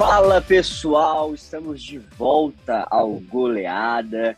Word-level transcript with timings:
Fala 0.00 0.40
pessoal, 0.40 1.34
estamos 1.34 1.82
de 1.82 1.98
volta 1.98 2.86
ao 2.90 3.20
Goleada. 3.20 4.34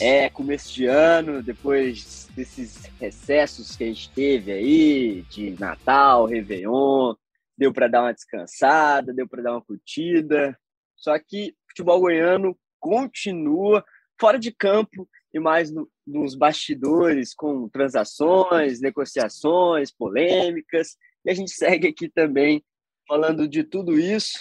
É 0.00 0.30
começo 0.30 0.72
de 0.72 0.86
ano, 0.86 1.42
depois 1.42 2.28
desses 2.36 2.84
recessos 3.00 3.74
que 3.74 3.82
a 3.82 3.86
gente 3.88 4.08
teve 4.12 4.52
aí, 4.52 5.22
de 5.22 5.58
Natal, 5.58 6.26
Réveillon, 6.26 7.16
deu 7.58 7.72
para 7.72 7.88
dar 7.88 8.02
uma 8.02 8.14
descansada, 8.14 9.12
deu 9.12 9.26
para 9.26 9.42
dar 9.42 9.50
uma 9.50 9.60
curtida. 9.60 10.56
Só 10.94 11.18
que 11.18 11.48
o 11.48 11.70
futebol 11.70 11.98
goiano 11.98 12.56
continua 12.78 13.84
fora 14.20 14.38
de 14.38 14.52
campo 14.52 15.08
e 15.34 15.40
mais 15.40 15.72
no, 15.72 15.90
nos 16.06 16.36
bastidores, 16.36 17.34
com 17.34 17.68
transações, 17.68 18.80
negociações, 18.80 19.90
polêmicas. 19.90 20.96
E 21.24 21.30
a 21.32 21.34
gente 21.34 21.50
segue 21.50 21.88
aqui 21.88 22.08
também 22.08 22.64
falando 23.08 23.48
de 23.48 23.64
tudo 23.64 23.98
isso. 23.98 24.38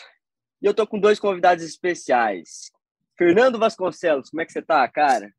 E 0.61 0.65
eu 0.65 0.73
tô 0.73 0.85
com 0.85 0.99
dois 0.99 1.19
convidados 1.19 1.63
especiais. 1.63 2.71
Fernando 3.17 3.57
Vasconcelos, 3.57 4.29
como 4.29 4.41
é 4.41 4.45
que 4.45 4.51
você 4.51 4.61
tá, 4.61 4.87
cara? 4.87 5.33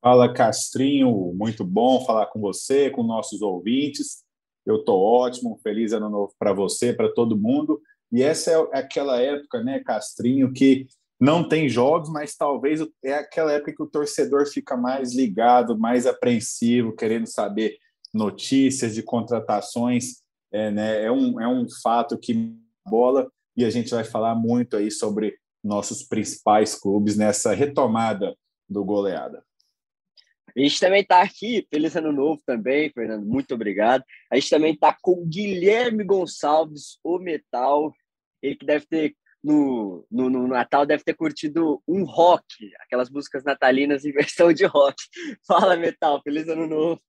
Fala, 0.00 0.32
Castrinho, 0.32 1.32
muito 1.34 1.64
bom 1.64 2.04
falar 2.04 2.26
com 2.26 2.40
você, 2.40 2.88
com 2.90 3.02
nossos 3.02 3.42
ouvintes. 3.42 4.24
Eu 4.64 4.84
tô 4.84 4.96
ótimo, 4.96 5.58
feliz 5.62 5.92
ano 5.92 6.08
novo 6.08 6.34
para 6.38 6.52
você, 6.52 6.92
para 6.92 7.12
todo 7.12 7.38
mundo. 7.38 7.80
E 8.12 8.22
essa 8.22 8.50
é 8.50 8.78
aquela 8.78 9.20
época, 9.20 9.62
né, 9.62 9.80
Castrinho, 9.80 10.52
que 10.52 10.86
não 11.20 11.48
tem 11.48 11.68
jogos, 11.68 12.08
mas 12.10 12.36
talvez 12.36 12.80
é 13.04 13.14
aquela 13.14 13.52
época 13.52 13.74
que 13.74 13.82
o 13.82 13.88
torcedor 13.88 14.46
fica 14.46 14.76
mais 14.76 15.14
ligado, 15.14 15.78
mais 15.78 16.06
apreensivo, 16.06 16.94
querendo 16.94 17.26
saber 17.26 17.76
notícias 18.12 18.94
de 18.94 19.02
contratações. 19.02 20.22
É, 20.52 20.70
né, 20.70 21.04
é, 21.04 21.10
um, 21.10 21.40
é 21.40 21.48
um 21.48 21.66
fato 21.82 22.18
que 22.18 22.54
bola 22.86 23.30
e 23.56 23.64
a 23.64 23.70
gente 23.70 23.90
vai 23.90 24.04
falar 24.04 24.34
muito 24.34 24.76
aí 24.76 24.90
sobre 24.90 25.36
nossos 25.62 26.02
principais 26.02 26.74
clubes 26.74 27.16
nessa 27.16 27.54
retomada 27.54 28.36
do 28.68 28.84
goleada. 28.84 29.44
A 30.56 30.60
gente 30.60 30.78
também 30.78 31.00
está 31.00 31.22
aqui, 31.22 31.66
feliz 31.72 31.96
ano 31.96 32.12
novo 32.12 32.42
também, 32.44 32.90
Fernando, 32.90 33.24
muito 33.24 33.54
obrigado. 33.54 34.04
A 34.30 34.34
gente 34.36 34.50
também 34.50 34.74
está 34.74 34.96
com 35.00 35.26
Guilherme 35.26 36.04
Gonçalves, 36.04 36.98
o 37.02 37.18
Metal, 37.18 37.92
ele 38.42 38.56
que 38.56 38.66
deve 38.66 38.86
ter 38.86 39.16
no, 39.42 40.06
no, 40.10 40.30
no, 40.30 40.46
Natal 40.46 40.86
deve 40.86 41.02
ter 41.02 41.14
curtido 41.14 41.82
um 41.88 42.04
rock, 42.04 42.44
aquelas 42.80 43.10
músicas 43.10 43.42
natalinas 43.42 44.04
em 44.04 44.12
versão 44.12 44.52
de 44.52 44.64
rock. 44.64 44.96
Fala, 45.46 45.76
Metal, 45.76 46.20
feliz 46.22 46.46
ano 46.48 46.66
novo. 46.66 47.00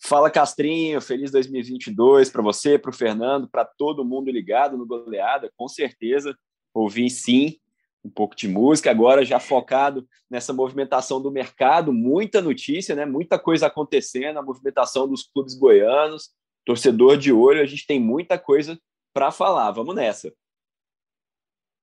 Fala, 0.00 0.30
Castrinho, 0.30 1.00
feliz 1.00 1.30
2022 1.30 2.30
para 2.30 2.42
você, 2.42 2.78
para 2.78 2.90
o 2.90 2.94
Fernando, 2.94 3.48
para 3.48 3.64
todo 3.64 4.04
mundo 4.04 4.30
ligado 4.30 4.76
no 4.76 4.86
Goleada, 4.86 5.50
com 5.56 5.66
certeza. 5.66 6.36
Ouvi 6.72 7.10
sim 7.10 7.58
um 8.04 8.10
pouco 8.10 8.36
de 8.36 8.46
música, 8.46 8.90
agora 8.90 9.24
já 9.24 9.40
focado 9.40 10.08
nessa 10.30 10.52
movimentação 10.52 11.20
do 11.20 11.32
mercado, 11.32 11.92
muita 11.92 12.40
notícia, 12.40 12.94
né? 12.94 13.04
muita 13.04 13.38
coisa 13.38 13.66
acontecendo, 13.66 14.38
a 14.38 14.42
movimentação 14.42 15.08
dos 15.08 15.24
clubes 15.24 15.54
goianos, 15.54 16.30
torcedor 16.64 17.16
de 17.16 17.32
olho, 17.32 17.60
a 17.60 17.66
gente 17.66 17.86
tem 17.86 17.98
muita 17.98 18.38
coisa 18.38 18.78
para 19.12 19.32
falar. 19.32 19.72
Vamos 19.72 19.96
nessa. 19.96 20.32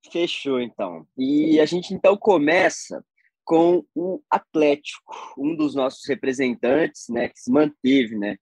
Fechou, 0.09 0.61
então. 0.61 1.05
E 1.17 1.59
a 1.59 1.65
gente 1.65 1.93
então 1.93 2.15
começa 2.15 3.03
com 3.45 3.85
o 3.93 4.21
Atlético, 4.29 5.15
um 5.37 5.55
dos 5.55 5.75
nossos 5.75 6.05
representantes, 6.07 7.07
né, 7.09 7.29
que 7.29 7.39
se 7.39 7.51
manteve, 7.51 8.17
né? 8.17 8.37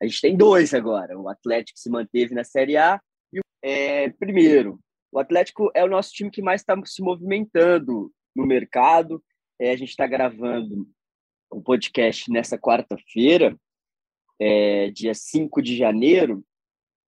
A 0.00 0.06
gente 0.06 0.20
tem 0.20 0.36
dois 0.36 0.72
agora. 0.72 1.18
O 1.18 1.28
Atlético 1.28 1.78
se 1.78 1.90
manteve 1.90 2.34
na 2.34 2.44
Série 2.44 2.76
A 2.76 3.00
e 3.32 3.40
é, 3.62 4.08
primeiro, 4.10 4.80
o 5.12 5.18
Atlético 5.18 5.70
é 5.74 5.84
o 5.84 5.88
nosso 5.88 6.12
time 6.12 6.30
que 6.30 6.40
mais 6.40 6.62
está 6.62 6.80
se 6.84 7.02
movimentando 7.02 8.12
no 8.34 8.46
mercado. 8.46 9.22
É, 9.58 9.72
a 9.72 9.76
gente 9.76 9.90
está 9.90 10.06
gravando 10.06 10.88
o 11.50 11.58
um 11.58 11.62
podcast 11.62 12.30
nessa 12.30 12.56
quarta-feira, 12.56 13.58
é, 14.38 14.90
dia 14.90 15.12
5 15.12 15.60
de 15.60 15.76
janeiro, 15.76 16.44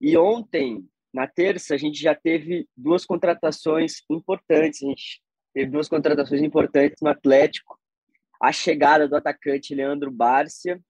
e 0.00 0.16
ontem 0.18 0.84
na 1.12 1.26
terça, 1.28 1.74
a 1.74 1.76
gente 1.76 2.00
já 2.00 2.14
teve 2.14 2.66
duas 2.76 3.04
contratações 3.04 4.02
importantes. 4.10 4.82
A 4.82 4.86
gente 4.86 5.22
teve 5.52 5.70
duas 5.70 5.88
contratações 5.88 6.42
importantes 6.42 7.00
no 7.02 7.08
Atlético. 7.08 7.78
A 8.40 8.52
chegada 8.52 9.08
do 9.08 9.16
atacante 9.16 9.74
Leandro 9.74 10.10
Bárcia 10.10 10.80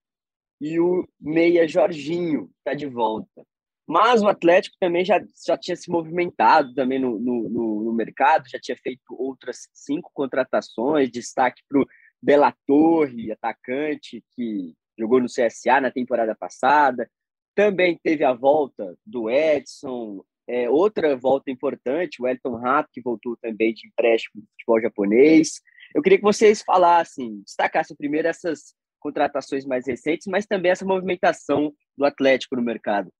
e 0.61 0.79
o 0.81 1.07
meia 1.21 1.67
Jorginho 1.67 2.51
está 2.59 2.75
de 2.75 2.87
volta. 2.87 3.45
Mas 3.87 4.23
o 4.23 4.29
Atlético 4.29 4.77
também 4.81 5.05
já, 5.05 5.21
já 5.45 5.59
tinha 5.59 5.77
se 5.77 5.91
movimentado 5.91 6.73
também 6.73 6.99
no, 6.99 7.19
no, 7.19 7.49
no, 7.49 7.85
no 7.85 7.93
mercado, 7.93 8.49
já 8.49 8.59
tinha 8.61 8.77
feito 8.77 9.03
outras 9.11 9.69
cinco 9.75 10.11
contratações, 10.15 11.11
destaque 11.11 11.63
para 11.69 11.81
o 11.81 11.87
Bela 12.23 12.55
Torre, 12.67 13.33
atacante 13.33 14.25
que 14.35 14.73
jogou 14.97 15.21
no 15.21 15.27
CSA 15.27 15.81
na 15.81 15.91
temporada 15.91 16.35
passada, 16.35 17.11
também 17.55 17.99
teve 18.03 18.25
a 18.25 18.33
volta 18.33 18.97
do 19.05 19.29
Edson, 19.29 20.25
é, 20.53 20.69
outra 20.69 21.17
volta 21.17 21.51
importante, 21.51 22.21
o 22.21 22.29
Elton 22.29 22.57
Rato, 22.57 22.91
que 22.93 23.01
voltou 23.01 23.35
também 23.41 23.73
de 23.73 23.89
empréstimo 23.89 24.43
do 24.43 24.49
futebol 24.51 24.83
japonês. 24.83 25.63
Eu 25.95 26.03
queria 26.03 26.19
que 26.19 26.25
vocês 26.25 26.61
falassem, 26.61 27.41
destacassem 27.43 27.97
primeiro 27.97 28.29
essas 28.29 28.75
contratações 29.01 29.65
mais 29.65 29.87
recentes, 29.87 30.27
mas 30.27 30.45
também 30.45 30.71
essa 30.71 30.85
movimentação 30.85 31.73
do 31.97 32.05
Atlético 32.05 32.55
no 32.55 32.63
mercado. 32.63 33.11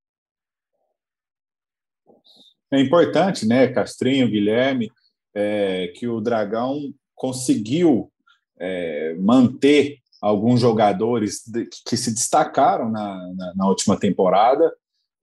É 2.71 2.79
importante, 2.79 3.47
né, 3.47 3.67
Castrinho, 3.69 4.29
Guilherme, 4.29 4.91
é, 5.35 5.89
que 5.97 6.07
o 6.07 6.21
Dragão 6.21 6.93
conseguiu 7.15 8.13
é, 8.61 9.15
manter 9.15 9.97
alguns 10.21 10.61
jogadores 10.61 11.45
que 11.87 11.97
se 11.97 12.13
destacaram 12.13 12.91
na, 12.91 13.33
na, 13.35 13.55
na 13.57 13.69
última 13.69 13.99
temporada. 13.99 14.71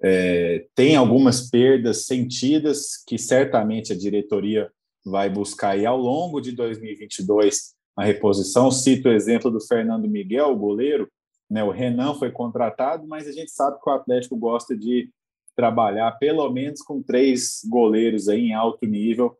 É, 0.02 0.66
tem 0.76 0.96
algumas 0.96 1.50
perdas 1.50 2.06
sentidas 2.06 3.04
que 3.06 3.18
certamente 3.18 3.92
a 3.92 3.98
diretoria 3.98 4.72
vai 5.06 5.30
buscar 5.30 5.72
aí 5.72 5.86
ao 5.86 5.98
longo 5.98 6.40
de 6.40 6.52
2022 6.54 7.76
a 7.96 8.04
reposição. 8.04 8.72
Cito 8.72 9.10
o 9.10 9.12
exemplo 9.12 9.52
do 9.52 9.60
Fernando 9.60 10.08
Miguel, 10.08 10.52
o 10.52 10.58
goleiro. 10.58 11.10
Né, 11.50 11.64
o 11.64 11.72
Renan 11.72 12.14
foi 12.14 12.32
contratado, 12.32 13.08
mas 13.08 13.28
a 13.28 13.32
gente 13.32 13.52
sabe 13.52 13.80
que 13.82 13.90
o 13.90 13.94
Atlético 13.94 14.38
gosta 14.38 14.78
de 14.78 15.10
trabalhar 15.56 16.12
pelo 16.14 16.48
menos 16.52 16.82
com 16.82 17.02
três 17.02 17.62
goleiros 17.68 18.30
aí 18.30 18.50
em 18.50 18.54
alto 18.54 18.86
nível 18.86 19.36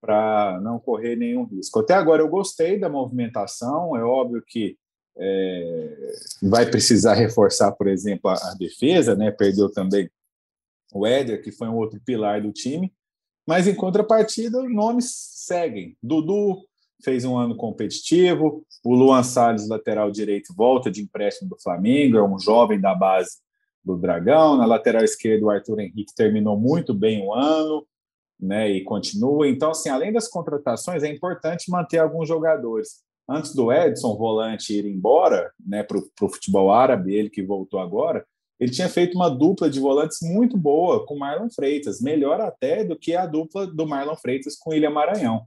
para 0.00 0.60
não 0.62 0.78
correr 0.78 1.16
nenhum 1.16 1.44
risco. 1.44 1.80
Até 1.80 1.94
agora 1.94 2.22
eu 2.22 2.28
gostei 2.28 2.78
da 2.78 2.90
movimentação, 2.90 3.96
é 3.96 4.04
óbvio 4.04 4.44
que 4.46 4.76
é, 5.16 6.12
vai 6.42 6.66
precisar 6.66 7.14
reforçar, 7.14 7.72
por 7.72 7.86
exemplo, 7.86 8.30
a, 8.30 8.34
a, 8.34 8.54
defesa, 8.54 9.14
né? 9.14 9.30
Perdeu 9.30 9.70
também 9.70 10.10
o 10.92 11.06
Éder, 11.06 11.42
que 11.42 11.52
foi 11.52 11.68
um 11.68 11.76
outro 11.76 12.00
pilar 12.04 12.42
do 12.42 12.52
time, 12.52 12.92
mas 13.46 13.66
em 13.68 13.74
contrapartida, 13.74 14.62
nomes 14.62 15.12
seguem. 15.14 15.96
Dudu 16.02 16.64
fez 17.02 17.24
um 17.24 17.36
ano 17.36 17.56
competitivo, 17.56 18.64
o 18.84 18.94
Luan 18.94 19.22
Salles, 19.22 19.68
lateral 19.68 20.10
direito, 20.10 20.54
volta 20.54 20.90
de 20.90 21.02
empréstimo 21.02 21.50
do 21.50 21.60
Flamengo, 21.60 22.16
é 22.16 22.22
um 22.22 22.38
jovem 22.38 22.80
da 22.80 22.94
base 22.94 23.38
do 23.84 23.96
Dragão. 23.96 24.56
Na 24.56 24.64
lateral 24.64 25.04
esquerda, 25.04 25.44
o 25.44 25.50
Arthur 25.50 25.80
Henrique 25.80 26.14
terminou 26.14 26.58
muito 26.58 26.94
bem 26.94 27.22
o 27.22 27.34
ano, 27.34 27.86
né? 28.40 28.70
E 28.70 28.82
continua. 28.82 29.46
Então, 29.48 29.70
assim, 29.70 29.90
além 29.90 30.12
das 30.12 30.28
contratações, 30.28 31.02
é 31.02 31.08
importante 31.08 31.70
manter 31.70 31.98
alguns 31.98 32.26
jogadores 32.26 33.03
antes 33.28 33.54
do 33.54 33.72
Edson, 33.72 34.16
volante, 34.16 34.72
ir 34.72 34.86
embora 34.86 35.52
né, 35.64 35.82
para 35.82 35.98
o 35.98 36.28
futebol 36.28 36.72
árabe, 36.72 37.14
ele 37.14 37.30
que 37.30 37.42
voltou 37.42 37.80
agora, 37.80 38.24
ele 38.58 38.70
tinha 38.70 38.88
feito 38.88 39.14
uma 39.14 39.28
dupla 39.28 39.68
de 39.68 39.80
volantes 39.80 40.18
muito 40.22 40.56
boa 40.56 41.04
com 41.04 41.18
Marlon 41.18 41.48
Freitas, 41.50 42.00
melhor 42.00 42.40
até 42.40 42.84
do 42.84 42.96
que 42.96 43.14
a 43.14 43.26
dupla 43.26 43.66
do 43.66 43.86
Marlon 43.86 44.16
Freitas 44.16 44.56
com 44.56 44.72
Ilha 44.72 44.90
Maranhão. 44.90 45.46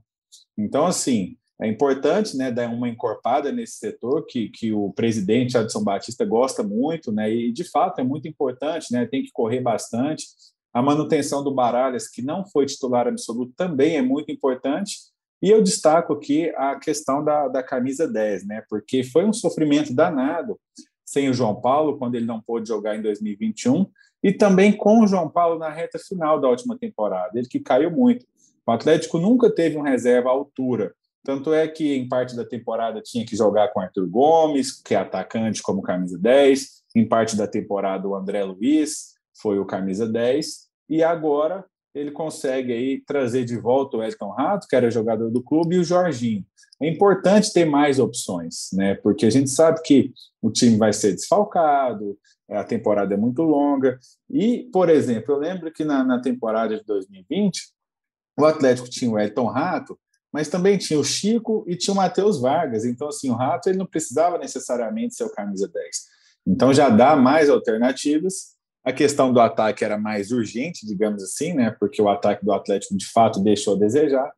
Então, 0.56 0.86
assim, 0.86 1.36
é 1.60 1.66
importante 1.66 2.36
né, 2.36 2.52
dar 2.52 2.68
uma 2.68 2.88
encorpada 2.88 3.50
nesse 3.50 3.78
setor 3.78 4.24
que, 4.26 4.48
que 4.48 4.72
o 4.72 4.92
presidente 4.92 5.58
Adson 5.58 5.82
Batista 5.82 6.24
gosta 6.24 6.62
muito, 6.62 7.10
né, 7.10 7.32
e 7.32 7.52
de 7.52 7.64
fato 7.64 8.00
é 8.00 8.04
muito 8.04 8.28
importante, 8.28 8.92
né, 8.92 9.06
tem 9.06 9.22
que 9.22 9.32
correr 9.32 9.60
bastante. 9.60 10.26
A 10.72 10.82
manutenção 10.82 11.42
do 11.42 11.52
Baralhas, 11.52 12.08
que 12.08 12.22
não 12.22 12.46
foi 12.46 12.66
titular 12.66 13.08
absoluto, 13.08 13.52
também 13.56 13.96
é 13.96 14.02
muito 14.02 14.30
importante. 14.30 14.96
E 15.40 15.50
eu 15.50 15.62
destaco 15.62 16.12
aqui 16.12 16.52
a 16.56 16.76
questão 16.78 17.22
da, 17.22 17.48
da 17.48 17.62
camisa 17.62 18.08
10, 18.08 18.46
né? 18.46 18.62
Porque 18.68 19.04
foi 19.04 19.24
um 19.24 19.32
sofrimento 19.32 19.94
danado 19.94 20.58
sem 21.04 21.30
o 21.30 21.34
João 21.34 21.58
Paulo, 21.58 21.96
quando 21.96 22.16
ele 22.16 22.26
não 22.26 22.40
pôde 22.40 22.68
jogar 22.68 22.96
em 22.96 23.00
2021, 23.00 23.86
e 24.22 24.32
também 24.32 24.76
com 24.76 25.02
o 25.02 25.06
João 25.06 25.28
Paulo 25.28 25.58
na 25.58 25.70
reta 25.70 25.98
final 25.98 26.40
da 26.40 26.48
última 26.48 26.76
temporada, 26.76 27.38
ele 27.38 27.48
que 27.48 27.60
caiu 27.60 27.90
muito. 27.90 28.26
O 28.66 28.70
Atlético 28.70 29.18
nunca 29.18 29.50
teve 29.50 29.78
um 29.78 29.82
reserva 29.82 30.28
à 30.28 30.32
altura. 30.32 30.92
Tanto 31.24 31.54
é 31.54 31.66
que, 31.66 31.94
em 31.94 32.08
parte 32.08 32.36
da 32.36 32.44
temporada, 32.44 33.00
tinha 33.00 33.24
que 33.24 33.36
jogar 33.36 33.68
com 33.68 33.80
Arthur 33.80 34.06
Gomes, 34.06 34.72
que 34.82 34.94
é 34.94 34.98
atacante 34.98 35.62
como 35.62 35.82
camisa 35.82 36.18
10. 36.18 36.82
Em 36.94 37.08
parte 37.08 37.36
da 37.36 37.46
temporada, 37.46 38.06
o 38.06 38.14
André 38.14 38.44
Luiz 38.44 39.14
foi 39.40 39.58
o 39.58 39.64
camisa 39.64 40.06
10. 40.06 40.68
E 40.88 41.02
agora 41.02 41.64
ele 41.98 42.12
consegue 42.12 42.72
aí 42.72 43.02
trazer 43.04 43.44
de 43.44 43.58
volta 43.58 43.96
o 43.96 44.02
Elton 44.02 44.30
Rato, 44.30 44.66
que 44.68 44.76
era 44.76 44.90
jogador 44.90 45.30
do 45.30 45.42
clube, 45.42 45.76
e 45.76 45.78
o 45.78 45.84
Jorginho. 45.84 46.44
É 46.80 46.88
importante 46.88 47.52
ter 47.52 47.64
mais 47.64 47.98
opções, 47.98 48.68
né? 48.72 48.94
Porque 48.94 49.26
a 49.26 49.30
gente 49.30 49.50
sabe 49.50 49.82
que 49.82 50.12
o 50.40 50.50
time 50.50 50.76
vai 50.76 50.92
ser 50.92 51.12
desfalcado, 51.12 52.16
a 52.48 52.62
temporada 52.62 53.14
é 53.14 53.16
muito 53.16 53.42
longa. 53.42 53.98
E, 54.30 54.68
por 54.72 54.88
exemplo, 54.88 55.34
eu 55.34 55.38
lembro 55.38 55.72
que 55.72 55.84
na, 55.84 56.04
na 56.04 56.20
temporada 56.20 56.76
de 56.76 56.84
2020, 56.84 57.72
o 58.38 58.44
Atlético 58.44 58.88
tinha 58.88 59.10
o 59.10 59.18
Elton 59.18 59.46
Rato, 59.46 59.98
mas 60.32 60.48
também 60.48 60.78
tinha 60.78 61.00
o 61.00 61.04
Chico 61.04 61.64
e 61.66 61.74
tinha 61.74 61.92
o 61.92 61.96
Matheus 61.96 62.40
Vargas. 62.40 62.84
Então, 62.84 63.08
assim, 63.08 63.28
o 63.28 63.34
Rato 63.34 63.68
ele 63.68 63.78
não 63.78 63.86
precisava 63.86 64.38
necessariamente 64.38 65.16
ser 65.16 65.24
o 65.24 65.32
camisa 65.32 65.66
10. 65.66 65.96
Então, 66.46 66.72
já 66.72 66.88
dá 66.88 67.16
mais 67.16 67.50
alternativas 67.50 68.57
a 68.88 68.92
questão 68.92 69.30
do 69.30 69.38
ataque 69.38 69.84
era 69.84 69.98
mais 69.98 70.32
urgente, 70.32 70.86
digamos 70.86 71.22
assim, 71.22 71.52
né? 71.52 71.70
Porque 71.78 72.00
o 72.00 72.08
ataque 72.08 72.42
do 72.42 72.52
Atlético 72.52 72.96
de 72.96 73.06
fato 73.06 73.38
deixou 73.38 73.76
a 73.76 73.78
desejar. 73.78 74.32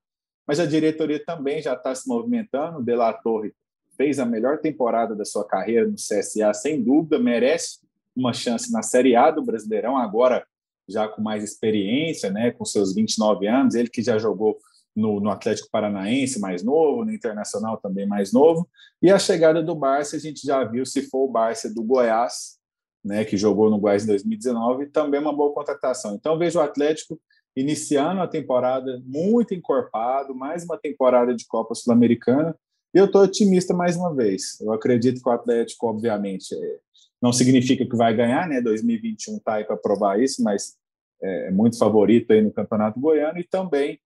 Mas 0.45 0.59
a 0.59 0.67
diretoria 0.67 1.25
também 1.25 1.63
já 1.63 1.75
está 1.75 1.95
se 1.95 2.09
movimentando. 2.09 2.83
De 2.83 2.97
La 2.97 3.13
Torre 3.13 3.55
fez 3.97 4.19
a 4.19 4.27
melhor 4.27 4.59
temporada 4.59 5.15
da 5.15 5.25
sua 5.25 5.47
carreira 5.47 5.87
no 5.87 5.95
CSA, 5.95 6.53
sem 6.53 6.83
dúvida, 6.83 7.17
merece 7.17 7.79
uma 8.17 8.33
chance 8.33 8.73
na 8.73 8.83
Série 8.83 9.15
A 9.15 9.31
do 9.31 9.45
Brasileirão, 9.45 9.97
agora 9.97 10.45
já 10.89 11.07
com 11.07 11.23
mais 11.23 11.45
experiência, 11.45 12.29
né? 12.29 12.51
Com 12.51 12.65
seus 12.65 12.93
29 12.93 13.47
anos, 13.47 13.77
ele 13.77 13.89
que 13.89 14.03
já 14.03 14.19
jogou 14.19 14.59
no, 14.97 15.21
no, 15.21 15.31
Atlético 15.31 15.69
Paranaense 15.71 16.41
mais 16.41 16.65
novo, 16.65 17.05
no 17.05 17.13
Internacional 17.13 17.77
também 17.77 18.05
mais 18.05 18.33
novo. 18.33 18.69
E 19.01 19.13
a 19.13 19.19
chegada 19.19 19.63
do 19.63 19.77
Barça, 19.77 20.17
a 20.17 20.19
gente 20.19 20.45
já 20.45 20.65
viu 20.65 20.85
se 20.85 21.03
for 21.03 21.29
o 21.29 21.31
Barça 21.31 21.73
do 21.73 21.85
Goiás, 21.85 22.60
né, 23.05 23.25
que 23.25 23.37
jogou 23.37 23.71
no 23.71 23.79
Goiás 23.79 24.05
em 24.05 24.09
2019, 24.09 24.87
também 24.87 25.21
uma 25.21 25.35
boa 25.35 25.53
contratação. 25.53 26.15
Então, 26.15 26.39
vejo 26.39 26.59
o 26.59 26.63
Atlético 26.63 27.19
iniciando 27.57 28.21
a 28.21 28.29
temporada 28.29 29.03
muito 29.05 29.55
encorpado, 29.55 30.35
mais 30.35 30.65
uma 30.65 30.79
temporada 30.79 31.35
de 31.35 31.47
Copa 31.47 31.75
Sul-Americana, 31.75 32.55
e 32.95 32.99
eu 32.99 33.07
estou 33.07 33.23
otimista 33.23 33.75
mais 33.75 33.97
uma 33.97 34.15
vez. 34.15 34.61
Eu 34.61 34.73
acredito 34.73 35.23
que 35.23 35.29
o 35.29 35.33
Atlético, 35.33 35.87
obviamente, 35.87 36.55
é, 36.55 36.79
não 37.23 37.33
significa 37.33 37.87
que 37.87 37.97
vai 37.97 38.15
ganhar, 38.15 38.49
né? 38.49 38.61
2021 38.61 39.37
está 39.37 39.55
aí 39.55 39.65
para 39.65 39.77
provar 39.77 40.21
isso, 40.21 40.43
mas 40.43 40.77
é, 41.23 41.49
é 41.49 41.51
muito 41.51 41.79
favorito 41.79 42.33
aí 42.33 42.43
no 42.43 42.53
Campeonato 42.53 42.99
Goiano 42.99 43.39
e 43.39 43.45
também 43.45 44.01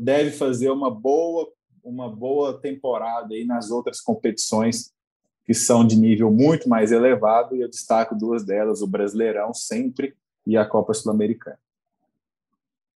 deve 0.00 0.30
fazer 0.30 0.70
uma 0.70 0.90
boa 0.90 1.50
uma 1.82 2.08
boa 2.08 2.60
temporada 2.60 3.34
aí 3.34 3.44
nas 3.44 3.72
outras 3.72 4.00
competições 4.00 4.92
que 5.44 5.54
são 5.54 5.86
de 5.86 5.96
nível 5.96 6.30
muito 6.30 6.68
mais 6.68 6.92
elevado, 6.92 7.56
e 7.56 7.60
eu 7.60 7.68
destaco 7.68 8.14
duas 8.14 8.44
delas, 8.44 8.80
o 8.80 8.86
Brasileirão 8.86 9.52
sempre 9.52 10.14
e 10.46 10.56
a 10.56 10.64
Copa 10.64 10.94
Sul-Americana. 10.94 11.58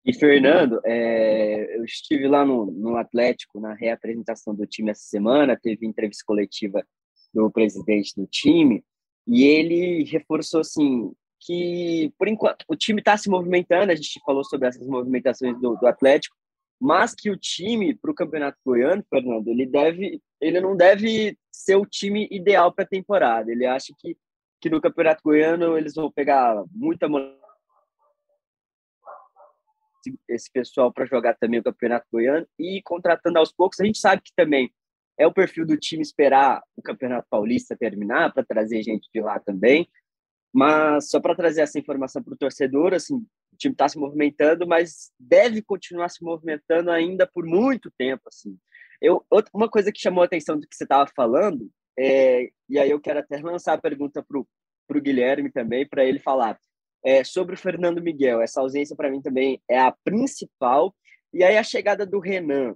E, 0.05 0.13
Fernando, 0.13 0.79
é, 0.85 1.77
eu 1.77 1.83
estive 1.83 2.27
lá 2.27 2.45
no, 2.45 2.67
no 2.67 2.95
Atlético, 2.95 3.59
na 3.59 3.73
reapresentação 3.73 4.53
do 4.53 4.67
time 4.67 4.91
essa 4.91 5.01
semana, 5.01 5.59
teve 5.59 5.87
entrevista 5.87 6.23
coletiva 6.25 6.85
do 7.33 7.49
presidente 7.49 8.13
do 8.15 8.27
time, 8.27 8.83
e 9.27 9.43
ele 9.43 10.03
reforçou, 10.03 10.61
assim, 10.61 11.11
que, 11.39 12.13
por 12.19 12.27
enquanto, 12.27 12.63
o 12.67 12.75
time 12.75 13.01
está 13.01 13.17
se 13.17 13.29
movimentando, 13.29 13.91
a 13.91 13.95
gente 13.95 14.21
falou 14.23 14.43
sobre 14.43 14.67
essas 14.67 14.85
movimentações 14.85 15.59
do, 15.59 15.75
do 15.75 15.87
Atlético, 15.87 16.35
mas 16.79 17.13
que 17.13 17.29
o 17.29 17.37
time 17.37 17.95
para 17.95 18.11
o 18.11 18.15
Campeonato 18.15 18.57
Goiano, 18.65 19.03
Fernando, 19.09 19.47
ele 19.47 19.65
deve, 19.65 20.21
ele 20.41 20.59
não 20.59 20.75
deve 20.75 21.37
ser 21.51 21.75
o 21.75 21.85
time 21.85 22.27
ideal 22.31 22.73
para 22.73 22.83
a 22.83 22.87
temporada. 22.87 23.51
Ele 23.51 23.65
acha 23.65 23.93
que, 23.97 24.17
que 24.61 24.69
no 24.69 24.81
Campeonato 24.81 25.21
Goiano 25.23 25.77
eles 25.77 25.95
vão 25.95 26.11
pegar 26.11 26.63
muita 26.71 27.07
esse 30.29 30.51
pessoal 30.51 30.93
para 30.93 31.05
jogar 31.05 31.35
também 31.35 31.59
o 31.59 31.63
Campeonato 31.63 32.05
Goiano 32.11 32.47
e 32.59 32.81
contratando 32.83 33.39
aos 33.39 33.51
poucos. 33.51 33.79
A 33.79 33.85
gente 33.85 33.97
sabe 33.97 34.21
que 34.21 34.31
também 34.35 34.71
é 35.17 35.25
o 35.25 35.33
perfil 35.33 35.65
do 35.65 35.77
time 35.77 36.01
esperar 36.01 36.61
o 36.75 36.81
Campeonato 36.81 37.27
Paulista 37.29 37.75
terminar 37.75 38.33
para 38.33 38.45
trazer 38.45 38.83
gente 38.83 39.09
de 39.13 39.21
lá 39.21 39.39
também. 39.39 39.87
Mas 40.53 41.09
só 41.09 41.19
para 41.19 41.35
trazer 41.35 41.61
essa 41.61 41.79
informação 41.79 42.23
para 42.23 42.33
o 42.33 42.37
torcedor, 42.37 42.93
assim, 42.93 43.25
o 43.55 43.57
time 43.57 43.73
está 43.73 43.87
se 43.87 43.97
movimentando, 43.97 44.67
mas 44.67 45.11
deve 45.19 45.61
continuar 45.61 46.09
se 46.09 46.23
movimentando 46.23 46.91
ainda 46.91 47.25
por 47.25 47.45
muito 47.45 47.91
tempo, 47.97 48.23
assim. 48.27 48.57
Eu, 49.01 49.25
uma 49.53 49.69
coisa 49.69 49.91
que 49.91 49.99
chamou 49.99 50.21
a 50.21 50.25
atenção 50.25 50.59
do 50.59 50.67
que 50.67 50.75
você 50.75 50.83
estava 50.83 51.09
falando, 51.15 51.69
é, 51.97 52.49
e 52.69 52.77
aí 52.77 52.89
eu 52.89 52.99
quero 52.99 53.19
até 53.19 53.37
lançar 53.37 53.73
a 53.73 53.81
pergunta 53.81 54.23
para 54.23 54.97
o 54.97 55.01
Guilherme 55.01 55.51
também, 55.51 55.87
para 55.87 56.05
ele 56.05 56.19
falar 56.19 56.59
é, 57.03 57.23
sobre 57.23 57.55
o 57.55 57.57
Fernando 57.57 58.01
Miguel. 58.01 58.41
Essa 58.41 58.61
ausência 58.61 58.95
para 58.95 59.09
mim 59.09 59.21
também 59.21 59.61
é 59.69 59.79
a 59.79 59.91
principal. 60.03 60.95
E 61.33 61.43
aí 61.43 61.57
a 61.57 61.63
chegada 61.63 62.05
do 62.05 62.19
Renan 62.19 62.75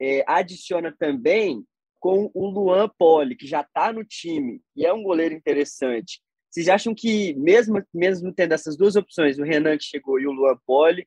é, 0.00 0.24
adiciona 0.26 0.94
também 0.98 1.64
com 2.00 2.30
o 2.34 2.46
Luan 2.46 2.88
Poli, 2.98 3.36
que 3.36 3.46
já 3.46 3.62
está 3.62 3.92
no 3.92 4.04
time 4.04 4.60
e 4.76 4.84
é 4.84 4.92
um 4.92 5.02
goleiro 5.02 5.34
interessante. 5.34 6.20
Vocês 6.54 6.68
acham 6.68 6.94
que, 6.94 7.34
mesmo, 7.34 7.82
mesmo 7.92 8.32
tendo 8.32 8.52
essas 8.52 8.76
duas 8.76 8.94
opções, 8.94 9.40
o 9.40 9.42
Renan 9.42 9.76
que 9.76 9.82
chegou 9.82 10.20
e 10.20 10.26
o 10.28 10.30
Luan 10.30 10.56
Poli, 10.64 11.04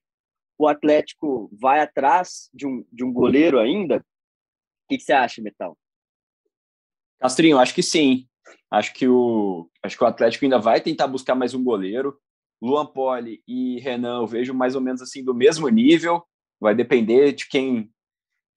o 0.60 0.68
Atlético 0.68 1.50
vai 1.58 1.80
atrás 1.80 2.50
de 2.54 2.68
um, 2.68 2.86
de 2.92 3.06
um 3.06 3.14
goleiro 3.14 3.58
ainda? 3.58 4.00
O 4.00 4.04
que, 4.90 4.98
que 4.98 5.04
você 5.06 5.14
acha, 5.14 5.42
Metal? 5.42 5.78
Castrinho, 7.18 7.60
acho 7.60 7.74
que 7.74 7.82
sim. 7.82 8.28
Acho 8.70 8.94
que 8.94 9.08
o, 9.08 9.70
acho 9.82 9.98
que 9.98 10.04
o 10.04 10.08
Atlético 10.08 10.44
ainda 10.44 10.60
vai 10.60 10.82
tentar 10.82 11.08
buscar 11.08 11.34
mais 11.34 11.54
um 11.54 11.64
goleiro. 11.64 12.20
Luan 12.62 12.86
Poli 12.86 13.42
e 13.48 13.80
Renan 13.80 14.18
eu 14.18 14.28
vejo 14.28 14.54
mais 14.54 14.76
ou 14.76 14.82
menos 14.82 15.02
assim 15.02 15.24
do 15.24 15.34
mesmo 15.34 15.70
nível. 15.70 16.28
Vai 16.60 16.76
depender 16.76 17.32
de 17.32 17.48
quem 17.48 17.90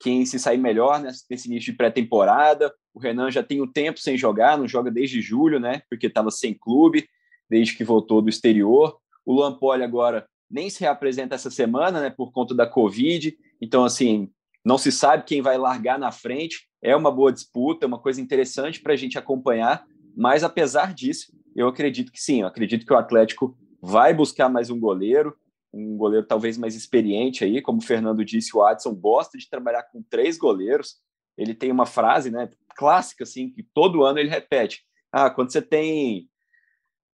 quem 0.00 0.26
se 0.26 0.40
sair 0.40 0.58
melhor 0.58 1.00
nesse, 1.00 1.25
nesse 1.31 1.46
início 1.46 1.70
de 1.70 1.76
pré-temporada. 1.76 2.75
O 2.94 2.98
Renan 2.98 3.31
já 3.31 3.42
tem 3.42 3.62
um 3.62 3.66
tempo 3.66 4.00
sem 4.00 4.16
jogar, 4.16 4.58
não 4.58 4.66
joga 4.66 4.90
desde 4.90 5.20
julho, 5.20 5.60
né? 5.60 5.82
Porque 5.88 6.06
estava 6.06 6.31
sem 6.31 6.54
clube, 6.54 7.08
desde 7.48 7.76
que 7.76 7.84
voltou 7.84 8.20
do 8.20 8.28
exterior. 8.28 8.98
O 9.25 9.32
Luan 9.32 9.56
Poli 9.56 9.82
agora 9.82 10.26
nem 10.50 10.69
se 10.69 10.81
reapresenta 10.81 11.34
essa 11.34 11.50
semana, 11.50 12.00
né? 12.00 12.10
Por 12.10 12.32
conta 12.32 12.54
da 12.54 12.66
Covid. 12.66 13.37
Então, 13.60 13.84
assim, 13.84 14.31
não 14.64 14.76
se 14.76 14.90
sabe 14.90 15.25
quem 15.25 15.40
vai 15.40 15.56
largar 15.56 15.98
na 15.98 16.10
frente. 16.10 16.69
É 16.82 16.94
uma 16.96 17.10
boa 17.10 17.32
disputa, 17.32 17.87
uma 17.87 17.98
coisa 17.98 18.20
interessante 18.20 18.81
para 18.81 18.93
a 18.93 18.96
gente 18.96 19.19
acompanhar. 19.19 19.86
Mas, 20.17 20.43
apesar 20.43 20.93
disso, 20.93 21.32
eu 21.55 21.69
acredito 21.69 22.10
que 22.10 22.20
sim. 22.20 22.41
Eu 22.41 22.46
acredito 22.46 22.84
que 22.84 22.93
o 22.93 22.96
Atlético 22.96 23.56
vai 23.81 24.12
buscar 24.12 24.48
mais 24.48 24.69
um 24.70 24.79
goleiro, 24.79 25.36
um 25.72 25.96
goleiro 25.96 26.26
talvez 26.26 26.58
mais 26.58 26.74
experiente 26.74 27.44
aí. 27.44 27.62
Como 27.62 27.79
o 27.79 27.84
Fernando 27.84 28.24
disse, 28.24 28.56
o 28.56 28.62
Adson 28.62 28.94
gosta 28.94 29.38
de 29.38 29.48
trabalhar 29.48 29.84
com 29.84 30.03
três 30.03 30.36
goleiros. 30.36 30.96
Ele 31.38 31.55
tem 31.55 31.70
uma 31.70 31.86
frase, 31.86 32.31
né? 32.31 32.50
Clássica, 32.81 33.25
assim, 33.25 33.51
que 33.51 33.63
todo 33.63 34.03
ano 34.03 34.19
ele 34.19 34.31
repete. 34.31 34.82
Ah, 35.13 35.29
quando 35.29 35.53
você 35.53 35.60
tem 35.60 36.27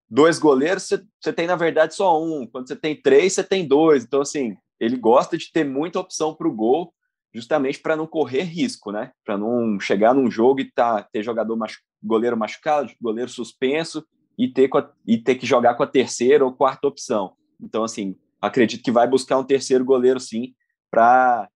dois 0.08 0.38
goleiros, 0.38 0.84
você, 0.84 1.04
você 1.20 1.32
tem, 1.32 1.48
na 1.48 1.56
verdade, 1.56 1.92
só 1.92 2.22
um. 2.22 2.46
Quando 2.46 2.68
você 2.68 2.76
tem 2.76 2.94
três, 2.94 3.32
você 3.32 3.42
tem 3.42 3.66
dois. 3.66 4.04
Então, 4.04 4.20
assim, 4.20 4.56
ele 4.78 4.96
gosta 4.96 5.36
de 5.36 5.50
ter 5.50 5.64
muita 5.64 5.98
opção 5.98 6.32
para 6.32 6.46
o 6.46 6.54
gol, 6.54 6.94
justamente 7.34 7.80
para 7.80 7.96
não 7.96 8.06
correr 8.06 8.42
risco, 8.42 8.92
né? 8.92 9.10
Para 9.24 9.36
não 9.36 9.80
chegar 9.80 10.14
num 10.14 10.30
jogo 10.30 10.60
e 10.60 10.70
tá, 10.70 11.02
ter 11.02 11.24
jogador 11.24 11.56
machu 11.56 11.80
goleiro 12.00 12.36
machucado, 12.36 12.92
goleiro 13.00 13.28
suspenso 13.28 14.06
e 14.38 14.46
ter, 14.46 14.70
a, 14.76 14.88
e 15.04 15.18
ter 15.18 15.34
que 15.34 15.46
jogar 15.46 15.74
com 15.74 15.82
a 15.82 15.88
terceira 15.88 16.44
ou 16.44 16.52
quarta 16.52 16.86
opção. 16.86 17.34
Então, 17.60 17.82
assim, 17.82 18.14
acredito 18.40 18.84
que 18.84 18.92
vai 18.92 19.08
buscar 19.08 19.38
um 19.38 19.44
terceiro 19.44 19.84
goleiro, 19.84 20.20
sim, 20.20 20.54
para 20.88 21.48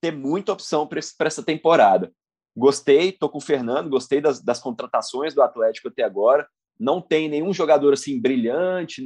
ter 0.00 0.10
muita 0.10 0.52
opção 0.52 0.88
para 0.88 0.98
essa 1.20 1.42
temporada. 1.42 2.12
Gostei, 2.56 3.12
tô 3.12 3.28
com 3.28 3.38
o 3.38 3.40
Fernando, 3.40 3.90
gostei 3.90 4.20
das, 4.20 4.40
das 4.40 4.60
contratações 4.60 5.34
do 5.34 5.42
Atlético 5.42 5.88
até 5.88 6.02
agora. 6.02 6.46
Não 6.78 7.00
tem 7.00 7.28
nenhum 7.28 7.52
jogador 7.52 7.92
assim 7.92 8.20
brilhante 8.20 9.04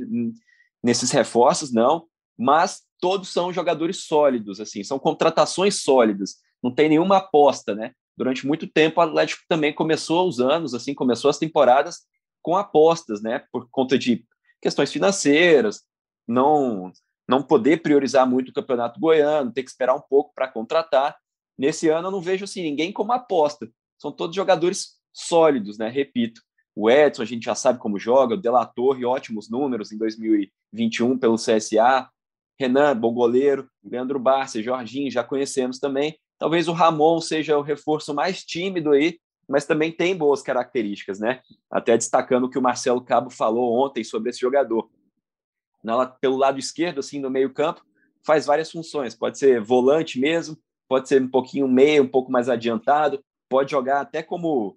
nesses 0.82 1.10
reforços, 1.10 1.72
não, 1.72 2.06
mas 2.36 2.82
todos 3.00 3.32
são 3.32 3.52
jogadores 3.52 4.04
sólidos, 4.04 4.60
assim, 4.60 4.84
são 4.84 4.98
contratações 4.98 5.82
sólidas. 5.82 6.36
Não 6.62 6.74
tem 6.74 6.88
nenhuma 6.88 7.18
aposta, 7.18 7.74
né? 7.74 7.92
Durante 8.16 8.46
muito 8.46 8.66
tempo 8.66 9.00
o 9.00 9.04
Atlético 9.04 9.42
também 9.48 9.72
começou 9.72 10.28
os 10.28 10.40
anos, 10.40 10.74
assim, 10.74 10.94
começou 10.94 11.30
as 11.30 11.38
temporadas 11.38 12.00
com 12.42 12.56
apostas, 12.56 13.22
né? 13.22 13.44
Por 13.52 13.68
conta 13.70 13.98
de 13.98 14.24
questões 14.60 14.92
financeiras, 14.92 15.82
não 16.26 16.92
não 17.28 17.42
poder 17.42 17.82
priorizar 17.82 18.26
muito 18.26 18.48
o 18.48 18.52
Campeonato 18.54 18.98
Goiano, 18.98 19.52
ter 19.52 19.62
que 19.62 19.68
esperar 19.68 19.94
um 19.94 20.00
pouco 20.00 20.32
para 20.34 20.48
contratar. 20.48 21.14
Nesse 21.58 21.88
ano 21.88 22.08
eu 22.08 22.12
não 22.12 22.20
vejo 22.20 22.44
assim 22.44 22.62
ninguém 22.62 22.92
como 22.92 23.12
aposta. 23.12 23.68
São 23.98 24.12
todos 24.12 24.36
jogadores 24.36 24.98
sólidos, 25.12 25.76
né? 25.76 25.88
Repito. 25.88 26.40
O 26.74 26.88
Edson, 26.88 27.22
a 27.22 27.26
gente 27.26 27.44
já 27.44 27.56
sabe 27.56 27.80
como 27.80 27.98
joga, 27.98 28.34
o 28.34 28.40
Dela 28.40 28.64
Torre, 28.64 29.04
ótimos 29.04 29.50
números 29.50 29.90
em 29.90 29.98
2021 29.98 31.18
pelo 31.18 31.34
CSA. 31.34 32.08
Renan, 32.56 32.96
bom 32.96 33.12
goleiro. 33.12 33.68
Leandro 33.82 34.20
Barça, 34.20 34.62
Jorginho, 34.62 35.10
já 35.10 35.24
conhecemos 35.24 35.80
também. 35.80 36.16
Talvez 36.38 36.68
o 36.68 36.72
Ramon 36.72 37.20
seja 37.20 37.58
o 37.58 37.62
reforço 37.62 38.14
mais 38.14 38.44
tímido 38.44 38.92
aí, 38.92 39.18
mas 39.48 39.66
também 39.66 39.90
tem 39.90 40.16
boas 40.16 40.40
características, 40.40 41.18
né? 41.18 41.40
Até 41.68 41.96
destacando 41.96 42.44
o 42.44 42.50
que 42.50 42.58
o 42.58 42.62
Marcelo 42.62 43.04
Cabo 43.04 43.28
falou 43.28 43.84
ontem 43.84 44.04
sobre 44.04 44.30
esse 44.30 44.38
jogador. 44.38 44.88
Na, 45.82 46.06
pelo 46.06 46.36
lado 46.36 46.58
esquerdo, 46.60 47.00
assim, 47.00 47.18
no 47.18 47.30
meio-campo, 47.30 47.84
faz 48.24 48.46
várias 48.46 48.70
funções. 48.70 49.16
Pode 49.16 49.38
ser 49.38 49.60
volante 49.60 50.20
mesmo, 50.20 50.56
pode 50.88 51.08
ser 51.08 51.22
um 51.22 51.28
pouquinho 51.28 51.68
meio, 51.68 52.02
um 52.02 52.08
pouco 52.08 52.32
mais 52.32 52.48
adiantado, 52.48 53.22
pode 53.48 53.70
jogar 53.70 54.00
até 54.00 54.22
como 54.22 54.76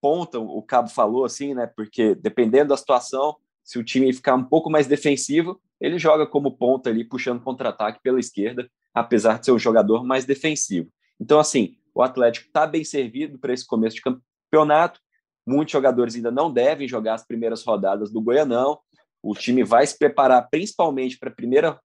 ponta, 0.00 0.38
o 0.38 0.60
Cabo 0.62 0.88
falou 0.88 1.24
assim, 1.24 1.54
né? 1.54 1.66
Porque 1.66 2.14
dependendo 2.14 2.70
da 2.70 2.76
situação, 2.76 3.36
se 3.62 3.78
o 3.78 3.84
time 3.84 4.12
ficar 4.12 4.34
um 4.34 4.44
pouco 4.44 4.68
mais 4.68 4.86
defensivo, 4.86 5.60
ele 5.80 5.98
joga 5.98 6.26
como 6.26 6.56
ponta 6.56 6.90
ali, 6.90 7.04
puxando 7.04 7.42
contra-ataque 7.42 8.00
pela 8.02 8.18
esquerda, 8.18 8.68
apesar 8.92 9.38
de 9.38 9.46
ser 9.46 9.52
o 9.52 9.58
jogador 9.58 10.04
mais 10.04 10.24
defensivo. 10.24 10.90
Então, 11.20 11.38
assim, 11.38 11.76
o 11.94 12.02
Atlético 12.02 12.48
está 12.48 12.66
bem 12.66 12.84
servido 12.84 13.38
para 13.38 13.52
esse 13.52 13.66
começo 13.66 13.96
de 13.96 14.02
campeonato. 14.02 15.00
Muitos 15.46 15.72
jogadores 15.72 16.14
ainda 16.14 16.30
não 16.30 16.52
devem 16.52 16.88
jogar 16.88 17.14
as 17.14 17.24
primeiras 17.24 17.64
rodadas 17.64 18.10
do 18.10 18.20
Goianão. 18.20 18.78
O 19.22 19.34
time 19.34 19.62
vai 19.62 19.86
se 19.86 19.96
preparar 19.96 20.48
principalmente 20.50 21.18
para 21.18 21.30
a 21.30 21.34
primeira, 21.34 21.80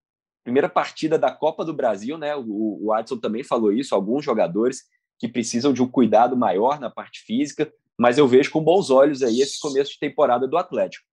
primeira 0.47 0.69
partida 0.69 1.19
da 1.19 1.29
Copa 1.29 1.65
do 1.65 1.73
Brasil, 1.73 2.17
né? 2.17 2.33
O, 2.33 2.85
o 2.85 2.93
Adson 2.93 3.19
também 3.19 3.43
falou 3.43 3.69
isso, 3.69 3.93
alguns 3.93 4.23
jogadores 4.23 4.85
que 5.19 5.27
precisam 5.27 5.73
de 5.73 5.83
um 5.83 5.91
cuidado 5.91 6.37
maior 6.37 6.79
na 6.79 6.89
parte 6.89 7.19
física, 7.19 7.69
mas 7.99 8.17
eu 8.17 8.25
vejo 8.25 8.49
com 8.49 8.63
bons 8.63 8.89
olhos 8.89 9.21
aí 9.21 9.41
esse 9.41 9.59
começo 9.59 9.91
de 9.91 9.99
temporada 9.99 10.47
do 10.47 10.55
Atlético. 10.55 11.05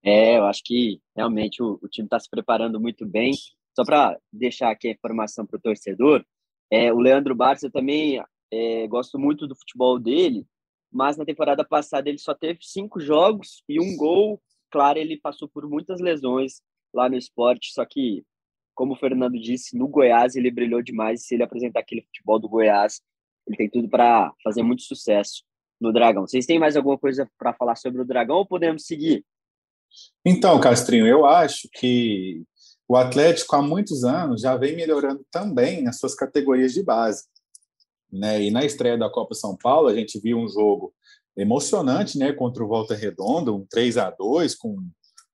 É, 0.00 0.38
eu 0.38 0.44
acho 0.44 0.62
que 0.64 1.00
realmente 1.16 1.60
o, 1.60 1.76
o 1.82 1.88
time 1.88 2.06
está 2.06 2.20
se 2.20 2.30
preparando 2.30 2.78
muito 2.78 3.04
bem. 3.04 3.32
Só 3.74 3.84
para 3.84 4.16
deixar 4.32 4.70
aqui 4.70 4.86
a 4.86 4.92
informação 4.92 5.44
para 5.44 5.56
o 5.56 5.60
torcedor, 5.60 6.24
é, 6.70 6.92
o 6.92 7.00
Leandro 7.00 7.34
Barça 7.34 7.66
eu 7.66 7.72
também 7.72 8.22
é, 8.52 8.86
gosto 8.86 9.18
muito 9.18 9.48
do 9.48 9.56
futebol 9.56 9.98
dele, 9.98 10.46
mas 10.88 11.16
na 11.16 11.24
temporada 11.24 11.64
passada 11.64 12.08
ele 12.08 12.18
só 12.18 12.32
teve 12.32 12.60
cinco 12.62 13.00
jogos 13.00 13.64
e 13.68 13.80
um 13.80 13.96
gol. 13.96 14.40
Claro, 14.70 15.00
ele 15.00 15.16
passou 15.16 15.48
por 15.48 15.68
muitas 15.68 16.00
lesões 16.00 16.62
lá 16.92 17.08
no 17.08 17.16
esporte, 17.16 17.72
só 17.72 17.84
que, 17.84 18.24
como 18.74 18.94
o 18.94 18.96
Fernando 18.96 19.38
disse, 19.38 19.76
no 19.76 19.88
Goiás 19.88 20.36
ele 20.36 20.50
brilhou 20.50 20.82
demais. 20.82 21.26
Se 21.26 21.34
ele 21.34 21.42
apresentar 21.42 21.80
aquele 21.80 22.02
futebol 22.02 22.38
do 22.38 22.48
Goiás, 22.48 23.00
ele 23.46 23.56
tem 23.56 23.68
tudo 23.68 23.88
para 23.88 24.32
fazer 24.42 24.62
muito 24.62 24.82
sucesso 24.82 25.42
no 25.80 25.92
Dragão. 25.92 26.26
Vocês 26.26 26.46
têm 26.46 26.58
mais 26.58 26.76
alguma 26.76 26.98
coisa 26.98 27.28
para 27.38 27.54
falar 27.54 27.76
sobre 27.76 28.02
o 28.02 28.04
Dragão 28.04 28.36
ou 28.36 28.46
podemos 28.46 28.84
seguir? 28.84 29.24
Então, 30.24 30.60
Castrinho, 30.60 31.06
eu 31.06 31.24
acho 31.26 31.68
que 31.72 32.44
o 32.86 32.96
Atlético 32.96 33.56
há 33.56 33.62
muitos 33.62 34.04
anos 34.04 34.42
já 34.42 34.56
vem 34.56 34.76
melhorando 34.76 35.24
também 35.30 35.82
nas 35.82 35.98
suas 35.98 36.14
categorias 36.14 36.72
de 36.72 36.82
base. 36.82 37.24
Né? 38.12 38.42
E 38.42 38.50
na 38.50 38.64
estreia 38.64 38.98
da 38.98 39.08
Copa 39.08 39.34
São 39.34 39.56
Paulo, 39.56 39.88
a 39.88 39.94
gente 39.94 40.18
viu 40.20 40.38
um 40.38 40.48
jogo 40.48 40.92
emocionante 41.36 42.18
né, 42.18 42.32
contra 42.32 42.62
o 42.62 42.68
Volta 42.68 42.94
Redonda, 42.94 43.52
um 43.52 43.64
3 43.64 43.96
a 43.96 44.10
2 44.10 44.54
com 44.56 44.76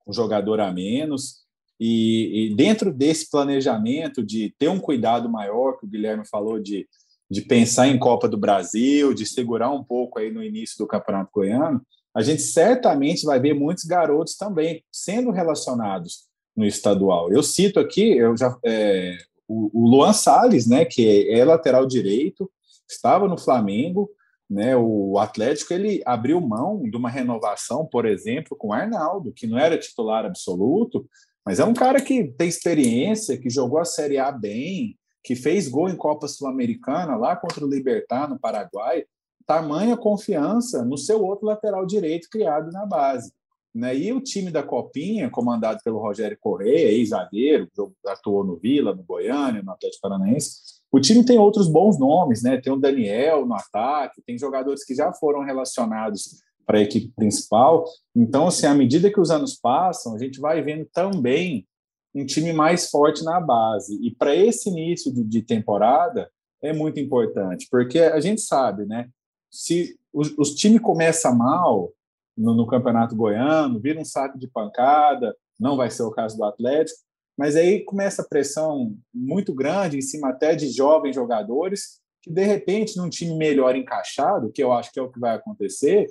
um 0.06 0.12
jogador 0.12 0.60
a 0.60 0.70
menos. 0.70 1.45
E, 1.78 2.52
e, 2.52 2.54
dentro 2.56 2.92
desse 2.92 3.30
planejamento 3.30 4.24
de 4.24 4.54
ter 4.58 4.68
um 4.68 4.78
cuidado 4.78 5.28
maior, 5.28 5.78
que 5.78 5.84
o 5.84 5.88
Guilherme 5.88 6.26
falou 6.26 6.58
de, 6.58 6.88
de 7.30 7.42
pensar 7.42 7.88
em 7.88 7.98
Copa 7.98 8.28
do 8.28 8.38
Brasil, 8.38 9.12
de 9.12 9.26
segurar 9.26 9.70
um 9.70 9.84
pouco 9.84 10.18
aí 10.18 10.30
no 10.30 10.42
início 10.42 10.78
do 10.78 10.86
Campeonato 10.86 11.30
Goiano, 11.32 11.82
a 12.14 12.22
gente 12.22 12.40
certamente 12.40 13.26
vai 13.26 13.38
ver 13.38 13.52
muitos 13.52 13.84
garotos 13.84 14.36
também 14.36 14.82
sendo 14.90 15.30
relacionados 15.30 16.26
no 16.56 16.64
estadual. 16.64 17.30
Eu 17.30 17.42
cito 17.42 17.78
aqui, 17.78 18.16
eu 18.16 18.34
já 18.34 18.56
é, 18.64 19.18
o, 19.46 19.70
o 19.74 19.90
Luan 19.90 20.12
Salles, 20.12 20.66
né, 20.66 20.84
que 20.84 21.28
é, 21.30 21.44
lateral 21.44 21.86
direito, 21.86 22.50
estava 22.88 23.28
no 23.28 23.36
Flamengo, 23.36 24.10
né, 24.48 24.76
o 24.76 25.18
Atlético 25.18 25.74
ele 25.74 26.00
abriu 26.06 26.40
mão 26.40 26.82
de 26.88 26.96
uma 26.96 27.10
renovação, 27.10 27.84
por 27.84 28.06
exemplo, 28.06 28.56
com 28.56 28.68
o 28.68 28.72
Arnaldo, 28.72 29.32
que 29.32 29.46
não 29.46 29.58
era 29.58 29.76
titular 29.76 30.24
absoluto, 30.24 31.06
mas 31.46 31.60
é 31.60 31.64
um 31.64 31.72
cara 31.72 32.00
que 32.00 32.24
tem 32.24 32.48
experiência, 32.48 33.38
que 33.38 33.48
jogou 33.48 33.78
a 33.78 33.84
Série 33.84 34.18
A 34.18 34.32
bem, 34.32 34.98
que 35.22 35.36
fez 35.36 35.68
gol 35.68 35.88
em 35.88 35.96
Copa 35.96 36.26
Sul-Americana 36.26 37.16
lá 37.16 37.36
contra 37.36 37.64
o 37.64 37.68
Libertar 37.68 38.28
no 38.28 38.38
Paraguai 38.38 39.04
tamanha 39.46 39.96
confiança 39.96 40.84
no 40.84 40.98
seu 40.98 41.24
outro 41.24 41.46
lateral 41.46 41.86
direito 41.86 42.28
criado 42.28 42.72
na 42.72 42.84
base. 42.84 43.32
Né? 43.72 43.96
E 43.96 44.12
o 44.12 44.20
time 44.20 44.50
da 44.50 44.62
Copinha, 44.62 45.30
comandado 45.30 45.80
pelo 45.84 46.00
Rogério 46.00 46.36
Correia, 46.40 46.90
ex-zagueiro, 46.90 47.68
atuou 48.06 48.42
no 48.42 48.56
Vila, 48.56 48.94
no 48.94 49.04
Goiânia, 49.04 49.62
no 49.62 49.70
Atlético 49.70 50.02
Paranaense, 50.02 50.76
o 50.90 50.98
time 50.98 51.24
tem 51.24 51.38
outros 51.38 51.68
bons 51.68 51.98
nomes, 51.98 52.42
né? 52.42 52.58
Tem 52.60 52.72
o 52.72 52.78
Daniel 52.78 53.44
no 53.44 53.54
ataque, 53.54 54.22
tem 54.24 54.38
jogadores 54.38 54.84
que 54.84 54.94
já 54.94 55.12
foram 55.12 55.44
relacionados 55.44 56.40
para 56.66 56.78
a 56.78 56.82
equipe 56.82 57.12
principal. 57.14 57.84
Então, 58.14 58.48
assim, 58.48 58.66
à 58.66 58.74
medida 58.74 59.10
que 59.10 59.20
os 59.20 59.30
anos 59.30 59.54
passam, 59.54 60.14
a 60.14 60.18
gente 60.18 60.40
vai 60.40 60.60
vendo 60.62 60.84
também 60.92 61.66
um 62.14 62.26
time 62.26 62.52
mais 62.52 62.90
forte 62.90 63.22
na 63.22 63.40
base. 63.40 63.98
E 64.02 64.14
para 64.14 64.34
esse 64.34 64.68
início 64.68 65.12
de, 65.12 65.22
de 65.22 65.42
temporada 65.42 66.30
é 66.62 66.72
muito 66.72 66.98
importante, 66.98 67.68
porque 67.70 68.00
a 68.00 68.18
gente 68.18 68.40
sabe, 68.40 68.86
né? 68.86 69.08
se 69.56 69.98
os, 70.12 70.34
os 70.38 70.54
times 70.54 70.80
começam 70.80 71.34
mal 71.34 71.90
no, 72.36 72.54
no, 72.54 72.66
Campeonato 72.66 73.16
Goiano, 73.16 73.80
vira 73.80 73.98
um 73.98 74.04
saco 74.04 74.38
de 74.38 74.46
pancada, 74.46 75.34
não 75.58 75.76
vai 75.76 75.90
ser 75.90 76.02
o 76.02 76.10
caso 76.10 76.36
do 76.36 76.44
Atlético, 76.44 76.98
mas 77.36 77.56
aí 77.56 77.84
começa 77.84 78.22
a 78.22 78.28
pressão 78.28 78.94
muito 79.14 79.54
grande 79.54 79.98
em 79.98 80.02
cima 80.02 80.30
até 80.30 80.54
de 80.54 80.68
jovens 80.68 81.14
jogadores 81.14 82.00
que, 82.22 82.30
de 82.30 82.44
repente, 82.44 82.96
num 82.96 83.08
time 83.08 83.36
melhor 83.36 83.76
encaixado, 83.76 84.50
que 84.52 84.62
eu 84.62 84.72
acho 84.72 84.92
que 84.92 84.98
é 84.98 85.02
o 85.02 85.10
que 85.10 85.20
vai 85.20 85.34
acontecer, 85.34 86.06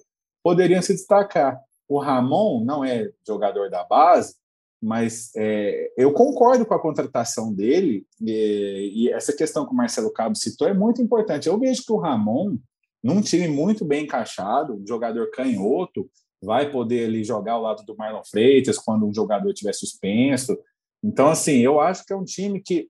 poderiam 0.46 0.80
se 0.80 0.94
destacar. 0.94 1.60
O 1.90 1.98
Ramon 1.98 2.64
não 2.64 2.86
é 2.86 3.10
jogador 3.28 3.68
da 3.68 3.84
base, 3.84 4.36
mas 4.80 5.32
é, 5.36 5.92
eu 5.98 6.14
concordo 6.14 6.64
com 6.68 6.75
a 6.75 6.80
contratação 6.80 7.52
dele 7.52 8.06
e, 8.22 8.92
e, 8.94 9.12
essa 9.12 9.36
questão 9.36 9.66
que 9.66 9.74
o 9.74 9.75
Marcelo 9.75 10.14
Cabo 10.14 10.36
citou 10.36 10.68
é 10.68 10.74
muito 10.74 11.02
importante. 11.02 11.50
Eu 11.50 11.58
vejo 11.58 11.84
que 11.84 11.92
o 11.92 11.98
Ramon 11.98 12.60
num 13.04 13.22
time 13.22 13.48
muito 13.48 13.84
bem 13.84 14.04
encaixado, 14.04 14.75
um 14.75 14.86
jogador 14.86 15.32
canhoto, 15.32 16.08
vai 16.44 16.72
poder 16.72 17.06
ali 17.06 17.24
jogar 17.24 17.54
ao 17.54 17.62
lado 17.64 17.84
do 17.84 17.98
Marlon 17.98 18.24
Freitas 18.24 18.78
quando 18.78 19.08
um 19.08 19.14
jogador 19.14 19.50
estiver 19.50 19.74
suspenso. 19.74 20.56
Então, 21.04 21.28
assim, 21.30 21.58
eu 21.58 21.80
acho 21.80 22.06
que 22.06 22.14
é 22.14 22.16
um 22.16 22.24
time 22.24 22.62
que 22.62 22.88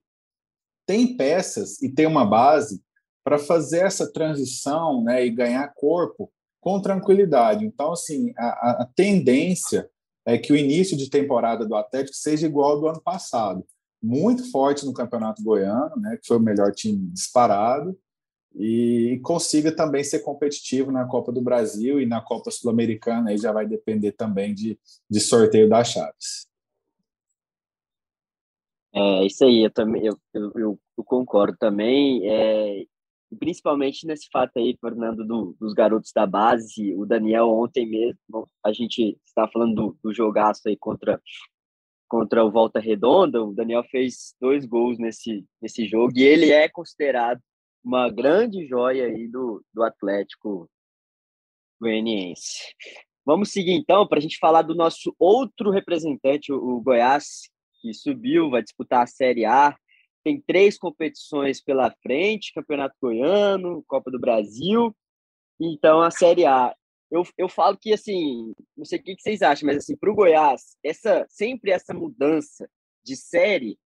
tem 0.86 1.16
peças 1.16 1.80
e 1.80 1.90
tem 1.90 2.06
uma 2.06 2.26
base 2.26 2.82
para 3.24 3.38
fazer 3.38 3.80
essa 3.80 4.12
transição 4.12 5.02
né, 5.02 5.24
e 5.24 5.30
ganhar 5.30 5.72
corpo 5.74 6.30
com 6.66 6.80
tranquilidade. 6.80 7.64
Então, 7.64 7.92
assim, 7.92 8.34
a, 8.36 8.82
a, 8.82 8.88
tendência 8.96 9.88
é 10.24 10.36
que 10.36 10.52
o 10.52 10.56
início 10.56 10.96
de 10.96 11.08
temporada 11.08 11.64
do 11.64 11.76
Atlético 11.76 12.16
seja 12.16 12.48
igual 12.48 12.72
ao 12.72 12.80
do 12.80 12.88
ano 12.88 13.00
passado. 13.00 13.64
Muito 14.02 14.50
forte 14.50 14.84
no 14.84 14.92
Campeonato 14.92 15.40
Goiano, 15.44 15.94
né, 15.94 16.18
que 16.20 16.26
foi 16.26 16.38
o 16.38 16.42
melhor 16.42 16.72
time 16.72 17.08
disparado, 17.12 17.96
e 18.52 19.20
consiga 19.22 19.70
também 19.70 20.02
ser 20.02 20.24
competitivo 20.24 20.90
na 20.90 21.04
Copa 21.06 21.30
do 21.30 21.40
Brasil 21.40 22.00
e 22.00 22.06
na 22.06 22.20
Copa 22.20 22.50
Sul-Americana, 22.50 23.30
aí 23.30 23.38
já 23.38 23.52
vai 23.52 23.64
depender 23.64 24.10
também 24.10 24.52
de, 24.52 24.76
de 25.08 25.20
sorteio 25.20 25.68
das 25.68 25.86
chaves. 25.92 26.48
É, 28.92 29.24
isso 29.24 29.44
aí, 29.44 29.62
eu 29.62 29.70
também 29.70 30.04
eu, 30.04 30.18
eu, 30.34 30.80
eu 30.98 31.04
concordo 31.04 31.56
também, 31.56 32.28
é, 32.28 32.84
principalmente 33.36 34.06
nesse 34.06 34.28
fato 34.32 34.58
aí, 34.58 34.76
Fernando, 34.80 35.24
do, 35.24 35.56
dos 35.60 35.72
garotos 35.72 36.12
da 36.12 36.26
base, 36.26 36.94
o 36.94 37.06
Daniel 37.06 37.48
ontem 37.48 37.86
mesmo, 37.88 38.48
a 38.64 38.72
gente 38.72 39.18
está 39.24 39.48
falando 39.48 39.74
do, 39.74 39.98
do 40.02 40.14
jogaço 40.14 40.62
aí 40.66 40.76
contra 40.76 41.20
contra 42.08 42.44
o 42.44 42.50
Volta 42.52 42.78
Redonda, 42.78 43.42
o 43.42 43.52
Daniel 43.52 43.82
fez 43.84 44.34
dois 44.40 44.64
gols 44.64 44.96
nesse, 44.96 45.44
nesse 45.60 45.86
jogo 45.86 46.12
e 46.16 46.22
ele 46.22 46.52
é 46.52 46.68
considerado 46.68 47.40
uma 47.84 48.08
grande 48.10 48.66
joia 48.66 49.06
aí 49.06 49.28
do, 49.28 49.60
do 49.74 49.82
Atlético 49.82 50.68
Goianiense. 51.80 52.74
Vamos 53.24 53.50
seguir 53.50 53.72
então 53.72 54.06
para 54.06 54.18
a 54.18 54.20
gente 54.20 54.38
falar 54.38 54.62
do 54.62 54.74
nosso 54.74 55.14
outro 55.18 55.70
representante, 55.70 56.52
o 56.52 56.80
Goiás, 56.80 57.50
que 57.80 57.92
subiu, 57.92 58.50
vai 58.50 58.62
disputar 58.62 59.02
a 59.02 59.06
Série 59.06 59.44
A. 59.44 59.76
Tem 60.26 60.40
três 60.40 60.76
competições 60.76 61.62
pela 61.62 61.88
frente: 62.02 62.52
Campeonato 62.52 62.96
Goiano, 63.00 63.84
Copa 63.86 64.10
do 64.10 64.18
Brasil. 64.18 64.92
Então, 65.60 66.00
a 66.02 66.10
Série 66.10 66.44
A. 66.44 66.74
Eu, 67.08 67.22
eu 67.38 67.48
falo 67.48 67.78
que, 67.78 67.92
assim, 67.92 68.52
não 68.76 68.84
sei 68.84 68.98
o 68.98 69.02
que 69.04 69.14
vocês 69.16 69.40
acham, 69.40 69.68
mas, 69.68 69.76
assim, 69.76 69.96
para 69.96 70.10
o 70.10 70.14
Goiás, 70.16 70.76
essa, 70.82 71.24
sempre 71.28 71.70
essa 71.70 71.94
mudança 71.94 72.68
de 73.04 73.14
série 73.14 73.78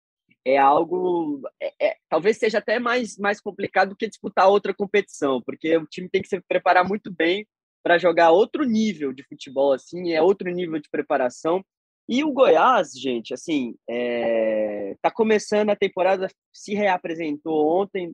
é 0.42 0.56
algo 0.56 1.42
é, 1.60 1.74
é, 1.78 1.96
talvez 2.08 2.38
seja 2.38 2.56
até 2.56 2.78
mais, 2.78 3.18
mais 3.18 3.38
complicado 3.38 3.90
do 3.90 3.96
que 3.96 4.08
disputar 4.08 4.48
outra 4.48 4.72
competição, 4.72 5.42
porque 5.42 5.76
o 5.76 5.84
time 5.84 6.08
tem 6.08 6.22
que 6.22 6.28
se 6.28 6.40
preparar 6.40 6.88
muito 6.88 7.12
bem 7.12 7.46
para 7.82 7.98
jogar 7.98 8.30
outro 8.30 8.64
nível 8.64 9.12
de 9.12 9.22
futebol, 9.24 9.74
assim, 9.74 10.12
é 10.12 10.22
outro 10.22 10.50
nível 10.50 10.80
de 10.80 10.88
preparação. 10.88 11.62
E 12.12 12.24
o 12.24 12.32
Goiás, 12.32 12.90
gente, 12.90 13.32
assim, 13.32 13.76
é, 13.88 14.96
tá 15.00 15.12
começando 15.12 15.70
a 15.70 15.76
temporada, 15.76 16.26
se 16.52 16.74
reapresentou 16.74 17.80
ontem, 17.80 18.12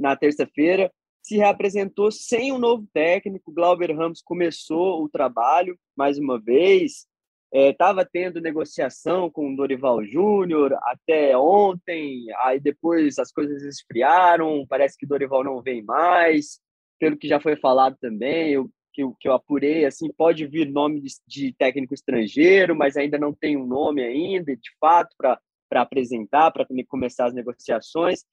na 0.00 0.16
terça-feira, 0.16 0.90
se 1.22 1.36
reapresentou 1.36 2.10
sem 2.10 2.50
um 2.50 2.58
novo 2.58 2.88
técnico. 2.94 3.52
Glauber 3.52 3.94
Ramos 3.94 4.22
começou 4.22 5.04
o 5.04 5.08
trabalho 5.10 5.78
mais 5.94 6.16
uma 6.18 6.40
vez. 6.40 7.06
estava 7.52 8.00
é, 8.00 8.08
tendo 8.10 8.40
negociação 8.40 9.30
com 9.30 9.52
o 9.52 9.56
Dorival 9.56 10.02
Júnior 10.02 10.74
até 10.84 11.36
ontem, 11.36 12.24
aí 12.42 12.58
depois 12.58 13.18
as 13.18 13.30
coisas 13.30 13.62
esfriaram, 13.64 14.64
parece 14.66 14.96
que 14.96 15.04
Dorival 15.04 15.44
não 15.44 15.60
vem 15.60 15.82
mais, 15.82 16.58
pelo 16.98 17.18
que 17.18 17.28
já 17.28 17.38
foi 17.38 17.54
falado 17.56 17.98
também, 18.00 18.56
que, 18.96 19.02
eu, 19.02 19.14
que 19.20 19.28
eu 19.28 19.34
apurei, 19.34 19.84
assim, 19.84 20.10
pode 20.10 20.46
vir 20.46 20.72
nome 20.72 21.02
de, 21.02 21.10
de 21.26 21.52
técnico 21.52 21.92
estrangeiro, 21.92 22.74
mas 22.74 22.96
ainda 22.96 23.18
não 23.18 23.30
tem 23.30 23.54
um 23.54 23.66
nome 23.66 24.02
ainda, 24.02 24.56
de 24.56 24.70
fato, 24.80 25.14
para 25.18 25.82
apresentar, 25.82 26.50
para 26.50 26.66
começar 26.88 27.26
as 27.26 27.34
negociações. 27.34 28.24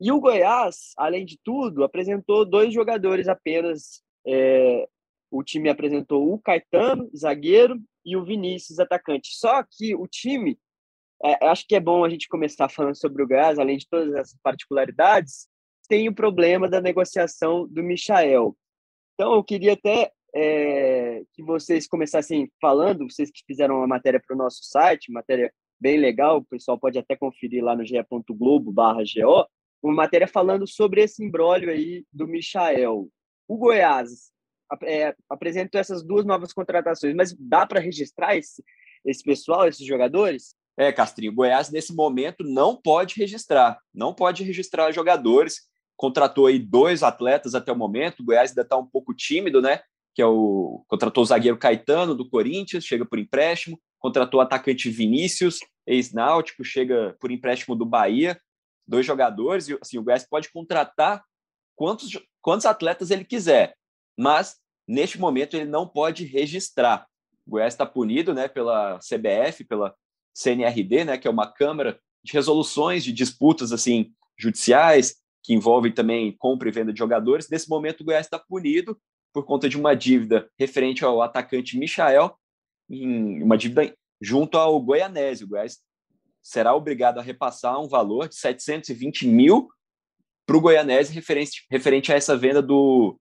E 0.00 0.12
o 0.12 0.20
Goiás, 0.20 0.92
além 0.96 1.24
de 1.24 1.36
tudo, 1.42 1.82
apresentou 1.82 2.44
dois 2.44 2.72
jogadores 2.72 3.26
apenas. 3.26 4.04
É, 4.24 4.86
o 5.32 5.42
time 5.42 5.68
apresentou 5.68 6.32
o 6.32 6.38
Caetano, 6.38 7.10
zagueiro, 7.16 7.82
e 8.04 8.16
o 8.16 8.24
Vinícius, 8.24 8.78
atacante. 8.78 9.30
Só 9.32 9.64
que 9.68 9.96
o 9.96 10.06
time, 10.06 10.56
é, 11.24 11.44
acho 11.46 11.66
que 11.66 11.74
é 11.74 11.80
bom 11.80 12.04
a 12.04 12.08
gente 12.08 12.28
começar 12.28 12.68
falando 12.68 12.96
sobre 12.96 13.20
o 13.20 13.26
Goiás, 13.26 13.58
além 13.58 13.78
de 13.78 13.88
todas 13.88 14.14
essas 14.14 14.38
particularidades, 14.40 15.48
tem 15.88 16.08
o 16.08 16.14
problema 16.14 16.68
da 16.68 16.80
negociação 16.80 17.66
do 17.66 17.82
Michael. 17.82 18.56
Então, 19.14 19.34
eu 19.34 19.44
queria 19.44 19.74
até 19.74 20.10
é, 20.34 21.22
que 21.32 21.42
vocês 21.42 21.86
começassem 21.86 22.50
falando, 22.60 23.08
vocês 23.08 23.30
que 23.30 23.44
fizeram 23.46 23.76
uma 23.76 23.86
matéria 23.86 24.20
para 24.20 24.34
o 24.34 24.38
nosso 24.38 24.64
site, 24.64 25.12
matéria 25.12 25.52
bem 25.80 25.98
legal, 25.98 26.38
o 26.38 26.44
pessoal 26.44 26.78
pode 26.78 26.98
até 26.98 27.14
conferir 27.16 27.62
lá 27.62 27.76
no 27.76 27.84
ge.globo 27.84 28.72
barra 28.72 29.02
GO, 29.02 29.46
uma 29.82 29.94
matéria 29.94 30.26
falando 30.26 30.66
sobre 30.66 31.02
esse 31.02 31.22
embrólio 31.24 31.70
aí 31.70 32.04
do 32.12 32.26
Michael. 32.26 33.08
O 33.46 33.56
Goiás 33.56 34.32
é, 34.82 35.14
apresentou 35.28 35.80
essas 35.80 36.02
duas 36.02 36.24
novas 36.24 36.52
contratações, 36.52 37.14
mas 37.14 37.36
dá 37.38 37.66
para 37.66 37.80
registrar 37.80 38.36
esse, 38.36 38.64
esse 39.04 39.22
pessoal, 39.22 39.68
esses 39.68 39.86
jogadores? 39.86 40.56
É, 40.76 40.90
Castrinho, 40.90 41.32
o 41.32 41.34
Goiás 41.34 41.70
nesse 41.70 41.94
momento 41.94 42.42
não 42.42 42.74
pode 42.74 43.14
registrar, 43.16 43.78
não 43.94 44.12
pode 44.12 44.42
registrar 44.42 44.90
jogadores. 44.90 45.68
Contratou 45.96 46.46
aí 46.46 46.58
dois 46.58 47.02
atletas 47.02 47.54
até 47.54 47.72
o 47.72 47.76
momento. 47.76 48.20
O 48.20 48.24
Goiás 48.24 48.50
ainda 48.50 48.62
está 48.62 48.76
um 48.76 48.86
pouco 48.86 49.14
tímido, 49.14 49.60
né? 49.62 49.80
Que 50.14 50.22
é 50.22 50.26
o 50.26 50.84
contratou 50.88 51.22
o 51.22 51.26
zagueiro 51.26 51.58
Caetano 51.58 52.14
do 52.14 52.28
Corinthians, 52.28 52.84
chega 52.84 53.04
por 53.04 53.18
empréstimo. 53.18 53.80
Contratou 53.98 54.40
o 54.40 54.42
atacante 54.42 54.90
Vinícius, 54.90 55.60
ex-náutico, 55.86 56.64
chega 56.64 57.16
por 57.20 57.30
empréstimo 57.30 57.74
do 57.74 57.86
Bahia 57.86 58.38
dois 58.86 59.04
jogadores, 59.04 59.68
e 59.68 59.78
assim, 59.80 59.98
o 59.98 60.02
Goiás 60.02 60.24
pode 60.24 60.50
contratar 60.50 61.24
quantos, 61.74 62.10
quantos 62.40 62.66
atletas 62.66 63.10
ele 63.10 63.24
quiser, 63.24 63.74
mas 64.16 64.56
neste 64.86 65.18
momento 65.18 65.56
ele 65.56 65.64
não 65.64 65.88
pode 65.88 66.24
registrar. 66.24 67.06
O 67.46 67.52
Goiás 67.52 67.74
está 67.74 67.86
punido 67.86 68.34
né, 68.34 68.48
pela 68.48 68.98
CBF, 68.98 69.64
pela 69.64 69.94
CNRD, 70.34 71.04
né, 71.04 71.18
que 71.18 71.26
é 71.26 71.30
uma 71.30 71.50
câmara 71.50 71.98
de 72.22 72.32
resoluções 72.32 73.04
de 73.04 73.12
disputas 73.12 73.72
assim 73.72 74.12
judiciais, 74.38 75.16
que 75.44 75.52
envolvem 75.52 75.92
também 75.92 76.32
compra 76.32 76.68
e 76.68 76.72
venda 76.72 76.92
de 76.92 76.98
jogadores. 76.98 77.50
Nesse 77.50 77.68
momento, 77.68 78.00
o 78.00 78.04
Goiás 78.04 78.26
está 78.26 78.38
punido 78.38 78.98
por 79.30 79.44
conta 79.44 79.68
de 79.68 79.76
uma 79.76 79.94
dívida 79.94 80.50
referente 80.58 81.04
ao 81.04 81.20
atacante 81.20 81.78
Michael, 81.78 82.34
uma 82.88 83.58
dívida 83.58 83.94
junto 84.20 84.56
ao 84.56 84.80
Goianese. 84.80 85.44
O 85.44 85.48
Goiás 85.48 85.78
será 86.42 86.74
obrigado 86.74 87.18
a 87.18 87.22
repassar 87.22 87.78
um 87.78 87.86
valor 87.86 88.28
de 88.28 88.36
720 88.36 89.28
mil 89.28 89.68
para 90.46 90.56
o 90.56 90.60
Goianese 90.60 91.12
referente, 91.12 91.66
referente 91.70 92.10
a 92.10 92.16
essa 92.16 92.36
venda 92.36 92.62
do, 92.62 93.18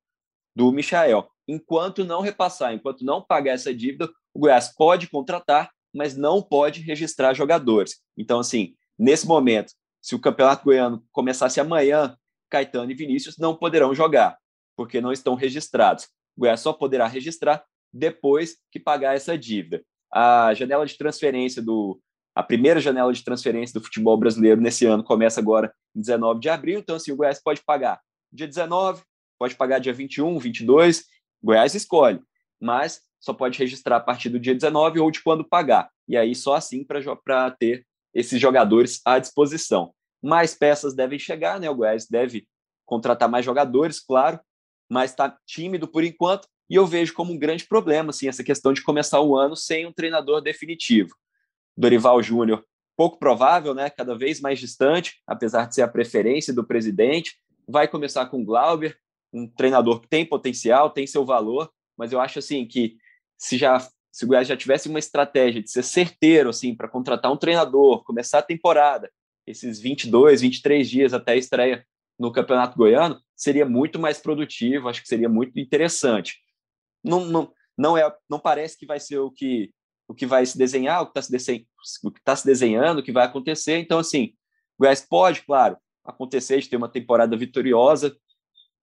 do 0.56 0.72
Michael. 0.72 1.28
Enquanto 1.46 2.06
não 2.06 2.22
repassar, 2.22 2.74
enquanto 2.74 3.04
não 3.04 3.22
pagar 3.22 3.54
essa 3.54 3.74
dívida, 3.74 4.10
o 4.34 4.40
Goiás 4.40 4.74
pode 4.74 5.10
contratar, 5.10 5.72
mas 5.94 6.16
não 6.16 6.42
pode 6.42 6.80
registrar 6.82 7.34
jogadores. 7.34 8.02
Então, 8.18 8.40
assim, 8.40 8.76
nesse 8.98 9.28
momento, 9.28 9.74
se 10.04 10.16
o 10.16 10.20
Campeonato 10.20 10.66
Goiano 10.66 11.02
começasse 11.14 11.62
amanhã, 11.62 12.18
Caetano 12.50 12.92
e 12.92 12.94
Vinícius 12.94 13.38
não 13.38 13.56
poderão 13.56 13.96
jogar, 13.96 14.38
porque 14.76 15.00
não 15.00 15.14
estão 15.14 15.34
registrados. 15.34 16.10
O 16.36 16.42
Goiás 16.42 16.60
só 16.60 16.74
poderá 16.74 17.08
registrar 17.08 17.64
depois 17.92 18.58
que 18.70 18.80
pagar 18.80 19.16
essa 19.16 19.38
dívida. 19.38 19.82
A 20.14 20.54
janela 20.54 20.86
de 20.86 20.98
transferência 20.98 21.62
do, 21.62 22.02
a 22.36 22.44
primeira 22.44 22.82
janela 22.82 23.14
de 23.14 23.24
transferência 23.24 23.80
do 23.80 23.84
futebol 23.84 24.18
brasileiro 24.18 24.60
nesse 24.60 24.86
ano 24.86 25.04
começa 25.04 25.40
agora 25.40 25.74
em 25.96 26.02
19 26.02 26.42
de 26.42 26.50
abril, 26.50 26.80
então 26.80 26.98
assim, 26.98 27.14
o 27.14 27.16
Goiás 27.16 27.42
pode 27.42 27.64
pagar 27.64 28.02
dia 28.32 28.48
19, 28.48 29.04
pode 29.40 29.56
pagar 29.56 29.80
dia 29.80 29.94
21, 29.94 30.38
22, 30.38 31.06
Goiás 31.42 31.76
escolhe, 31.76 32.20
mas 32.60 33.02
só 33.20 33.34
pode 33.34 33.58
registrar 33.58 33.98
a 33.98 34.02
partir 34.02 34.30
do 34.30 34.40
dia 34.40 34.54
19 34.54 35.00
ou 35.00 35.10
de 35.10 35.22
quando 35.22 35.48
pagar. 35.48 35.90
E 36.08 36.18
aí 36.18 36.36
só 36.36 36.56
assim 36.56 36.84
para 36.84 37.52
ter 37.52 37.86
esses 38.14 38.40
jogadores 38.40 39.02
à 39.06 39.20
disposição. 39.20 39.94
Mais 40.22 40.54
peças 40.54 40.94
devem 40.94 41.20
chegar, 41.20 41.60
né? 41.60 41.70
O 41.70 41.76
Goiás 41.76 42.08
deve 42.08 42.48
contratar 42.86 43.30
mais 43.30 43.46
jogadores, 43.46 44.00
claro, 44.00 44.40
mas 44.90 45.12
está 45.12 45.38
tímido 45.46 45.88
por 45.88 46.04
enquanto. 46.04 46.48
E 46.70 46.76
eu 46.76 46.86
vejo 46.86 47.14
como 47.14 47.34
um 47.34 47.40
grande 47.40 47.66
problema 47.66 48.12
assim, 48.12 48.28
essa 48.28 48.44
questão 48.44 48.74
de 48.74 48.82
começar 48.82 49.20
o 49.22 49.36
ano 49.36 49.56
sem 49.56 49.86
um 49.86 49.92
treinador 49.92 50.42
definitivo. 50.42 51.16
Dorival 51.76 52.22
Júnior, 52.22 52.64
pouco 52.96 53.18
provável, 53.18 53.74
né? 53.74 53.90
Cada 53.90 54.18
vez 54.18 54.40
mais 54.40 54.60
distante, 54.60 55.22
apesar 55.28 55.68
de 55.68 55.76
ser 55.76 55.82
a 55.82 55.88
preferência 55.88 56.54
do 56.54 56.66
presidente. 56.66 57.38
Vai 57.68 57.88
começar 57.88 58.26
com 58.28 58.44
Glauber, 58.44 58.98
um 59.34 59.48
treinador 59.48 60.00
que 60.00 60.08
tem 60.08 60.26
potencial, 60.26 60.90
tem 60.90 61.08
seu 61.08 61.26
valor, 61.26 61.72
mas 61.98 62.12
eu 62.12 62.20
acho 62.20 62.40
assim 62.40 62.66
que 62.66 62.98
se 63.38 63.58
já 63.58 63.86
se 64.14 64.26
o 64.26 64.28
Goiás 64.28 64.48
já 64.48 64.56
tivesse 64.56 64.88
uma 64.88 65.00
estratégia 65.00 65.60
de 65.60 65.72
ser 65.72 65.82
certeiro 65.82 66.50
assim 66.50 66.76
para 66.76 66.88
contratar 66.88 67.32
um 67.32 67.38
treinador, 67.38 68.04
começar 68.04 68.40
a 68.40 68.44
temporada, 68.44 69.12
esses 69.48 69.80
22, 69.80 70.42
23 70.42 70.88
dias 70.88 71.14
até 71.16 71.32
a 71.32 71.36
estreia 71.36 71.84
no 72.18 72.32
Campeonato 72.32 72.78
Goiano, 72.78 73.20
seria 73.36 73.66
muito 73.66 73.98
mais 73.98 74.20
produtivo, 74.20 74.88
acho 74.88 75.02
que 75.02 75.08
seria 75.08 75.28
muito 75.28 75.60
interessante. 75.60 76.38
Não, 77.04 77.26
não, 77.26 77.52
não 77.76 77.98
é, 77.98 78.16
não 78.30 78.40
parece 78.40 78.78
que 78.78 78.86
vai 78.86 79.00
ser 79.00 79.18
o 79.18 79.32
que 79.32 79.74
o 80.08 80.14
que 80.14 80.26
vai 80.26 80.46
se 80.46 80.58
desenhar, 80.58 81.02
o 81.02 81.06
que 81.06 81.12
está 81.12 81.22
se, 81.22 81.32
desen... 81.32 81.68
tá 82.24 82.36
se 82.36 82.46
desenhando, 82.46 83.00
o 83.00 83.04
que 83.04 83.12
vai 83.12 83.26
acontecer. 83.26 83.78
Então, 83.78 83.98
assim, 83.98 84.34
o 84.78 84.84
Goiás 84.84 85.02
pode, 85.02 85.42
claro, 85.42 85.78
acontecer 86.04 86.60
de 86.60 86.70
ter 86.70 86.76
uma 86.76 86.90
temporada 86.90 87.36
vitoriosa, 87.38 88.16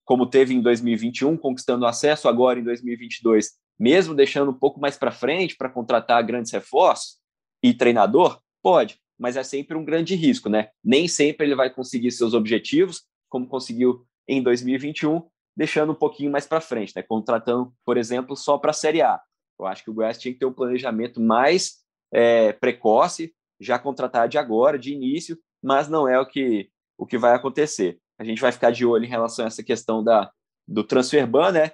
como 0.03 0.27
teve 0.27 0.55
em 0.55 0.62
2021, 0.62 1.37
conquistando 1.37 1.87
acesso 1.87 2.27
agora 2.27 2.59
em 2.59 2.64
2022, 2.64 3.60
mesmo 3.81 4.14
deixando 4.14 4.51
um 4.51 4.59
pouco 4.59 4.79
mais 4.79 4.99
para 4.99 5.11
frente 5.11 5.57
para 5.57 5.71
contratar 5.71 6.23
grandes 6.23 6.53
reforços 6.53 7.16
e 7.62 7.73
treinador, 7.73 8.38
pode, 8.62 9.01
mas 9.19 9.38
é 9.38 9.43
sempre 9.43 9.75
um 9.75 9.85
grande 9.85 10.14
risco, 10.14 10.51
né? 10.51 10.69
Nem 10.85 11.09
sempre 11.09 11.47
ele 11.47 11.55
vai 11.55 11.71
conseguir 11.71 12.11
seus 12.11 12.35
objetivos, 12.35 13.07
como 13.31 13.49
conseguiu 13.49 14.07
em 14.29 14.43
2021, 14.43 15.27
deixando 15.57 15.93
um 15.93 15.95
pouquinho 15.95 16.31
mais 16.31 16.47
para 16.47 16.61
frente, 16.61 16.93
né? 16.95 17.03
Contratando, 17.03 17.73
por 17.83 17.97
exemplo, 17.97 18.37
só 18.37 18.59
para 18.59 18.71
a 18.71 18.75
Série 18.75 19.01
A. 19.01 19.19
Eu 19.59 19.66
acho 19.66 19.83
que 19.83 19.90
o 19.90 19.95
Goiás 19.95 20.19
tinha 20.19 20.33
que 20.33 20.38
ter 20.38 20.47
um 20.47 20.53
planejamento 20.53 21.19
mais 21.19 21.79
é, 22.12 22.53
precoce, 22.53 23.35
já 23.59 23.79
contratar 23.79 24.29
de 24.29 24.37
agora, 24.37 24.79
de 24.79 24.93
início, 24.93 25.38
mas 25.62 25.88
não 25.88 26.07
é 26.07 26.21
o 26.21 26.27
que, 26.27 26.71
o 26.99 27.07
que 27.07 27.16
vai 27.16 27.35
acontecer. 27.35 27.99
A 28.19 28.25
gente 28.25 28.40
vai 28.43 28.53
ficar 28.53 28.71
de 28.71 28.85
olho 28.85 29.05
em 29.05 29.09
relação 29.09 29.47
a 29.47 29.49
essa 29.49 29.62
questão 29.62 30.05
da, 30.05 30.31
do 30.69 30.85
transfer 30.85 31.27
ban, 31.27 31.53
né? 31.53 31.73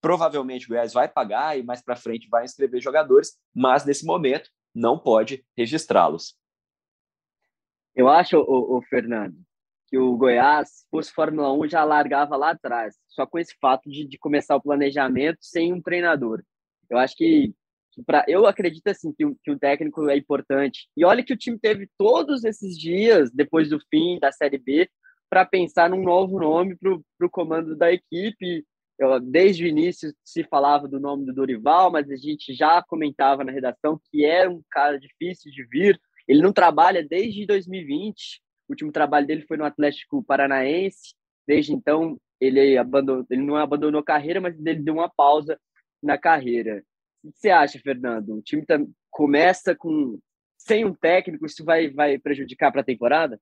Provavelmente 0.00 0.66
o 0.66 0.68
Goiás 0.68 0.92
vai 0.92 1.08
pagar 1.08 1.58
e 1.58 1.62
mais 1.62 1.82
para 1.82 1.96
frente 1.96 2.28
vai 2.28 2.44
inscrever 2.44 2.80
jogadores, 2.80 3.36
mas 3.54 3.84
nesse 3.84 4.04
momento 4.06 4.50
não 4.74 4.98
pode 4.98 5.44
registrá-los. 5.56 6.36
Eu 7.94 8.08
acho, 8.08 8.38
o, 8.38 8.76
o 8.78 8.82
Fernando, 8.82 9.36
que 9.88 9.98
o 9.98 10.16
Goiás, 10.16 10.68
se 10.68 10.86
fosse 10.90 11.12
Fórmula 11.12 11.52
1, 11.52 11.68
já 11.68 11.82
largava 11.82 12.36
lá 12.36 12.50
atrás, 12.50 12.94
só 13.08 13.26
com 13.26 13.38
esse 13.38 13.56
fato 13.60 13.90
de, 13.90 14.06
de 14.06 14.18
começar 14.18 14.54
o 14.54 14.62
planejamento 14.62 15.38
sem 15.40 15.72
um 15.72 15.82
treinador. 15.82 16.42
Eu 16.88 16.98
acho 16.98 17.16
que, 17.16 17.52
que 17.92 18.02
para 18.02 18.24
eu 18.28 18.46
acredito 18.46 18.86
assim 18.86 19.12
que, 19.12 19.24
que 19.42 19.50
o 19.50 19.58
técnico 19.58 20.08
é 20.08 20.16
importante. 20.16 20.88
E 20.96 21.04
olha 21.04 21.24
que 21.24 21.32
o 21.32 21.36
time 21.36 21.58
teve 21.58 21.88
todos 21.98 22.44
esses 22.44 22.78
dias 22.78 23.30
depois 23.32 23.68
do 23.68 23.80
fim 23.90 24.18
da 24.20 24.30
Série 24.30 24.58
B 24.58 24.88
para 25.28 25.44
pensar 25.44 25.90
num 25.90 26.02
novo 26.02 26.38
nome 26.38 26.76
para 26.76 27.26
o 27.26 27.30
comando 27.30 27.76
da 27.76 27.92
equipe. 27.92 28.64
Eu, 28.98 29.20
desde 29.20 29.64
o 29.64 29.66
início 29.66 30.12
se 30.24 30.42
falava 30.44 30.88
do 30.88 30.98
nome 30.98 31.24
do 31.24 31.32
Dorival, 31.32 31.90
mas 31.90 32.10
a 32.10 32.16
gente 32.16 32.52
já 32.52 32.82
comentava 32.82 33.44
na 33.44 33.52
redação 33.52 34.00
que 34.10 34.24
era 34.24 34.50
um 34.50 34.62
cara 34.70 34.98
difícil 34.98 35.52
de 35.52 35.64
vir. 35.64 36.00
Ele 36.26 36.42
não 36.42 36.52
trabalha 36.52 37.06
desde 37.06 37.46
2020. 37.46 38.42
O 38.68 38.72
último 38.72 38.90
trabalho 38.90 39.26
dele 39.26 39.44
foi 39.46 39.56
no 39.56 39.64
Atlético 39.64 40.22
Paranaense. 40.24 41.14
Desde 41.46 41.72
então, 41.72 42.18
ele 42.40 42.76
abandonou, 42.76 43.24
ele 43.30 43.42
não 43.42 43.56
abandonou 43.56 44.00
a 44.00 44.04
carreira, 44.04 44.40
mas 44.40 44.54
ele 44.58 44.82
deu 44.82 44.94
uma 44.94 45.08
pausa 45.08 45.58
na 46.02 46.18
carreira. 46.18 46.82
O 47.22 47.30
que 47.30 47.38
você 47.38 47.50
acha, 47.50 47.78
Fernando? 47.78 48.34
O 48.34 48.42
time 48.42 48.66
tá, 48.66 48.78
começa 49.10 49.74
com 49.74 50.18
sem 50.58 50.84
um 50.84 50.92
técnico, 50.92 51.46
isso 51.46 51.64
vai, 51.64 51.88
vai 51.88 52.18
prejudicar 52.18 52.70
para 52.70 52.80
a 52.80 52.84
temporada? 52.84 53.40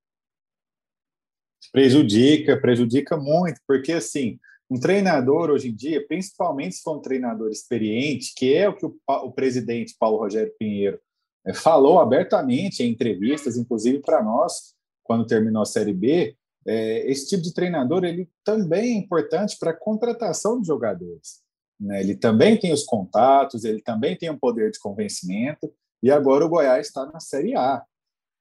Prejudica, 1.73 2.61
prejudica 2.61 3.16
muito, 3.16 3.61
porque 3.66 3.92
assim, 3.92 4.38
Um 4.70 4.81
treinador 4.81 5.50
hoje 5.50 5.68
em 5.68 5.74
dia, 5.74 6.05
principalmente 6.07 6.76
se 6.76 6.83
for 6.83 6.98
um 6.98 7.00
treinador 7.00 7.50
experiente, 7.50 8.35
que 8.35 8.52
é 8.52 8.68
o 8.68 8.74
que 8.74 8.85
o, 8.85 8.96
o 9.07 9.33
presidente 9.33 9.94
Paulo 9.98 10.18
Rogério 10.18 10.52
Pinheiro 10.59 10.98
é, 11.46 11.55
falou 11.55 12.00
abertamente 12.00 12.83
em 12.83 12.90
entrevistas, 12.90 13.57
inclusive 13.57 14.00
para 14.00 14.22
nós, 14.22 14.74
quando 15.05 15.26
terminou 15.26 15.62
a 15.62 15.66
Série 15.66 15.92
B, 15.92 16.37
é, 16.66 17.09
esse 17.09 17.29
tipo 17.29 17.42
de 17.42 17.55
treinador 17.55 18.05
ele 18.05 18.29
também 18.44 18.94
é 18.94 18.98
importante 18.98 19.57
para 19.59 19.70
a 19.70 19.76
contratação 19.76 20.61
de 20.61 20.66
jogadores. 20.66 21.40
Né? 21.81 22.00
Ele 22.00 22.16
também 22.16 22.59
tem 22.59 22.72
os 22.72 22.83
contatos, 22.83 23.64
ele 23.64 23.81
também 23.81 24.16
tem 24.16 24.29
o 24.29 24.33
um 24.33 24.38
poder 24.38 24.72
de 24.72 24.81
convencimento, 24.81 25.72
e 26.02 26.11
agora 26.11 26.44
o 26.44 26.48
Goiás 26.48 26.88
está 26.88 27.07
na 27.07 27.20
Série 27.20 27.55
A. 27.55 27.85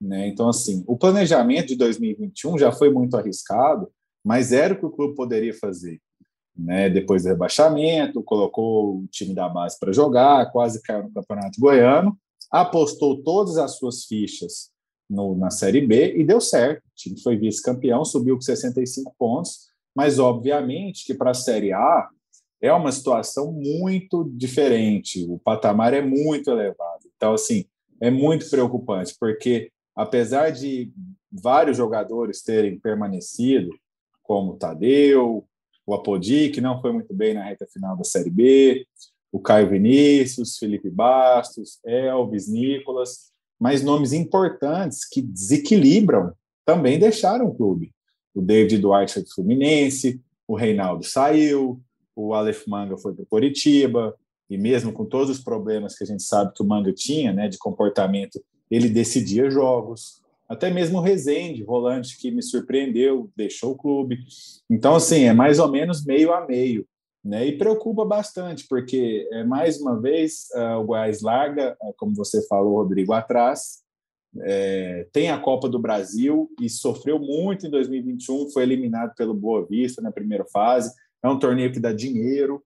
Né? 0.01 0.27
Então, 0.27 0.49
assim, 0.49 0.83
o 0.87 0.97
planejamento 0.97 1.67
de 1.67 1.75
2021 1.75 2.57
já 2.57 2.71
foi 2.71 2.91
muito 2.91 3.15
arriscado, 3.15 3.91
mas 4.23 4.51
era 4.51 4.73
o 4.73 4.77
que 4.77 4.85
o 4.85 4.91
clube 4.91 5.15
poderia 5.15 5.53
fazer. 5.53 6.01
Né? 6.57 6.89
Depois 6.89 7.23
do 7.23 7.29
rebaixamento, 7.29 8.23
colocou 8.23 8.99
o 8.99 9.07
time 9.07 9.33
da 9.33 9.49
base 9.49 9.77
para 9.79 9.91
jogar, 9.91 10.51
quase 10.51 10.81
caiu 10.81 11.03
no 11.03 11.11
Campeonato 11.11 11.59
Goiano, 11.59 12.17
apostou 12.49 13.21
todas 13.23 13.57
as 13.57 13.77
suas 13.77 14.05
fichas 14.05 14.69
no, 15.09 15.35
na 15.35 15.49
Série 15.49 15.85
B 15.85 16.15
e 16.15 16.23
deu 16.23 16.39
certo. 16.39 16.79
O 16.79 16.95
time 16.95 17.21
foi 17.21 17.37
vice-campeão, 17.37 18.05
subiu 18.05 18.35
com 18.35 18.41
65 18.41 19.13
pontos, 19.17 19.67
mas 19.95 20.19
obviamente 20.19 21.05
que 21.05 21.13
para 21.13 21.31
a 21.31 21.35
Série 21.35 21.73
A 21.73 22.09
é 22.61 22.71
uma 22.73 22.91
situação 22.91 23.51
muito 23.51 24.23
diferente, 24.33 25.25
o 25.29 25.37
patamar 25.37 25.93
é 25.93 26.01
muito 26.01 26.49
elevado. 26.49 27.05
Então, 27.15 27.33
assim, 27.33 27.65
é 28.01 28.09
muito 28.09 28.49
preocupante, 28.49 29.15
porque 29.19 29.71
apesar 29.95 30.51
de 30.51 30.91
vários 31.31 31.77
jogadores 31.77 32.41
terem 32.41 32.79
permanecido, 32.79 33.69
como 34.23 34.57
Tadeu, 34.57 35.45
o 35.85 35.93
Apodi, 35.93 36.49
que 36.49 36.61
não 36.61 36.81
foi 36.81 36.91
muito 36.91 37.13
bem 37.13 37.33
na 37.33 37.43
reta 37.43 37.67
final 37.67 37.95
da 37.95 38.03
Série 38.03 38.29
B, 38.29 38.85
o 39.31 39.39
Caio 39.39 39.69
Vinícius, 39.69 40.57
Felipe 40.57 40.89
Bastos, 40.89 41.79
Elvis, 41.85 42.47
Nicolas, 42.47 43.31
mas 43.59 43.83
nomes 43.83 44.13
importantes 44.13 45.07
que 45.07 45.21
desequilibram 45.21 46.33
também 46.65 46.97
deixaram 46.97 47.47
o 47.47 47.55
clube. 47.55 47.91
O 48.33 48.41
David 48.41 48.77
Duarte 48.79 49.13
foi 49.13 49.23
do 49.23 49.33
Fluminense, 49.33 50.21
o 50.47 50.55
Reinaldo 50.55 51.03
saiu, 51.05 51.81
o 52.15 52.33
Aleph 52.33 52.65
Manga 52.67 52.97
foi 52.97 53.13
para 53.13 53.23
o 53.23 53.27
Coritiba, 53.27 54.15
e 54.49 54.57
mesmo 54.57 54.91
com 54.91 55.05
todos 55.05 55.29
os 55.29 55.43
problemas 55.43 55.97
que 55.97 56.03
a 56.03 56.07
gente 56.07 56.23
sabe 56.23 56.53
que 56.53 56.61
o 56.61 56.65
Manga 56.65 56.93
tinha, 56.93 57.33
né, 57.33 57.47
de 57.47 57.57
comportamento, 57.57 58.43
ele 58.69 58.89
decidia 58.89 59.49
jogos. 59.49 60.21
Até 60.47 60.69
mesmo 60.69 60.99
o 60.99 61.01
Rezende, 61.01 61.63
volante 61.63 62.17
que 62.17 62.29
me 62.29 62.43
surpreendeu, 62.43 63.31
deixou 63.35 63.71
o 63.71 63.77
clube. 63.77 64.19
Então, 64.69 64.95
assim, 64.95 65.23
é 65.23 65.33
mais 65.33 65.59
ou 65.59 65.69
menos 65.69 66.05
meio 66.05 66.33
a 66.33 66.45
meio. 66.45 66.87
Né? 67.23 67.47
E 67.47 67.57
preocupa 67.57 68.05
bastante, 68.05 68.67
porque, 68.69 69.27
é, 69.31 69.43
mais 69.43 69.81
uma 69.81 69.99
vez, 69.99 70.47
uh, 70.53 70.79
o 70.79 70.83
Goiás 70.83 71.21
larga, 71.21 71.75
uh, 71.81 71.93
como 71.97 72.13
você 72.13 72.45
falou, 72.47 72.75
Rodrigo, 72.75 73.13
atrás. 73.13 73.83
É, 74.41 75.07
tem 75.13 75.31
a 75.31 75.39
Copa 75.39 75.69
do 75.69 75.79
Brasil 75.79 76.49
e 76.61 76.69
sofreu 76.69 77.17
muito 77.17 77.65
em 77.65 77.69
2021, 77.69 78.51
foi 78.51 78.63
eliminado 78.63 79.15
pelo 79.15 79.33
Boa 79.33 79.65
Vista 79.65 80.01
na 80.01 80.11
primeira 80.11 80.45
fase. 80.45 80.93
É 81.23 81.27
um 81.29 81.39
torneio 81.39 81.71
que 81.71 81.79
dá 81.79 81.93
dinheiro, 81.93 82.61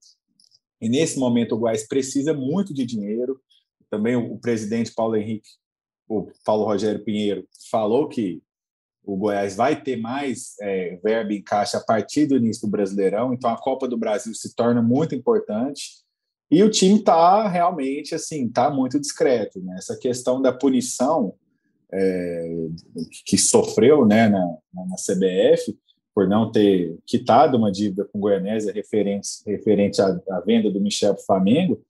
e 0.82 0.90
nesse 0.90 1.20
momento 1.20 1.56
o 1.56 1.58
Goiás 1.60 1.88
precisa 1.88 2.34
muito 2.34 2.74
de 2.74 2.86
dinheiro. 2.86 3.40
Também 3.90 4.16
o, 4.16 4.34
o 4.34 4.40
presidente 4.40 4.94
Paulo 4.94 5.16
Henrique, 5.16 5.50
o 6.10 6.28
Paulo 6.44 6.66
Rogério 6.66 7.04
Pinheiro, 7.04 7.48
falou 7.70 8.10
que 8.10 8.42
o 9.06 9.16
Goiás 9.16 9.56
vai 9.56 9.82
ter 9.82 9.96
mais 9.96 10.56
é, 10.60 11.00
verba 11.04 11.34
em 11.34 11.42
caixa 11.42 11.78
a 11.78 11.84
partir 11.84 12.26
do 12.26 12.36
início 12.36 12.68
do 12.68 12.72
Brasileirão, 12.72 13.34
então 13.34 13.50
a 13.50 13.58
Copa 13.58 13.88
do 13.88 13.98
Brasil 13.98 14.34
se 14.34 14.56
torna 14.56 14.82
muito 14.82 15.14
importante 15.14 16.04
e 16.52 16.64
o 16.64 16.70
time 16.70 17.00
está 17.00 17.48
realmente 17.48 18.16
assim, 18.16 18.48
está 18.48 18.72
muito 18.72 19.00
discreto. 19.00 19.62
Né? 19.62 19.76
Essa 19.78 19.96
questão 19.96 20.42
da 20.42 20.52
punição 20.52 21.34
é, 21.94 22.68
que 23.26 23.38
sofreu 23.38 24.06
né, 24.06 24.28
na, 24.28 24.58
na, 24.74 24.96
CBF 24.96 25.78
por 26.14 26.28
não 26.28 26.52
ter 26.52 26.98
quitado 27.06 27.56
uma 27.56 27.72
dívida 27.72 28.04
com 28.06 28.18
o 28.18 28.22
Goianésia 28.22 28.74
referente, 28.74 29.30
referente 29.46 30.02
à, 30.02 30.20
à 30.32 30.40
venda 30.42 30.72
do 30.72 30.82
Michel 30.82 31.14
para 31.14 31.22
o 31.22 31.26
Flamengo 31.26 31.82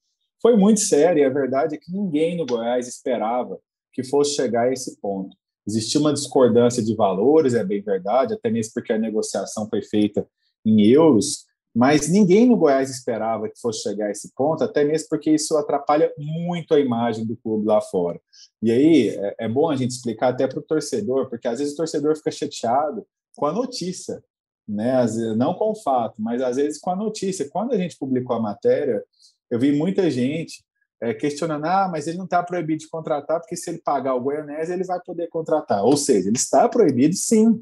foi 0.41 0.55
muito 0.55 0.82
séria. 0.82 1.27
A 1.27 1.34
verdade 1.34 1.75
é 1.75 1.77
que 1.77 1.91
ninguém 1.91 2.38
no 2.38 2.45
Goiás 2.45 2.88
esperava 2.88 3.60
que 4.01 4.09
fosse 4.09 4.35
chegar 4.35 4.67
a 4.67 4.73
esse 4.73 4.99
ponto. 4.99 5.35
Existia 5.67 5.99
uma 5.99 6.13
discordância 6.13 6.81
de 6.81 6.95
valores, 6.95 7.53
é 7.53 7.63
bem 7.63 7.81
verdade, 7.81 8.33
até 8.33 8.49
mesmo 8.49 8.73
porque 8.73 8.93
a 8.93 8.97
negociação 8.97 9.67
foi 9.69 9.81
feita 9.81 10.25
em 10.65 10.81
euros, 10.88 11.45
mas 11.75 12.09
ninguém 12.09 12.47
no 12.47 12.57
Goiás 12.57 12.89
esperava 12.89 13.47
que 13.49 13.59
fosse 13.59 13.83
chegar 13.83 14.07
a 14.07 14.12
esse 14.12 14.33
ponto, 14.33 14.63
até 14.63 14.83
mesmo 14.83 15.07
porque 15.09 15.31
isso 15.31 15.55
atrapalha 15.57 16.12
muito 16.17 16.73
a 16.73 16.79
imagem 16.79 17.25
do 17.25 17.38
clube 17.38 17.67
lá 17.67 17.79
fora. 17.81 18.19
E 18.62 18.71
aí 18.71 19.09
é, 19.09 19.35
é 19.41 19.49
bom 19.49 19.69
a 19.69 19.75
gente 19.75 19.91
explicar 19.91 20.29
até 20.29 20.47
para 20.47 20.59
o 20.59 20.63
torcedor, 20.63 21.29
porque 21.29 21.47
às 21.47 21.59
vezes 21.59 21.73
o 21.73 21.77
torcedor 21.77 22.15
fica 22.15 22.31
chateado 22.31 23.05
com 23.35 23.45
a 23.45 23.53
notícia, 23.53 24.23
né? 24.67 24.99
Vezes, 25.01 25.38
não 25.38 25.53
com 25.53 25.71
o 25.71 25.75
fato, 25.75 26.15
mas 26.17 26.41
às 26.41 26.55
vezes 26.55 26.79
com 26.79 26.89
a 26.89 26.95
notícia. 26.95 27.47
Quando 27.49 27.73
a 27.73 27.77
gente 27.77 27.97
publicou 27.97 28.35
a 28.35 28.41
matéria, 28.41 29.03
eu 29.51 29.59
vi 29.59 29.71
muita 29.71 30.09
gente 30.09 30.63
é, 31.01 31.13
questionando, 31.13 31.65
ah, 31.65 31.88
mas 31.89 32.07
ele 32.07 32.17
não 32.17 32.25
está 32.25 32.43
proibido 32.43 32.79
de 32.79 32.89
contratar, 32.89 33.39
porque 33.39 33.55
se 33.55 33.69
ele 33.69 33.79
pagar 33.79 34.15
o 34.15 34.21
Goianese, 34.21 34.73
ele 34.73 34.83
vai 34.83 34.99
poder 35.01 35.27
contratar. 35.27 35.83
Ou 35.83 35.95
seja, 35.95 36.27
ele 36.27 36.38
está 36.38 36.67
proibido 36.67 37.15
sim. 37.15 37.62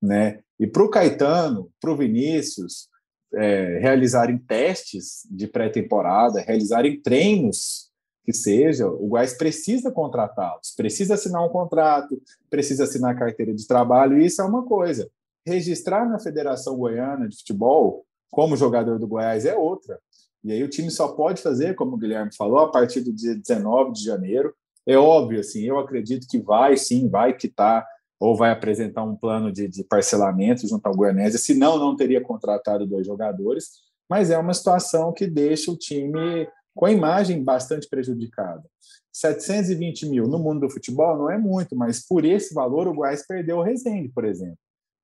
Né? 0.00 0.40
E 0.60 0.66
para 0.66 0.82
o 0.82 0.90
Caetano, 0.90 1.70
para 1.80 1.90
o 1.90 1.96
Vinícius, 1.96 2.88
é, 3.34 3.78
realizarem 3.78 4.38
testes 4.38 5.26
de 5.30 5.46
pré-temporada, 5.46 6.40
realizarem 6.40 7.00
treinos 7.00 7.88
que 8.28 8.32
seja, 8.34 8.86
o 8.86 9.06
Goiás 9.08 9.32
precisa 9.32 9.90
contratá-los, 9.90 10.74
precisa 10.76 11.14
assinar 11.14 11.42
um 11.42 11.48
contrato, 11.48 12.20
precisa 12.50 12.84
assinar 12.84 13.18
carteira 13.18 13.54
de 13.54 13.66
trabalho, 13.66 14.20
e 14.20 14.26
isso 14.26 14.42
é 14.42 14.44
uma 14.44 14.66
coisa. 14.66 15.10
Registrar 15.46 16.06
na 16.06 16.18
Federação 16.18 16.76
Goiana 16.76 17.26
de 17.26 17.38
Futebol 17.38 18.04
como 18.30 18.54
jogador 18.54 18.98
do 18.98 19.08
Goiás 19.08 19.46
é 19.46 19.56
outra. 19.56 19.98
E 20.44 20.52
aí 20.52 20.62
o 20.62 20.68
time 20.68 20.90
só 20.90 21.08
pode 21.08 21.42
fazer, 21.42 21.74
como 21.74 21.94
o 21.94 21.98
Guilherme 21.98 22.34
falou, 22.34 22.60
a 22.60 22.70
partir 22.70 23.00
do 23.00 23.12
dia 23.12 23.34
19 23.34 23.92
de 23.92 24.04
janeiro. 24.04 24.54
É 24.86 24.96
óbvio, 24.96 25.40
assim, 25.40 25.64
eu 25.64 25.78
acredito 25.78 26.26
que 26.28 26.38
vai 26.38 26.76
sim, 26.76 27.08
vai 27.08 27.36
quitar 27.36 27.86
ou 28.18 28.36
vai 28.36 28.50
apresentar 28.50 29.04
um 29.04 29.14
plano 29.14 29.52
de, 29.52 29.68
de 29.68 29.84
parcelamento 29.84 30.66
junto 30.66 30.86
ao 30.86 30.94
Goianésia, 30.94 31.38
senão 31.38 31.78
não 31.78 31.94
teria 31.94 32.20
contratado 32.20 32.86
dois 32.86 33.06
jogadores, 33.06 33.68
mas 34.08 34.30
é 34.30 34.38
uma 34.38 34.54
situação 34.54 35.12
que 35.12 35.26
deixa 35.26 35.70
o 35.70 35.76
time 35.76 36.48
com 36.74 36.86
a 36.86 36.92
imagem 36.92 37.44
bastante 37.44 37.88
prejudicada. 37.88 38.64
720 39.12 40.08
mil 40.08 40.28
no 40.28 40.38
mundo 40.38 40.60
do 40.60 40.70
futebol 40.70 41.16
não 41.16 41.30
é 41.30 41.36
muito, 41.36 41.76
mas 41.76 42.06
por 42.06 42.24
esse 42.24 42.54
valor 42.54 42.86
o 42.86 42.94
Goiás 42.94 43.26
perdeu 43.26 43.58
o 43.58 43.62
Rezende, 43.62 44.08
por 44.08 44.24
exemplo, 44.24 44.58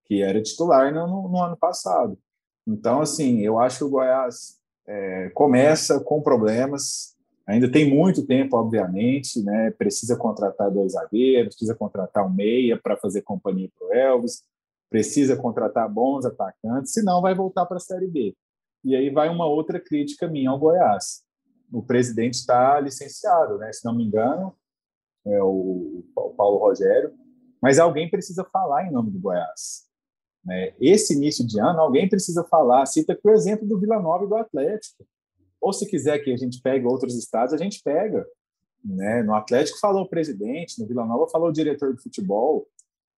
que 0.07 0.23
era 0.23 0.42
titular 0.42 0.92
no, 0.92 1.29
no 1.29 1.42
ano 1.42 1.57
passado. 1.57 2.18
Então, 2.66 3.01
assim, 3.01 3.40
eu 3.40 3.59
acho 3.59 3.79
que 3.79 3.85
o 3.85 3.90
Goiás 3.90 4.57
é, 4.87 5.31
começa 5.31 6.01
com 6.01 6.23
problemas. 6.23 7.14
Ainda 7.47 7.70
tem 7.70 7.88
muito 7.88 8.27
tempo, 8.27 8.57
obviamente, 8.57 9.42
né? 9.42 9.70
Precisa 9.73 10.16
contratar 10.16 10.70
dois 10.70 10.92
zagueiros, 10.92 11.55
precisa 11.55 11.75
contratar 11.75 12.27
um 12.27 12.33
meia 12.33 12.81
para 12.81 12.97
fazer 12.97 13.23
companhia 13.23 13.70
para 13.79 13.87
o 13.87 13.92
Elvis, 13.92 14.42
precisa 14.88 15.37
contratar 15.37 15.92
bons 15.92 16.25
atacantes, 16.25 16.92
senão 16.92 17.20
vai 17.20 17.35
voltar 17.35 17.66
para 17.66 17.77
a 17.77 17.81
Série 17.81 18.07
B. 18.07 18.35
E 18.83 18.94
aí 18.94 19.11
vai 19.11 19.29
uma 19.29 19.47
outra 19.47 19.81
crítica 19.81 20.29
minha 20.29 20.51
ao 20.51 20.59
Goiás. 20.59 21.23
O 21.73 21.83
presidente 21.83 22.35
está 22.35 22.79
licenciado, 22.81 23.59
né? 23.59 23.73
Se 23.73 23.85
não 23.85 23.94
me 23.94 24.05
engano, 24.05 24.55
é 25.27 25.42
o 25.42 26.05
Paulo 26.37 26.59
Rogério, 26.59 27.12
mas 27.61 27.79
alguém 27.79 28.11
precisa 28.11 28.44
falar 28.44 28.87
em 28.87 28.92
nome 28.92 29.11
do 29.11 29.18
Goiás. 29.18 29.85
Né? 30.44 30.74
Esse 30.80 31.14
início 31.14 31.46
de 31.46 31.59
ano, 31.61 31.80
alguém 31.80 32.09
precisa 32.09 32.44
falar, 32.44 32.85
cita 32.87 33.18
o 33.22 33.30
exemplo 33.30 33.66
do 33.66 33.78
Vila 33.78 34.00
Nova 34.00 34.24
e 34.24 34.28
do 34.28 34.37
Atlético. 34.37 35.07
Ou 35.61 35.72
se 35.72 35.87
quiser 35.87 36.18
que 36.18 36.33
a 36.33 36.37
gente 36.37 36.61
pegue 36.61 36.85
outros 36.85 37.16
estados, 37.16 37.54
a 37.54 37.57
gente 37.57 37.83
pega. 37.83 38.26
Né? 38.85 39.22
No 39.22 39.35
Atlético 39.35 39.78
falou 39.78 40.02
o 40.02 40.09
presidente, 40.09 40.78
no 40.78 40.87
Vila 40.87 41.07
Nova 41.07 41.26
falou 41.28 41.48
o 41.48 41.52
diretor 41.52 41.94
de 41.94 42.02
futebol. 42.02 42.68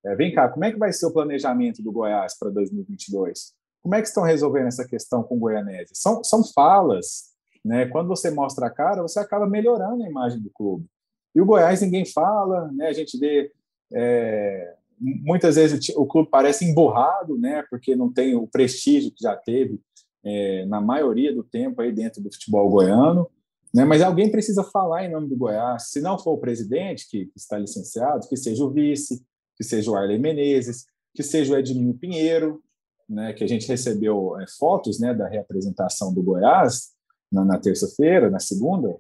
É, 0.05 0.15
vem 0.15 0.33
cá, 0.33 0.49
como 0.49 0.65
é 0.65 0.71
que 0.71 0.79
vai 0.79 0.93
ser 0.93 1.07
o 1.07 1.13
planejamento 1.13 1.83
do 1.83 1.91
Goiás 1.91 2.39
para 2.39 2.51
2022? 2.51 3.53
Como 3.83 3.95
é 3.95 4.01
que 4.01 4.07
estão 4.07 4.23
resolvendo 4.23 4.69
essa 4.69 4.87
questão 4.87 5.25
com 5.25 5.37
o 5.37 5.39
Goianese? 5.41 5.91
São, 5.95 6.23
são 6.23 6.45
falas. 6.45 7.33
Né? 7.65 7.87
Quando 7.87 8.07
você 8.07 8.31
mostra 8.31 8.67
a 8.67 8.71
cara, 8.71 9.03
você 9.03 9.19
acaba 9.19 9.49
melhorando 9.49 10.05
a 10.05 10.09
imagem 10.09 10.41
do 10.41 10.51
clube. 10.51 10.87
E 11.35 11.41
o 11.41 11.45
Goiás 11.45 11.81
ninguém 11.83 12.07
fala, 12.07 12.71
né? 12.71 12.87
a 12.87 12.93
gente 12.93 13.19
vê 13.19 13.53
é, 13.93 14.76
muitas 14.99 15.57
vezes 15.57 15.89
o, 15.97 16.07
clube 16.07 16.29
parece 16.31 16.65
emburrado, 16.65 17.37
né, 17.39 17.65
porque 17.71 17.95
não 17.95 18.13
tem 18.13 18.35
o 18.35 18.47
prestígio 18.47 19.11
que 19.11 19.23
já 19.23 19.37
teve 19.37 19.81
é, 20.25 20.65
na 20.67 20.81
maioria 20.81 21.35
do 21.35 21.43
tempo 21.43 21.81
aí 21.81 21.93
dentro 21.93 22.23
do 22.23 22.33
futebol 22.33 22.69
goiano, 22.69 23.29
né, 23.75 23.85
mas 23.85 24.03
alguém 24.03 24.31
precisa 24.31 24.65
falar 24.65 25.05
em 25.05 25.11
nome 25.11 25.29
do 25.29 25.37
Goiás. 25.37 25.91
Se 25.91 26.01
não 26.01 26.19
for 26.19 26.33
o 26.33 26.39
presidente 26.39 27.09
que, 27.09 27.31
está 27.37 27.59
licenciado, 27.59 28.29
que 28.29 28.37
seja 28.37 28.65
o 28.65 28.71
vice, 28.71 29.23
que 29.55 29.63
seja 29.63 29.91
o 29.91 29.97
Arley 29.97 30.19
Menezes, 30.19 30.87
que 31.15 31.23
seja 31.23 31.55
o 31.55 31.59
Edmilson 31.59 31.99
Pinheiro, 31.99 32.63
né, 33.09 33.33
que 33.33 33.45
a 33.45 33.47
gente 33.47 33.69
recebeu 33.69 34.39
é, 34.41 34.47
fotos 34.59 34.99
né, 34.99 35.15
da 35.15 35.29
reapresentação 35.29 36.13
do 36.13 36.23
Goiás 36.23 36.93
na, 37.31 37.45
na 37.45 37.59
terça-feira, 37.59 38.31
na 38.31 38.41
segunda, 38.41 38.97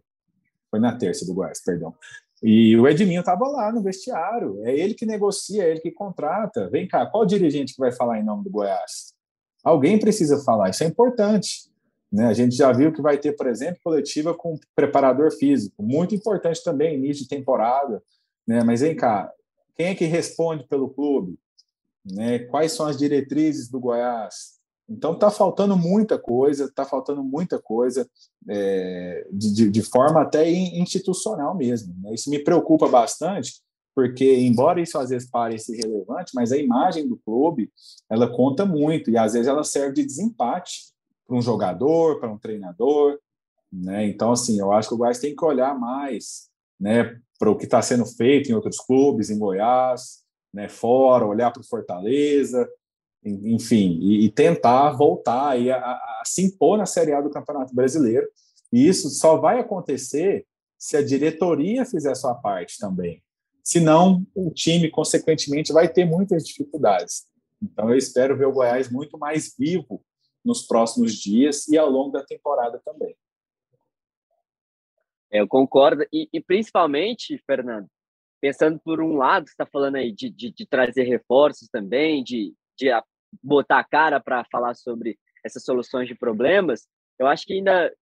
foi 0.70 0.78
na 0.78 0.96
terça 0.96 1.24
do 1.24 1.34
Goiás, 1.34 1.62
perdão. 1.64 1.94
E 2.42 2.76
o 2.76 2.86
Edminho 2.86 3.20
estava 3.20 3.46
lá 3.48 3.72
no 3.72 3.82
vestiário. 3.82 4.60
É 4.64 4.74
ele 4.74 4.94
que 4.94 5.06
negocia, 5.06 5.64
é 5.64 5.70
ele 5.70 5.80
que 5.80 5.90
contrata. 5.90 6.68
Vem 6.68 6.86
cá, 6.86 7.06
qual 7.06 7.24
dirigente 7.24 7.74
que 7.74 7.80
vai 7.80 7.92
falar 7.92 8.18
em 8.18 8.24
nome 8.24 8.44
do 8.44 8.50
Goiás? 8.50 9.14
Alguém 9.64 9.98
precisa 9.98 10.42
falar, 10.44 10.70
isso 10.70 10.84
é 10.84 10.86
importante. 10.86 11.70
Né? 12.12 12.26
A 12.26 12.32
gente 12.32 12.54
já 12.54 12.70
viu 12.72 12.92
que 12.92 13.02
vai 13.02 13.18
ter, 13.18 13.32
por 13.32 13.46
exemplo, 13.46 13.80
coletiva 13.82 14.32
com 14.34 14.58
preparador 14.74 15.32
físico, 15.32 15.82
muito 15.82 16.14
importante 16.14 16.62
também, 16.62 16.96
início 16.96 17.24
de 17.24 17.28
temporada. 17.28 18.02
Né? 18.46 18.62
Mas 18.62 18.80
vem 18.80 18.94
cá, 18.94 19.30
quem 19.74 19.86
é 19.86 19.94
que 19.94 20.04
responde 20.04 20.64
pelo 20.68 20.88
clube? 20.88 21.38
Né? 22.04 22.40
Quais 22.40 22.72
são 22.72 22.86
as 22.86 22.96
diretrizes 22.96 23.68
do 23.68 23.80
Goiás? 23.80 24.55
Então 24.88 25.14
está 25.14 25.30
faltando 25.30 25.76
muita 25.76 26.16
coisa, 26.18 26.66
está 26.66 26.84
faltando 26.84 27.22
muita 27.22 27.58
coisa 27.58 28.08
é, 28.48 29.26
de, 29.32 29.68
de, 29.68 29.82
forma 29.82 30.22
até 30.22 30.48
institucional 30.48 31.56
mesmo. 31.56 31.94
Né? 32.00 32.14
Isso 32.14 32.30
me 32.30 32.38
preocupa 32.38 32.88
bastante, 32.88 33.60
porque 33.94 34.38
embora 34.40 34.80
isso 34.80 34.96
às 34.96 35.10
vezes 35.10 35.28
pareça 35.28 35.74
irrelevante, 35.74 36.32
mas 36.34 36.52
a 36.52 36.56
imagem 36.56 37.08
do 37.08 37.16
clube 37.16 37.70
ela 38.08 38.30
conta 38.30 38.64
muito 38.64 39.10
e 39.10 39.18
às 39.18 39.32
vezes 39.32 39.48
ela 39.48 39.64
serve 39.64 39.94
de 39.94 40.06
desempate 40.06 40.92
para 41.26 41.36
um 41.36 41.42
jogador, 41.42 42.20
para 42.20 42.30
um 42.30 42.38
treinador. 42.38 43.18
Né? 43.72 44.06
Então 44.06 44.30
assim, 44.30 44.60
eu 44.60 44.70
acho 44.70 44.88
que 44.88 44.94
o 44.94 44.98
Goiás 44.98 45.18
tem 45.18 45.34
que 45.34 45.44
olhar 45.44 45.76
mais, 45.76 46.48
né, 46.78 47.18
para 47.38 47.50
o 47.50 47.56
que 47.56 47.64
está 47.64 47.82
sendo 47.82 48.06
feito 48.06 48.50
em 48.50 48.54
outros 48.54 48.78
clubes, 48.78 49.30
em 49.30 49.38
Goiás, 49.38 50.24
né, 50.54 50.68
fora, 50.68 51.26
olhar 51.26 51.50
para 51.50 51.60
o 51.60 51.66
Fortaleza, 51.66 52.68
enfim, 53.24 53.98
e, 54.00 54.26
e 54.26 54.30
tentar 54.30 54.92
voltar 54.92 55.50
aí 55.50 55.70
a, 55.70 55.78
a, 55.78 56.22
se 56.24 56.42
impor 56.42 56.78
na 56.78 56.86
Série 56.86 57.12
A 57.12 57.20
do 57.20 57.30
Campeonato 57.30 57.74
Brasileiro. 57.74 58.26
E 58.72 58.86
isso 58.86 59.08
só 59.10 59.36
vai 59.36 59.58
acontecer 59.60 60.46
se 60.78 60.96
a 60.96 61.04
diretoria 61.04 61.84
fizer 61.84 62.14
sua 62.14 62.34
parte 62.34 62.78
também. 62.78 63.22
Senão, 63.62 64.24
o 64.34 64.50
time, 64.50 64.90
consequentemente, 64.90 65.72
vai 65.72 65.88
ter 65.88 66.04
muitas 66.04 66.44
dificuldades. 66.44 67.26
Então, 67.60 67.90
eu 67.90 67.96
espero 67.96 68.36
ver 68.36 68.46
o 68.46 68.52
Goiás 68.52 68.90
muito 68.90 69.18
mais 69.18 69.54
vivo 69.58 70.04
nos 70.44 70.64
próximos 70.64 71.14
dias 71.14 71.66
e 71.66 71.76
ao 71.76 71.90
longo 71.90 72.12
da 72.12 72.24
temporada 72.24 72.80
também. 72.84 73.16
É, 75.32 75.40
eu 75.40 75.48
concordo. 75.48 76.06
E, 76.12 76.28
e, 76.32 76.40
principalmente, 76.40 77.42
Fernando, 77.44 77.88
pensando 78.40 78.78
por 78.78 79.00
um 79.00 79.16
lado, 79.16 79.46
você 79.46 79.52
está 79.52 79.66
falando 79.66 79.96
aí 79.96 80.12
de, 80.12 80.30
de, 80.30 80.52
de, 80.52 80.66
trazer 80.66 81.02
reforços 81.04 81.68
também, 81.68 82.22
de, 82.22 82.54
de 82.76 82.88
botar 83.42 83.78
a 83.78 83.84
cara 83.84 84.20
para 84.20 84.44
falar 84.50 84.74
sobre 84.74 85.18
essas 85.44 85.64
soluções 85.64 86.08
de 86.08 86.14
problemas, 86.14 86.86
eu 87.18 87.26
acho 87.26 87.44
que 87.46 87.54
ainda 87.54 87.92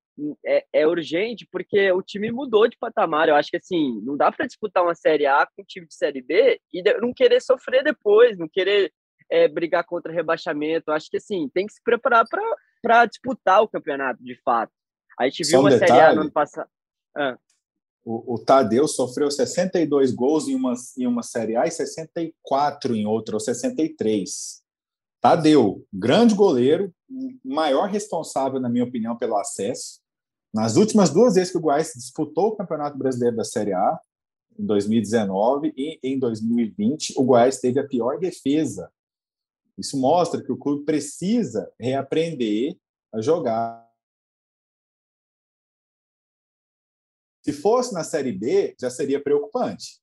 é, 0.44 0.64
é, 0.72 0.86
urgente 0.86 1.46
porque 1.50 1.90
o 1.92 2.02
time 2.02 2.30
mudou 2.30 2.68
de 2.68 2.76
patamar. 2.78 3.28
Eu 3.28 3.34
acho 3.34 3.50
que 3.50 3.56
assim, 3.56 4.00
não 4.02 4.16
dá 4.16 4.30
para 4.30 4.46
disputar 4.46 4.82
uma 4.82 4.94
Série 4.94 5.26
A 5.26 5.46
com 5.46 5.62
um 5.62 5.64
time 5.64 5.86
de 5.86 5.94
Série 5.94 6.22
B 6.22 6.60
e 6.72 6.82
não 7.00 7.12
querer 7.12 7.40
sofrer 7.40 7.82
depois, 7.82 8.38
não 8.38 8.48
querer 8.48 8.92
é, 9.30 9.48
brigar 9.48 9.84
contra 9.84 10.12
rebaixamento. 10.12 10.84
Eu 10.88 10.94
acho 10.94 11.10
que 11.10 11.16
assim, 11.16 11.48
tem 11.52 11.66
que 11.66 11.72
se 11.72 11.82
preparar 11.82 12.24
para 12.82 13.06
disputar 13.06 13.62
o 13.62 13.68
campeonato 13.68 14.22
de 14.22 14.40
fato. 14.42 14.72
A 15.18 15.24
gente 15.24 15.44
viu 15.44 15.58
um 15.58 15.62
uma 15.62 15.70
detalhe, 15.70 15.92
Série 15.92 16.02
A 16.02 16.14
no 16.14 16.20
ano 16.22 16.32
passado. 16.32 16.68
Ah. 17.16 17.38
O, 18.04 18.34
o, 18.34 18.38
Tadeu 18.38 18.86
sofreu 18.86 19.30
62 19.30 20.12
gols 20.12 20.46
em 20.46 20.54
uma, 20.54 20.74
em 20.98 21.06
uma 21.06 21.22
Série 21.22 21.56
A 21.56 21.64
e 21.64 21.70
64 21.70 22.94
em 22.94 23.06
outra, 23.06 23.34
ou 23.36 23.40
63. 23.40 24.62
Tadeu, 25.24 25.82
grande 25.90 26.34
goleiro, 26.34 26.94
maior 27.42 27.88
responsável, 27.88 28.60
na 28.60 28.68
minha 28.68 28.84
opinião, 28.84 29.16
pelo 29.16 29.38
acesso. 29.38 30.02
Nas 30.52 30.76
últimas 30.76 31.08
duas 31.08 31.32
vezes 31.32 31.50
que 31.50 31.56
o 31.56 31.62
Goiás 31.62 31.94
disputou 31.96 32.48
o 32.48 32.56
Campeonato 32.56 32.98
Brasileiro 32.98 33.34
da 33.34 33.42
Série 33.42 33.72
A, 33.72 33.98
em 34.58 34.66
2019 34.66 35.72
e 35.78 35.98
em 36.02 36.18
2020, 36.18 37.14
o 37.16 37.24
Goiás 37.24 37.58
teve 37.58 37.80
a 37.80 37.88
pior 37.88 38.18
defesa. 38.18 38.92
Isso 39.78 39.98
mostra 39.98 40.42
que 40.42 40.52
o 40.52 40.58
clube 40.58 40.84
precisa 40.84 41.72
reaprender 41.80 42.76
a 43.10 43.22
jogar. 43.22 43.82
Se 47.42 47.54
fosse 47.54 47.94
na 47.94 48.04
Série 48.04 48.32
B, 48.32 48.76
já 48.78 48.90
seria 48.90 49.22
preocupante. 49.22 50.02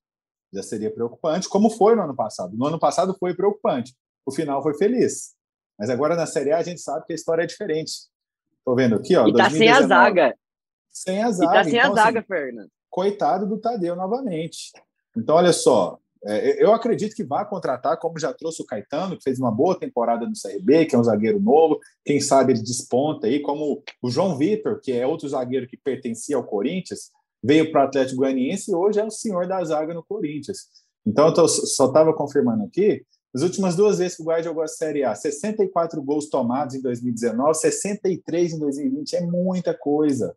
Já 0.52 0.64
seria 0.64 0.92
preocupante, 0.92 1.48
como 1.48 1.70
foi 1.70 1.96
no 1.96 2.02
ano 2.02 2.16
passado. 2.16 2.58
No 2.58 2.66
ano 2.66 2.80
passado 2.80 3.16
foi 3.20 3.36
preocupante 3.36 3.96
o 4.26 4.32
final 4.32 4.62
foi 4.62 4.74
feliz. 4.76 5.34
Mas 5.78 5.90
agora 5.90 6.16
na 6.16 6.26
Série 6.26 6.52
A 6.52 6.60
a 6.60 6.64
gente 6.64 6.82
sabe 6.82 7.06
que 7.06 7.14
a 7.14 7.16
história 7.16 7.44
é 7.44 7.48
diferente. 7.48 7.92
Estou 8.58 8.76
vendo 8.76 8.96
aqui, 8.96 9.16
ó. 9.16 9.28
E 9.28 9.34
tá 9.34 9.50
2019, 9.50 9.58
sem 9.58 9.70
a 9.70 9.88
zaga. 9.88 10.36
Sem 10.92 11.24
a 11.24 11.32
zaga. 11.32 11.52
E 11.52 11.56
tá 11.56 11.64
sem 11.64 11.80
então, 11.80 11.92
a 11.92 11.96
zaga, 11.96 12.20
assim, 12.20 12.28
Fernando. 12.28 12.70
Coitado 12.90 13.48
do 13.48 13.58
Tadeu 13.58 13.96
novamente. 13.96 14.72
Então, 15.18 15.36
olha 15.36 15.52
só, 15.52 15.98
é, 16.24 16.64
eu 16.64 16.72
acredito 16.74 17.16
que 17.16 17.24
vai 17.24 17.48
contratar, 17.48 17.98
como 17.98 18.20
já 18.20 18.32
trouxe 18.32 18.62
o 18.62 18.66
Caetano, 18.66 19.18
que 19.18 19.24
fez 19.24 19.40
uma 19.40 19.52
boa 19.52 19.78
temporada 19.78 20.26
no 20.26 20.34
CRB, 20.34 20.86
que 20.86 20.96
é 20.96 21.00
um 21.00 21.04
zagueiro 21.04 21.40
novo, 21.40 21.80
quem 22.06 22.22
sabe 22.22 22.54
ele 22.54 22.62
desponta 22.62 23.26
aí, 23.26 23.42
como 23.42 23.84
o 24.02 24.10
João 24.10 24.38
Vitor, 24.38 24.80
que 24.80 24.92
é 24.92 25.08
outro 25.08 25.28
zagueiro 25.28 25.68
que 25.68 25.78
pertencia 25.78 26.36
ao 26.36 26.44
Corinthians, 26.44 27.10
veio 27.44 27.72
para 27.72 27.82
o 27.82 27.88
Atlético 27.88 28.18
Goianiense 28.18 28.72
e 28.72 28.76
hoje 28.76 29.00
é 29.00 29.04
o 29.04 29.10
senhor 29.10 29.48
da 29.48 29.64
zaga 29.64 29.94
no 29.94 30.04
Corinthians. 30.04 30.68
Então, 31.06 31.28
eu 31.28 31.34
tô, 31.34 31.48
só 31.48 31.88
estava 31.88 32.14
confirmando 32.14 32.64
aqui, 32.64 33.04
as 33.34 33.42
últimas 33.44 33.76
duas 33.76 33.98
vezes 33.98 34.18
que 34.18 34.22
o 34.22 34.26
Goiás 34.26 34.44
jogou 34.44 34.62
a 34.62 34.68
Série 34.68 35.04
A, 35.04 35.16
64 35.16 36.02
gols 36.02 36.30
tomados 36.30 36.76
em 36.76 36.82
2019, 36.82 37.54
63 37.58 38.54
em 38.54 38.60
2020, 38.60 39.16
é 39.16 39.22
muita 39.22 39.74
coisa. 39.74 40.36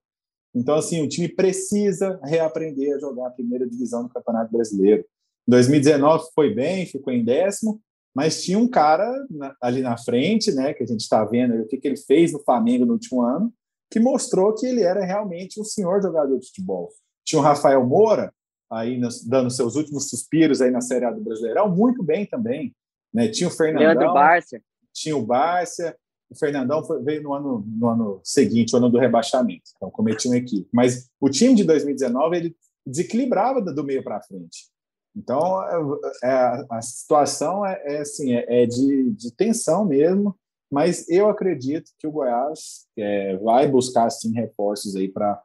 Então, 0.54 0.76
assim, 0.76 1.02
o 1.02 1.08
time 1.08 1.28
precisa 1.28 2.20
reaprender 2.22 2.94
a 2.94 3.00
jogar 3.00 3.26
a 3.26 3.30
primeira 3.30 3.68
divisão 3.68 4.04
do 4.04 4.08
Campeonato 4.08 4.52
Brasileiro. 4.52 5.04
Em 5.48 5.50
2019 5.50 6.26
foi 6.34 6.54
bem, 6.54 6.86
ficou 6.86 7.12
em 7.12 7.24
décimo, 7.24 7.80
mas 8.14 8.44
tinha 8.44 8.58
um 8.58 8.68
cara 8.68 9.12
ali 9.60 9.82
na 9.82 9.96
frente, 9.96 10.52
né, 10.52 10.72
que 10.72 10.84
a 10.84 10.86
gente 10.86 11.00
está 11.00 11.24
vendo 11.24 11.60
o 11.60 11.66
que, 11.66 11.76
que 11.76 11.88
ele 11.88 11.96
fez 11.96 12.32
no 12.32 12.38
Flamengo 12.38 12.86
no 12.86 12.92
último 12.92 13.22
ano, 13.22 13.52
que 13.90 13.98
mostrou 13.98 14.54
que 14.54 14.66
ele 14.66 14.82
era 14.82 15.04
realmente 15.04 15.60
um 15.60 15.64
senhor 15.64 16.00
jogador 16.00 16.38
de 16.38 16.46
futebol. 16.46 16.90
Tinha 17.24 17.40
o 17.40 17.42
Rafael 17.42 17.84
Moura, 17.84 18.32
aí 18.70 19.00
dando 19.26 19.50
seus 19.50 19.74
últimos 19.74 20.08
suspiros 20.08 20.60
aí 20.60 20.70
na 20.70 20.80
Série 20.80 21.04
A 21.04 21.10
do 21.10 21.20
Brasileirão, 21.20 21.74
muito 21.74 22.02
bem 22.02 22.24
também. 22.24 22.72
Né? 23.14 23.28
Tinha 23.28 23.48
o 23.48 23.52
Fernandão. 23.52 23.86
Leandro 23.86 24.12
Bárcia. 24.12 24.62
Tinha 24.92 25.16
o 25.16 25.24
Bárcia. 25.24 25.96
O 26.28 26.36
Fernandão 26.36 26.82
foi, 26.84 27.00
veio 27.02 27.22
no 27.22 27.32
ano, 27.32 27.64
no 27.66 27.88
ano 27.88 28.20
seguinte, 28.24 28.74
o 28.74 28.78
ano 28.78 28.90
do 28.90 28.98
rebaixamento. 28.98 29.70
Então, 29.76 29.90
cometia 29.90 30.30
uma 30.30 30.36
equipe. 30.36 30.68
Mas 30.72 31.08
o 31.20 31.30
time 31.30 31.54
de 31.54 31.62
2019 31.62 32.36
ele 32.36 32.56
desequilibrava 32.84 33.60
do 33.60 33.84
meio 33.84 34.02
para 34.02 34.22
frente. 34.22 34.68
Então, 35.16 35.62
é, 35.62 36.28
é, 36.28 36.66
a 36.68 36.82
situação 36.82 37.64
é, 37.64 37.80
é 37.84 37.98
assim, 38.00 38.34
é, 38.34 38.62
é, 38.62 38.66
de, 38.66 39.12
de, 39.12 39.30
tensão 39.30 39.84
mesmo, 39.84 40.36
mas 40.70 41.08
eu 41.08 41.28
acredito 41.28 41.92
que 41.98 42.06
o 42.06 42.10
Goiás 42.10 42.86
é, 42.98 43.36
vai 43.36 43.68
buscar, 43.68 44.10
sim, 44.10 44.32
reforços 44.32 44.96
aí 44.96 45.08
para 45.08 45.40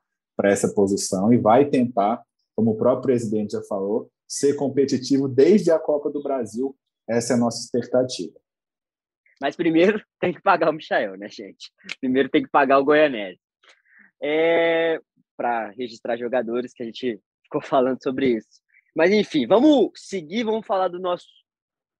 essa 0.46 0.74
posição 0.74 1.32
e 1.32 1.38
vai 1.38 1.66
tentar, 1.66 2.24
como 2.56 2.72
o 2.72 2.76
próprio 2.76 3.04
presidente 3.04 3.52
já 3.52 3.62
falou, 3.62 4.10
ser 4.28 4.56
competitivo 4.56 5.28
desde 5.28 5.70
a 5.70 5.78
Copa 5.78 6.10
do 6.10 6.24
Brasil 6.24 6.76
essa 7.10 7.34
é 7.34 7.36
a 7.36 7.40
nossa 7.40 7.60
expectativa. 7.60 8.40
Mas 9.42 9.56
primeiro 9.56 10.02
tem 10.20 10.34
que 10.34 10.42
pagar 10.42 10.70
o 10.70 10.74
Michael, 10.74 11.18
né, 11.18 11.28
gente? 11.30 11.72
Primeiro 12.00 12.30
tem 12.30 12.44
que 12.44 12.50
pagar 12.50 12.78
o 12.78 12.86
Goianese. 12.86 13.40
É, 14.22 15.00
para 15.36 15.70
registrar 15.70 16.18
jogadores 16.18 16.74
que 16.74 16.84
a 16.84 16.86
gente 16.86 17.20
ficou 17.44 17.62
falando 17.62 18.02
sobre 18.04 18.38
isso. 18.38 18.62
Mas 18.96 19.12
enfim, 19.12 19.48
vamos 19.48 19.92
seguir, 19.96 20.44
vamos 20.44 20.68
falar 20.68 20.90
do 20.90 21.00
nosso 21.00 21.28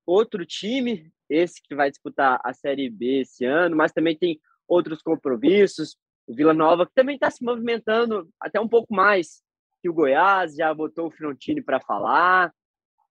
outro 0.06 0.46
time, 0.46 1.12
esse 1.30 1.62
que 1.64 1.76
vai 1.76 1.90
disputar 1.90 2.40
a 2.44 2.54
Série 2.54 2.90
B 2.90 3.22
esse 3.22 3.46
ano, 3.46 3.76
mas 3.76 3.92
também 3.92 4.18
tem 4.18 4.40
outros 4.68 5.02
compromissos. 5.02 5.96
O 6.28 6.34
Vila 6.36 6.54
Nova, 6.54 6.86
que 6.86 6.94
também 6.94 7.16
está 7.16 7.30
se 7.32 7.44
movimentando 7.44 8.28
até 8.40 8.60
um 8.60 8.68
pouco 8.68 8.94
mais 8.94 9.42
que 9.82 9.90
o 9.90 9.94
Goiás, 9.94 10.56
já 10.56 10.74
botou 10.74 11.08
o 11.08 11.12
Frontini 11.12 11.62
para 11.62 11.80
falar 11.80 12.54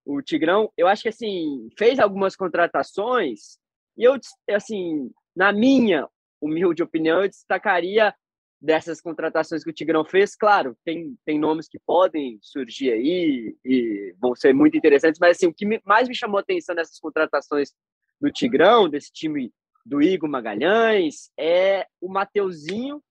o 0.09 0.23
Tigrão, 0.23 0.73
eu 0.75 0.88
acho 0.88 1.03
que 1.03 1.11
assim, 1.11 1.68
fez 1.77 1.99
algumas 1.99 2.35
contratações 2.35 3.59
e 3.94 4.05
eu 4.05 4.18
assim, 4.51 5.11
na 5.37 5.53
minha 5.53 6.09
humilde 6.40 6.83
opinião, 6.83 7.23
eu 7.23 7.29
destacaria 7.29 8.14
dessas 8.59 9.03
contratações 9.03 9.62
que 9.62 9.68
o 9.68 9.73
Tigrão 9.73 10.05
fez, 10.07 10.35
claro, 10.35 10.75
tem, 10.83 11.14
tem 11.27 11.38
nomes 11.38 11.68
que 11.68 11.79
podem 11.79 12.38
surgir 12.40 12.90
aí 12.90 13.55
e 13.62 14.14
vão 14.18 14.35
ser 14.35 14.55
muito 14.55 14.79
interessantes, 14.79 15.21
mas 15.21 15.37
assim, 15.37 15.47
o 15.47 15.55
que 15.55 15.81
mais 15.85 16.09
me 16.09 16.14
chamou 16.14 16.38
a 16.38 16.40
atenção 16.40 16.75
nessas 16.75 16.99
contratações 16.99 17.75
do 18.18 18.33
Tigrão, 18.33 18.88
desse 18.88 19.12
time 19.12 19.53
do 19.85 20.01
Igor 20.01 20.29
Magalhães, 20.29 21.31
é 21.38 21.87
o 22.01 22.09
Mateuzinho, 22.09 23.03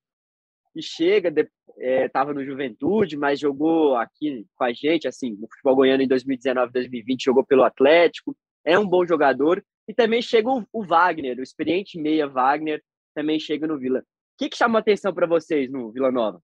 que 0.78 0.82
chega, 0.84 1.34
estava 2.06 2.32
é, 2.32 2.34
no 2.36 2.46
Juventude, 2.46 3.18
mas 3.18 3.40
jogou 3.40 3.96
aqui 3.96 4.46
com 4.56 4.64
a 4.64 4.72
gente, 4.72 5.08
assim, 5.08 5.32
no 5.32 5.48
futebol 5.48 5.76
goiano 5.76 6.04
em 6.04 6.08
2019, 6.08 6.72
2020, 6.72 7.24
jogou 7.24 7.44
pelo 7.44 7.64
Atlético, 7.64 8.38
é 8.64 8.78
um 8.78 8.88
bom 8.88 9.04
jogador, 9.04 9.64
e 9.88 9.94
também 9.94 10.22
chega 10.22 10.50
o, 10.50 10.64
o 10.72 10.86
Wagner, 10.86 11.40
o 11.40 11.44
experiente 11.44 12.00
meia 12.00 12.28
Wagner, 12.28 12.84
também 13.16 13.40
chega 13.40 13.66
no 13.66 13.80
Vila. 13.80 14.00
O 14.00 14.04
que, 14.38 14.50
que 14.50 14.58
chama 14.58 14.78
atenção 14.78 15.12
para 15.12 15.26
vocês 15.26 15.72
no 15.72 15.92
Vila 15.92 16.12
Nova? 16.12 16.40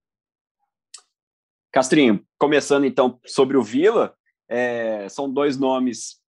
Castrinho, 1.71 2.25
começando 2.39 2.85
então 2.85 3.19
sobre 3.25 3.55
o 3.55 3.63
Vila, 3.63 4.15
é, 4.49 5.07
são 5.09 5.31
dois 5.31 5.57
nomes, 5.57 6.19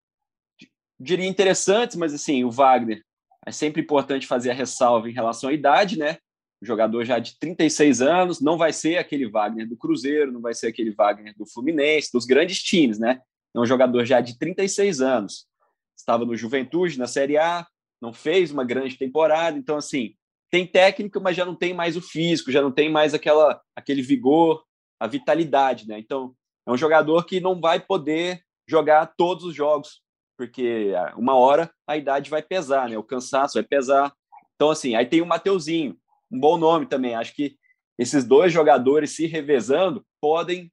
diria 1.00 1.28
interessantes, 1.28 1.96
mas 1.96 2.14
assim, 2.14 2.44
o 2.44 2.52
Wagner 2.52 3.04
é 3.46 3.52
sempre 3.52 3.82
importante 3.82 4.28
fazer 4.28 4.52
a 4.52 4.56
ressalva 4.56 5.10
em 5.10 5.14
relação 5.14 5.50
à 5.50 5.54
idade, 5.54 5.98
né? 5.98 6.18
Jogador 6.66 7.04
já 7.06 7.20
de 7.20 7.38
36 7.40 8.02
anos, 8.02 8.42
não 8.42 8.58
vai 8.58 8.74
ser 8.74 8.98
aquele 8.98 9.28
Wagner 9.28 9.68
do 9.68 9.78
Cruzeiro, 9.78 10.32
não 10.32 10.42
vai 10.42 10.54
ser 10.54 10.68
aquele 10.68 10.92
Wagner 10.92 11.36
do 11.38 11.46
Fluminense, 11.46 12.12
dos 12.12 12.26
grandes 12.26 12.62
times, 12.62 13.00
né? 13.00 13.22
É 13.54 13.60
um 13.60 13.66
jogador 13.66 14.04
já 14.06 14.20
de 14.20 14.38
36 14.38 15.02
anos. 15.02 15.48
Estava 15.96 16.26
no 16.26 16.36
Juventude, 16.36 17.00
na 17.00 17.08
Série 17.08 17.38
A, 17.38 17.66
não 18.02 18.12
fez 18.12 18.52
uma 18.52 18.64
grande 18.64 18.98
temporada, 18.98 19.58
então 19.58 19.78
assim, 19.78 20.16
tem 20.52 20.68
técnica, 20.68 21.20
mas 21.20 21.36
já 21.36 21.46
não 21.46 21.56
tem 21.56 21.74
mais 21.74 21.96
o 21.96 22.02
físico, 22.02 22.52
já 22.52 22.62
não 22.62 22.72
tem 22.72 22.90
mais 22.90 23.14
aquela 23.14 23.62
aquele 23.76 24.02
vigor, 24.02 24.64
a 25.00 25.08
vitalidade, 25.08 25.88
né? 25.88 26.00
Então, 26.00 26.36
é 26.66 26.72
um 26.72 26.78
jogador 26.78 27.26
que 27.26 27.40
não 27.40 27.60
vai 27.60 27.80
poder 27.80 28.42
jogar 28.68 29.14
todos 29.18 29.44
os 29.44 29.56
jogos, 29.56 30.02
porque 30.38 30.94
ah, 30.98 31.14
uma 31.18 31.36
hora 31.36 31.72
a 31.88 31.98
idade 31.98 32.30
vai 32.30 32.42
pesar, 32.42 32.90
né? 32.90 32.98
O 32.98 33.04
cansaço 33.04 33.56
vai 33.56 33.64
pesar. 33.64 34.14
Então, 34.56 34.70
assim, 34.70 34.96
aí 34.96 35.06
tem 35.06 35.22
o 35.22 35.26
Mateuzinho, 35.26 35.98
um 36.36 36.40
bom 36.40 36.58
nome 36.58 36.86
também. 36.86 37.16
Acho 37.16 37.34
que 37.34 37.56
esses 37.98 38.26
dois 38.26 38.52
jogadores 38.52 39.16
se 39.16 39.26
revezando 39.26 40.06
podem 40.22 40.72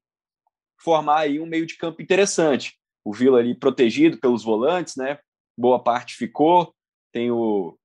formar 0.80 1.20
aí 1.20 1.38
um 1.38 1.46
meio 1.46 1.64
de 1.64 1.76
campo 1.76 2.02
interessante. 2.02 2.76
O 3.04 3.12
Vila 3.12 3.38
ali 3.38 3.54
protegido 3.54 4.18
pelos 4.18 4.42
volantes, 4.42 4.96
né? 4.96 5.18
Boa 5.56 5.82
parte 5.82 6.16
ficou. 6.16 6.74
Tem 7.12 7.30
o 7.30 7.78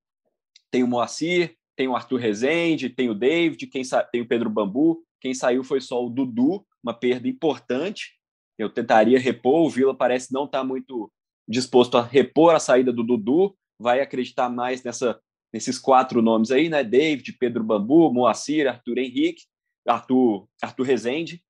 tem 0.69 0.83
o 0.83 0.87
Moacir, 0.87 1.55
tem 1.77 1.87
o 1.87 1.95
Arthur 1.95 2.19
Rezende, 2.19 2.89
tem 2.89 3.09
o 3.09 3.13
David, 3.13 3.67
quem 3.67 3.83
tem 4.11 4.21
o 4.21 4.27
Pedro 4.27 4.49
Bambu. 4.49 5.03
Quem 5.21 5.33
saiu 5.33 5.63
foi 5.63 5.79
só 5.79 6.03
o 6.05 6.09
Dudu, 6.09 6.65
uma 6.83 6.93
perda 6.93 7.27
importante. 7.27 8.17
Eu 8.57 8.69
tentaria 8.69 9.19
repor, 9.19 9.65
o 9.65 9.69
Vila 9.69 9.95
parece 9.95 10.33
não 10.33 10.45
estar 10.45 10.59
tá 10.59 10.63
muito 10.63 11.11
disposto 11.47 11.97
a 11.97 12.03
repor 12.03 12.53
a 12.53 12.59
saída 12.59 12.91
do 12.91 13.03
Dudu, 13.03 13.55
vai 13.79 14.01
acreditar 14.01 14.49
mais 14.49 14.83
nessa, 14.83 15.19
nesses 15.57 15.79
quatro 15.79 16.21
nomes 16.21 16.51
aí, 16.51 16.69
né? 16.69 16.83
David, 16.83 17.33
Pedro 17.33 17.63
Bambu, 17.63 18.13
Moacir, 18.13 18.67
Arthur 18.67 18.99
Henrique, 18.99 19.43
Arthur, 19.87 20.47
Arthur 20.61 20.83
Rezende, 20.83 21.43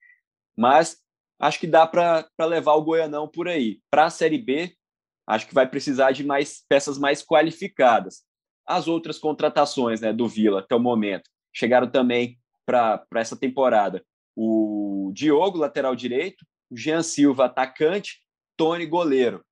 mas 0.58 0.98
acho 1.39 1.60
que 1.60 1.67
dá 1.67 1.86
para 1.86 2.26
levar 2.39 2.76
o 2.76 2.84
Goianão 2.84 3.28
por 3.28 3.50
aí. 3.50 3.82
Para 3.91 4.06
a 4.06 4.10
Série 4.10 4.38
B, 4.38 4.74
acho 5.28 5.46
que 5.46 5.54
vai 5.54 5.67
precisar 5.67 6.12
de 6.12 6.24
mais 6.24 6.63
peças 6.70 6.98
mais 6.98 7.22
qualificadas. 7.22 8.24
As 8.65 8.88
outras 8.88 9.20
contratações 9.20 10.00
né, 10.00 10.13
do 10.13 10.28
Vila 10.28 10.60
até 10.62 10.74
o 10.76 10.80
momento 10.80 11.30
chegaram 11.54 11.89
também 11.89 12.39
para 12.65 13.06
essa 13.15 13.36
temporada 13.36 14.04
o 14.39 15.12
Diogo, 15.15 15.58
lateral 15.58 15.96
direito, 15.96 16.46
o 16.70 16.78
Jean 16.78 17.02
Silva, 17.02 17.46
atacante, 17.46 18.22
Tony, 18.56 18.86
goleiro. 18.86 19.43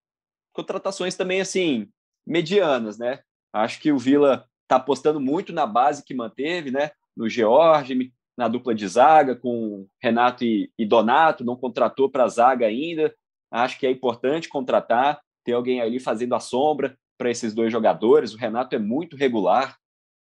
Contratações 0.53 1.15
também, 1.15 1.41
assim, 1.41 1.89
medianas, 2.25 2.99
né? 2.99 3.23
Acho 3.55 3.79
que 3.79 3.91
o 3.91 3.97
Vila 3.97 4.45
está 4.63 4.77
apostando 4.77 5.19
muito 5.19 5.53
na 5.53 5.65
base 5.65 6.03
que 6.03 6.13
manteve, 6.13 6.71
né? 6.71 6.91
No 7.15 7.29
George, 7.29 8.11
na 8.37 8.47
dupla 8.47 8.75
de 8.75 8.87
zaga, 8.87 9.35
com 9.35 9.87
Renato 10.01 10.43
e, 10.43 10.71
e 10.77 10.85
Donato, 10.85 11.45
não 11.45 11.55
contratou 11.55 12.09
para 12.09 12.25
a 12.25 12.27
zaga 12.27 12.65
ainda. 12.65 13.15
Acho 13.49 13.79
que 13.79 13.87
é 13.87 13.91
importante 13.91 14.49
contratar, 14.49 15.21
ter 15.43 15.53
alguém 15.53 15.79
ali 15.79 15.99
fazendo 15.99 16.35
a 16.35 16.39
sombra 16.39 16.97
para 17.17 17.29
esses 17.29 17.53
dois 17.53 17.71
jogadores. 17.71 18.33
O 18.33 18.37
Renato 18.37 18.75
é 18.75 18.79
muito 18.79 19.15
regular, 19.15 19.77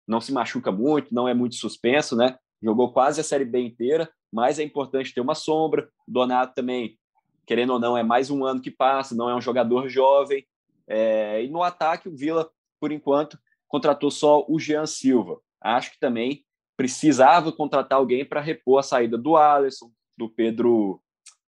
não 0.08 0.22
se 0.22 0.32
machuca 0.32 0.72
muito, 0.72 1.14
não 1.14 1.28
é 1.28 1.34
muito 1.34 1.56
suspenso, 1.56 2.16
né? 2.16 2.38
jogou 2.64 2.94
quase 2.94 3.20
a 3.20 3.24
Série 3.24 3.44
B 3.44 3.60
inteira, 3.60 4.10
mas 4.32 4.58
é 4.58 4.64
importante 4.64 5.14
ter 5.14 5.22
uma 5.22 5.36
sombra. 5.36 5.90
O 6.08 6.12
Donato 6.12 6.54
também, 6.56 6.98
querendo 7.46 7.74
ou 7.74 7.80
não, 7.80 7.98
é 7.98 8.04
mais 8.04 8.32
um 8.32 8.46
ano 8.46 8.62
que 8.62 8.72
passa, 8.72 9.14
não 9.14 9.30
é 9.30 9.36
um 9.36 9.42
jogador 9.42 9.90
jovem. 9.90 10.46
É, 10.88 11.44
e 11.44 11.50
no 11.50 11.62
ataque, 11.62 12.08
o 12.08 12.16
Vila, 12.16 12.50
por 12.84 12.92
enquanto, 12.92 13.40
contratou 13.66 14.12
só 14.12 14.44
o 14.46 14.60
Jean 14.60 14.86
Silva. 14.86 15.40
Acho 15.62 15.94
que 15.94 16.00
também 16.02 16.44
precisava 16.76 17.50
contratar 17.50 17.98
alguém 17.98 18.26
para 18.26 18.42
repor 18.42 18.80
a 18.80 18.84
saída 18.84 19.18
do 19.18 19.38
Alisson, 19.38 19.90
do 20.18 20.30
Pedro, 20.30 21.02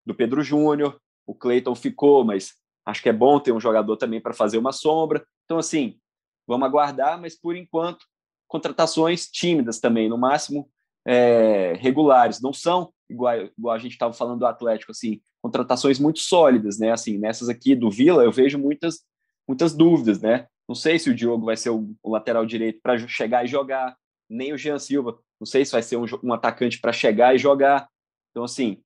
do 0.07 0.15
Pedro 0.15 0.45
Júnior. 0.45 0.97
O 1.27 1.35
Cleiton 1.35 1.75
ficou, 1.75 2.25
mas 2.25 2.53
acho 2.87 3.03
que 3.03 3.09
é 3.09 3.13
bom 3.13 3.41
ter 3.41 3.51
um 3.51 3.59
jogador 3.59 3.97
também 3.97 4.21
para 4.21 4.33
fazer 4.33 4.59
uma 4.59 4.71
sombra. 4.71 5.27
Então, 5.45 5.59
assim, 5.59 5.99
vamos 6.47 6.69
aguardar, 6.69 7.21
mas 7.21 7.35
por 7.35 7.57
enquanto, 7.57 8.07
contratações 8.47 9.27
tímidas 9.27 9.81
também, 9.81 10.09
no 10.09 10.17
máximo 10.17 10.71
é, 11.05 11.73
regulares, 11.81 12.41
não 12.41 12.53
são 12.53 12.93
igual, 13.11 13.35
igual 13.59 13.75
a 13.75 13.81
gente 13.81 13.95
estava 13.95 14.13
falando 14.13 14.39
do 14.39 14.47
Atlético, 14.47 14.93
assim, 14.93 15.21
contratações 15.43 15.99
muito 15.99 16.21
sólidas, 16.21 16.79
né? 16.79 16.93
Assim, 16.93 17.19
nessas 17.19 17.49
aqui 17.49 17.75
do 17.75 17.91
Vila, 17.91 18.23
eu 18.23 18.31
vejo 18.31 18.57
muitas, 18.57 19.01
muitas 19.49 19.75
dúvidas, 19.75 20.23
né? 20.23 20.47
Não 20.69 20.75
sei 20.75 20.99
se 20.99 21.11
o 21.11 21.15
Diogo 21.15 21.47
vai 21.47 21.57
ser 21.57 21.71
o, 21.71 21.95
lateral 22.05 22.47
direito 22.47 22.81
para 22.83 22.99
chegar 23.07 23.45
e 23.45 23.49
jogar, 23.49 23.97
nem 24.29 24.53
o 24.53 24.59
Jean 24.59 24.79
Silva. 24.79 25.19
Não 25.41 25.47
sei 25.47 25.65
se 25.65 25.73
vai 25.73 25.83
ser 25.83 25.97
um, 25.97 26.07
um 26.23 26.33
atacante 26.33 26.81
para 26.81 26.93
chegar 26.93 27.35
e 27.35 27.39
jogar. 27.39 27.89
Então, 28.31 28.45
assim, 28.45 28.83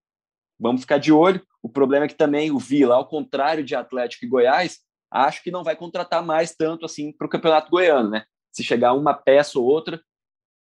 vamos 0.59 0.81
ficar 0.81 0.99
de 0.99 1.13
olho. 1.13 1.43
O 1.63 1.69
problema 1.69 2.07
é 2.07 2.09
que 2.09 2.15
também 2.15 2.51
o 2.51 2.59
Vila, 2.59 2.97
ao 2.97 3.07
contrário 3.07 3.65
de 3.65 3.75
Atlético 3.75 4.25
e 4.25 4.29
Goiás, 4.29 4.79
acho 5.11 5.43
que 5.43 5.51
não 5.51 5.65
vai 5.65 5.77
contratar 5.77 6.23
mais 6.25 6.55
tanto 6.55 6.85
assim 6.85 7.13
para 7.13 7.27
o 7.27 7.31
Campeonato 7.31 7.71
Goiano, 7.71 8.11
né? 8.11 8.25
Se 8.53 8.63
chegar 8.63 8.93
uma 8.93 9.15
peça 9.15 9.59
ou 9.59 9.65
outra, 9.65 10.03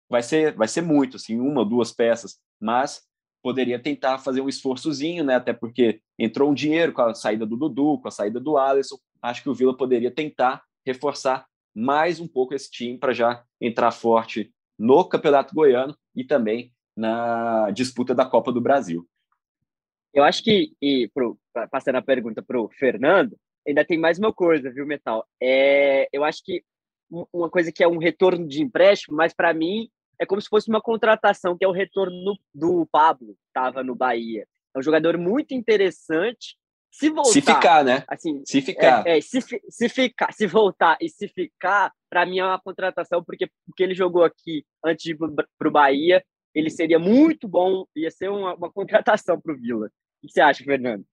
vai 0.09 0.21
ser, 0.23 0.55
vai 0.55 0.67
ser 0.67 0.81
muito, 0.81 1.17
assim, 1.17 1.39
uma 1.39 1.61
ou 1.61 1.65
duas 1.65 1.91
peças, 1.91 2.39
mas 2.59 3.01
poderia 3.43 3.79
tentar 3.79 4.19
fazer 4.19 4.41
um 4.41 4.49
esforçozinho, 4.49 5.23
né? 5.23 5.35
Até 5.35 5.53
porque 5.53 6.01
entrou 6.17 6.49
um 6.51 6.53
dinheiro 6.53 6.93
com 6.93 7.01
a 7.01 7.13
saída 7.13 7.45
do 7.45 7.57
Dudu, 7.57 7.99
com 7.99 8.07
a 8.07 8.11
saída 8.11 8.39
do 8.39 8.57
Alisson. 8.57 8.97
Acho 9.21 9.43
que 9.43 9.49
o 9.49 9.53
Vila 9.53 9.75
poderia 9.75 10.11
tentar 10.11 10.63
reforçar 10.87 11.45
mais 11.75 12.19
um 12.19 12.27
pouco 12.27 12.55
esse 12.55 12.71
time 12.71 12.97
para 12.97 13.13
já 13.13 13.43
entrar 13.61 13.91
forte 13.91 14.51
no 14.79 15.07
Campeonato 15.07 15.53
Goiano 15.53 15.95
e 16.15 16.23
também 16.23 16.73
na 16.95 17.69
disputa 17.71 18.15
da 18.15 18.25
Copa 18.25 18.51
do 18.51 18.61
Brasil. 18.61 19.07
Eu 20.13 20.23
acho 20.23 20.43
que, 20.43 20.73
e 20.81 21.09
pro, 21.13 21.37
passando 21.69 21.97
a 21.97 22.01
pergunta 22.01 22.41
para 22.41 22.59
o 22.59 22.69
Fernando, 22.69 23.37
ainda 23.67 23.85
tem 23.85 23.97
mais 23.97 24.17
uma 24.17 24.33
coisa, 24.33 24.71
viu, 24.71 24.87
Metal? 24.87 25.23
É, 25.41 26.07
eu 26.11 26.23
acho 26.23 26.43
que 26.43 26.63
uma 27.31 27.49
coisa 27.49 27.71
que 27.71 27.83
é 27.83 27.87
um 27.87 27.99
retorno 27.99 28.47
de 28.47 28.61
empréstimo, 28.63 29.15
mas 29.15 29.33
para 29.33 29.53
mim 29.53 29.89
é 30.19 30.25
como 30.25 30.41
se 30.41 30.49
fosse 30.49 30.69
uma 30.69 30.81
contratação, 30.81 31.55
que 31.55 31.63
é 31.63 31.67
o 31.67 31.71
retorno 31.71 32.35
do 32.53 32.87
Pablo, 32.91 33.35
estava 33.47 33.83
no 33.83 33.95
Bahia. 33.95 34.47
É 34.75 34.79
um 34.79 34.81
jogador 34.81 35.17
muito 35.17 35.53
interessante. 35.53 36.56
Se 36.91 37.09
voltar, 37.09 37.31
se 37.31 37.41
ficar, 37.41 37.83
né? 37.83 38.03
Assim, 38.07 38.41
se 38.45 38.61
ficar, 38.61 39.05
é, 39.05 39.17
é, 39.17 39.21
se, 39.21 39.39
se 39.41 39.89
ficar, 39.89 40.33
se 40.33 40.47
voltar 40.47 40.97
e 40.99 41.09
se 41.09 41.27
ficar, 41.27 41.93
para 42.09 42.25
mim 42.25 42.39
é 42.39 42.45
uma 42.45 42.59
contratação 42.59 43.23
porque 43.23 43.49
porque 43.65 43.83
ele 43.83 43.93
jogou 43.93 44.23
aqui 44.23 44.65
antes 44.83 45.03
de 45.03 45.11
ir 45.11 45.17
para 45.17 45.67
o 45.67 45.71
Bahia, 45.71 46.23
ele 46.55 46.69
seria 46.69 46.97
muito 46.97 47.47
bom, 47.47 47.85
ia 47.95 48.09
ser 48.09 48.29
uma, 48.29 48.55
uma 48.55 48.71
contratação 48.71 49.39
para 49.39 49.53
o 49.53 49.57
Vila. 49.57 49.87
O 49.87 50.27
que 50.27 50.33
você 50.33 50.41
acha, 50.41 50.63
Fernando? 50.63 51.05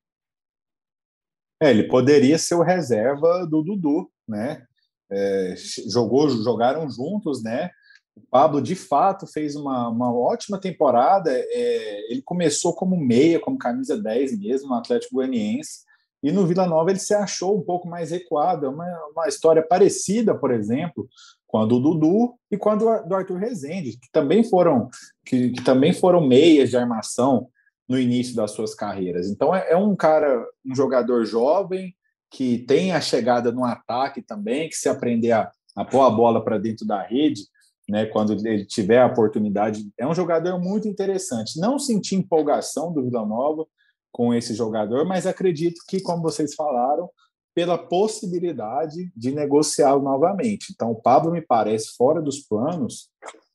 É, 1.60 1.70
ele 1.70 1.84
poderia 1.84 2.38
ser 2.38 2.54
o 2.54 2.62
reserva 2.62 3.46
do 3.46 3.62
Dudu, 3.62 4.10
né? 4.26 4.66
É, 5.10 5.54
jogou, 5.90 6.28
jogaram 6.30 6.90
juntos, 6.90 7.42
né? 7.42 7.70
O 8.16 8.22
Pablo, 8.31 8.62
de 8.62 8.74
fato, 8.74 9.27
fez 9.27 9.57
uma, 9.57 9.88
uma 9.88 10.14
ótima 10.14 10.61
temporada. 10.61 11.31
É, 11.33 12.12
ele 12.12 12.22
começou 12.22 12.74
como 12.74 12.96
meia, 12.96 13.40
como 13.40 13.59
camisa 13.59 14.00
10 14.00 14.38
mesmo, 14.38 14.68
no 14.68 14.74
Atlético 14.74 15.16
Goianiense. 15.16 15.85
E 16.22 16.33
no 16.33 16.46
Vila 16.46 16.66
Nova 16.66 16.90
ele 16.90 16.98
se 16.98 17.12
achou 17.12 17.59
um 17.59 17.62
pouco 17.62 17.87
mais 17.87 18.11
recuado. 18.11 18.64
É 18.64 18.68
uma, 18.68 18.86
uma 19.12 19.28
história 19.28 19.62
parecida, 19.62 20.34
por 20.34 20.51
exemplo, 20.51 21.07
com 21.47 21.59
a 21.59 21.66
do 21.66 21.78
Dudu 21.78 22.34
e 22.51 22.57
com 22.57 22.70
a 22.70 22.74
do, 22.74 22.86
do 23.07 23.14
Arthur 23.14 23.38
Rezende, 23.38 23.99
que 23.99 24.11
também 24.11 24.43
foram 24.43 24.88
que, 25.24 25.51
que, 25.51 25.62
também 25.62 25.93
foram 25.93 26.26
meias 26.26 26.70
de 26.70 26.76
armação 26.76 27.49
no 27.88 27.99
início 27.99 28.34
das 28.34 28.53
suas 28.53 28.74
carreiras. 28.74 29.28
Então 29.28 29.55
é, 29.55 29.72
é 29.72 29.76
um 29.76 29.95
cara, 29.95 30.45
um 30.64 30.74
jogador 30.74 31.24
jovem 31.26 31.95
que 32.30 32.59
tem 32.59 32.93
a 32.93 33.01
chegada 33.01 33.53
no 33.53 33.64
ataque 33.64 34.22
também, 34.22 34.68
que 34.68 34.74
se 34.74 34.88
aprender 34.88 35.32
a, 35.32 35.51
a 35.76 35.84
pôr 35.84 36.03
a 36.03 36.11
bola 36.11 36.43
para 36.43 36.59
dentro 36.59 36.86
da 36.86 37.03
rede, 37.03 37.43
né, 37.89 38.07
quando 38.07 38.32
ele 38.47 38.64
tiver 38.64 38.99
a 38.99 39.07
oportunidade. 39.07 39.87
É 39.99 40.07
um 40.07 40.14
jogador 40.14 40.59
muito 40.59 40.89
interessante. 40.89 41.61
Não 41.61 41.78
senti 41.78 42.14
empolgação 42.14 42.93
do 42.93 43.03
Vila 43.03 43.26
Nova 43.26 43.66
com 44.12 44.32
esse 44.32 44.55
jogador, 44.55 45.05
mas 45.05 45.26
acredito 45.26 45.82
que, 45.89 46.01
como 46.01 46.22
vocês 46.22 46.55
falaram, 46.55 47.11
pela 47.55 47.78
possibilidade 47.78 49.12
de 49.14 49.30
negociá-lo 49.30 50.03
novamente. 50.03 50.72
Então, 50.72 50.91
o 50.91 51.01
Pablo 51.01 51.30
me 51.30 51.41
parece 51.41 51.95
fora 51.97 52.20
dos 52.20 52.41
planos 52.41 53.09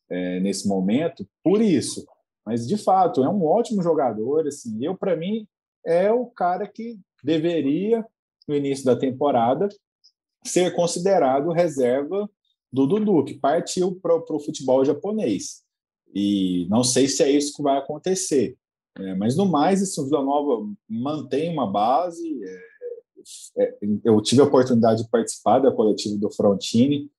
é, 0.09 0.39
nesse 0.39 0.67
momento, 0.67 1.27
por 1.43 1.61
isso. 1.61 2.05
Mas, 2.45 2.67
de 2.67 2.77
fato, 2.77 3.23
é 3.23 3.29
um 3.29 3.45
ótimo 3.45 3.83
jogador. 3.83 4.47
Assim, 4.47 4.83
eu, 4.83 4.97
para 4.97 5.15
mim, 5.15 5.45
é 5.85 6.11
o 6.11 6.25
cara 6.25 6.67
que 6.67 6.99
deveria, 7.23 8.05
no 8.47 8.55
início 8.55 8.85
da 8.85 8.95
temporada, 8.95 9.67
ser 10.45 10.73
considerado 10.73 11.51
reserva 11.51 12.29
do 12.71 12.85
Dudu, 12.85 13.23
que 13.23 13.33
partiu 13.33 13.95
para 13.95 14.15
o 14.15 14.39
futebol 14.39 14.83
japonês. 14.85 15.63
E 16.13 16.67
não 16.69 16.83
sei 16.83 17.07
se 17.07 17.23
é 17.23 17.29
isso 17.29 17.55
que 17.55 17.63
vai 17.63 17.77
acontecer. 17.77 18.57
É, 18.97 19.15
mas 19.15 19.35
no 19.35 19.45
mais, 19.45 19.81
assim, 19.81 20.01
o 20.01 20.05
Vila 20.05 20.23
Nova 20.23 20.67
mantém 20.87 21.51
uma 21.51 21.69
base. 21.69 22.39
É, 23.57 23.63
é, 23.63 23.77
eu 24.03 24.21
tive 24.21 24.41
a 24.41 24.45
oportunidade 24.45 25.03
de 25.03 25.09
participar 25.09 25.59
da 25.59 25.71
coletiva 25.71 26.17
do 26.17 26.31
Frontini. 26.31 27.09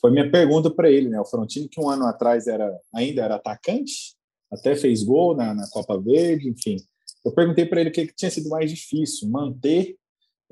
Foi 0.00 0.10
minha 0.10 0.30
pergunta 0.30 0.70
para 0.70 0.90
ele, 0.90 1.08
né? 1.08 1.20
O 1.20 1.24
Frontini, 1.24 1.68
que 1.68 1.80
um 1.80 1.88
ano 1.88 2.06
atrás 2.06 2.46
era 2.46 2.78
ainda 2.94 3.22
era 3.22 3.36
atacante, 3.36 4.14
até 4.52 4.76
fez 4.76 5.02
gol 5.02 5.34
na, 5.34 5.54
na 5.54 5.68
Copa 5.70 5.98
Verde, 5.98 6.48
enfim. 6.48 6.76
Eu 7.24 7.32
perguntei 7.32 7.64
para 7.64 7.80
ele 7.80 7.90
o 7.90 7.92
que, 7.92 8.06
que 8.06 8.14
tinha 8.14 8.30
sido 8.30 8.50
mais 8.50 8.70
difícil, 8.70 9.28
manter 9.30 9.96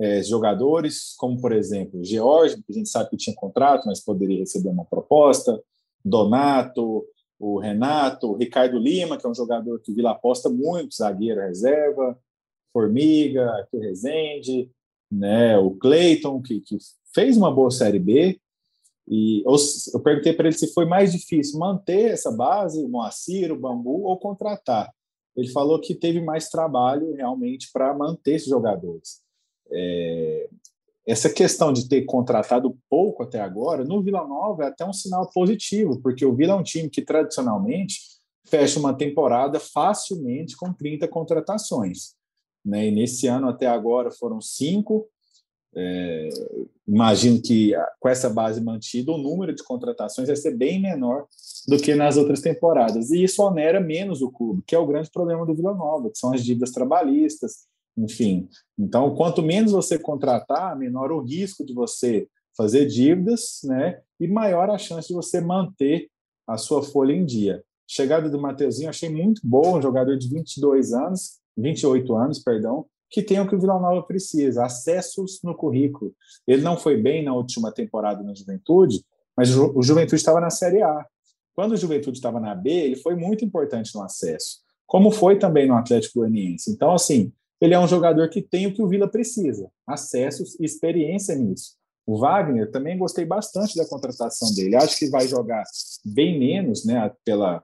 é, 0.03 0.21
jogadores, 0.21 1.15
como 1.17 1.41
por 1.41 1.53
exemplo, 1.53 2.05
George, 2.05 2.57
que 2.57 2.73
a 2.73 2.75
gente 2.75 2.89
sabe 2.89 3.11
que 3.11 3.17
tinha 3.17 3.37
contrato, 3.37 3.87
mas 3.87 4.01
poderia 4.01 4.41
receber 4.41 4.71
uma 4.71 4.85
proposta, 4.85 5.63
Donato, 6.05 7.05
o 7.39 7.61
Renato, 7.61 8.33
o 8.33 8.37
Ricardo 8.37 8.79
Lima, 8.79 9.17
que 9.17 9.25
é 9.25 9.31
um 9.31 9.35
jogador 9.35 9.81
que 9.81 9.93
o 9.93 9.95
Vila 9.95 10.11
aposta 10.11 10.49
muito, 10.49 10.97
zagueiro 10.97 11.41
reserva, 11.41 12.19
Formiga, 12.73 13.69
o 13.73 13.79
Rezende, 13.79 14.69
né, 15.09 15.57
o 15.57 15.71
Cleiton, 15.71 16.43
que, 16.43 16.61
que 16.61 16.79
fez 17.15 17.37
uma 17.37 17.55
boa 17.55 17.71
Série 17.71 18.01
B, 18.01 18.41
e 19.07 19.45
eu 19.45 20.01
perguntei 20.01 20.33
para 20.33 20.49
ele 20.49 20.57
se 20.57 20.73
foi 20.73 20.85
mais 20.85 21.13
difícil 21.13 21.61
manter 21.61 22.11
essa 22.11 22.33
base, 22.33 22.83
o 22.83 22.89
Moacir, 22.89 23.53
o 23.53 23.59
Bambu, 23.59 24.03
ou 24.03 24.19
contratar. 24.19 24.93
Ele 25.37 25.49
falou 25.49 25.81
que 25.81 25.95
teve 25.95 26.21
mais 26.21 26.49
trabalho 26.49 27.15
realmente 27.15 27.71
para 27.73 27.95
manter 27.97 28.35
esses 28.35 28.49
jogadores. 28.49 29.22
É, 29.73 30.49
essa 31.07 31.29
questão 31.29 31.73
de 31.73 31.89
ter 31.89 32.03
contratado 32.03 32.79
pouco 32.89 33.23
até 33.23 33.41
agora, 33.41 33.85
no 33.85 34.03
Vila 34.03 34.27
Nova 34.27 34.65
é 34.65 34.69
até 34.69 34.85
um 34.85 34.93
sinal 34.93 35.29
positivo, 35.33 36.01
porque 36.01 36.25
o 36.25 36.35
Vila 36.35 36.53
é 36.53 36.57
um 36.57 36.63
time 36.63 36.89
que 36.89 37.03
tradicionalmente 37.03 38.01
fecha 38.47 38.79
uma 38.79 38.95
temporada 38.95 39.59
facilmente 39.59 40.57
com 40.57 40.73
30 40.73 41.09
contratações. 41.09 42.15
Né? 42.65 42.89
E 42.89 42.91
nesse 42.93 43.27
ano 43.27 43.49
até 43.49 43.67
agora 43.67 44.11
foram 44.11 44.41
cinco. 44.41 45.09
É, 45.75 46.29
imagino 46.87 47.41
que 47.41 47.73
com 47.99 48.09
essa 48.09 48.29
base 48.29 48.61
mantida, 48.61 49.11
o 49.11 49.19
número 49.19 49.55
de 49.55 49.65
contratações 49.65 50.29
vai 50.29 50.37
ser 50.37 50.57
bem 50.57 50.81
menor 50.81 51.27
do 51.67 51.79
que 51.79 51.95
nas 51.95 52.17
outras 52.17 52.41
temporadas. 52.41 53.11
E 53.11 53.25
isso 53.25 53.43
onera 53.43 53.81
menos 53.81 54.23
o 54.23 54.31
clube, 54.31 54.63
que 54.67 54.75
é 54.75 54.79
o 54.79 54.87
grande 54.87 55.11
problema 55.11 55.45
do 55.45 55.55
Vila 55.55 55.75
Nova, 55.75 56.11
que 56.11 56.19
são 56.19 56.33
as 56.33 56.45
dívidas 56.45 56.71
trabalhistas, 56.71 57.67
enfim. 57.97 58.49
Então, 58.79 59.15
quanto 59.15 59.43
menos 59.43 59.73
você 59.73 59.99
contratar, 59.99 60.77
menor 60.77 61.13
o 61.13 61.21
risco 61.21 61.65
de 61.65 61.75
você 61.75 62.29
fazer 62.57 62.87
dívidas, 62.87 63.61
né? 63.65 64.01
E 64.21 64.29
maior 64.29 64.71
a 64.71 64.79
chance 64.79 65.09
de 65.09 65.15
você 65.15 65.41
manter 65.41 66.09
a 66.47 66.57
sua 66.57 66.83
folha 66.83 67.13
em 67.13 67.25
dia. 67.25 67.63
Chegada 67.87 68.29
do 68.29 68.41
Mateuzinho, 68.41 68.89
achei 68.89 69.09
muito 69.09 69.41
bom, 69.45 69.79
um 69.79 69.83
jogador 69.83 70.17
de 70.17 70.29
22 70.29 70.93
anos, 70.93 71.41
28 71.57 72.15
anos, 72.15 72.39
perdão, 72.39 72.87
que 73.11 73.23
tem 73.23 73.39
o 73.41 73.47
que 73.47 73.55
o 73.55 73.61
Vila 73.61 73.79
Nova 73.79 74.03
precisa, 74.03 74.65
acessos 74.65 75.41
no 75.43 75.55
currículo. 75.55 76.15
Ele 76.47 76.63
não 76.63 76.77
foi 76.77 76.97
bem 76.97 77.23
na 77.23 77.35
última 77.35 77.71
temporada 77.71 78.23
na 78.23 78.35
Juventude, 78.35 79.05
mas 79.37 79.55
o 79.55 79.83
Juventude 79.83 80.17
estava 80.17 80.41
na 80.41 80.51
Série 80.51 80.83
A. 80.83 81.07
Quando 81.55 81.73
o 81.73 81.77
Juventude 81.77 82.17
estava 82.17 82.41
na 82.41 82.55
B, 82.55 82.71
ele 82.71 82.97
foi 82.97 83.15
muito 83.15 83.45
importante 83.45 83.95
no 83.95 84.03
acesso, 84.03 84.61
como 84.87 85.11
foi 85.11 85.39
também 85.39 85.67
no 85.67 85.75
Atlético 85.75 86.21
Goianiense. 86.21 86.71
Então, 86.71 86.95
assim, 86.95 87.31
ele 87.63 87.75
é 87.75 87.79
um 87.79 87.87
jogador 87.87 88.29
que 88.29 88.43
tem 88.43 88.67
o 88.67 88.75
que 88.75 88.83
o 88.83 88.89
Vila 88.89 89.09
precisa, 89.09 89.71
acessos 89.87 90.59
e 90.59 90.65
experiência 90.65 91.33
nisso. 91.37 91.77
O 92.05 92.19
Wagner 92.19 92.69
também 92.73 92.99
gostei 92.99 93.25
bastante 93.25 93.77
da 93.77 93.87
contratação 93.87 94.53
dele. 94.53 94.75
Acho 94.75 94.99
que 94.99 95.09
vai 95.09 95.29
jogar 95.29 95.63
bem 96.05 96.41
menos, 96.41 96.85
né, 96.85 97.13
pela 97.25 97.63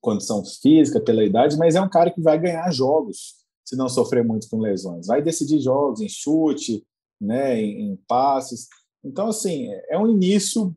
condição 0.00 0.44
física, 0.44 1.00
pela 1.00 1.24
idade, 1.24 1.56
mas 1.56 1.74
é 1.74 1.80
um 1.80 1.90
cara 1.90 2.12
que 2.12 2.20
vai 2.20 2.38
ganhar 2.38 2.70
jogos 2.70 3.34
se 3.64 3.74
não 3.74 3.88
sofrer 3.88 4.22
muito 4.22 4.48
com 4.48 4.60
lesões. 4.60 5.08
Vai 5.08 5.20
decidir 5.20 5.58
jogos 5.58 6.00
em 6.00 6.08
chute, 6.08 6.86
né, 7.20 7.60
em, 7.60 7.90
em 7.90 7.96
passes. 8.06 8.68
Então, 9.04 9.30
assim, 9.30 9.68
é 9.88 9.98
um 9.98 10.08
início 10.08 10.72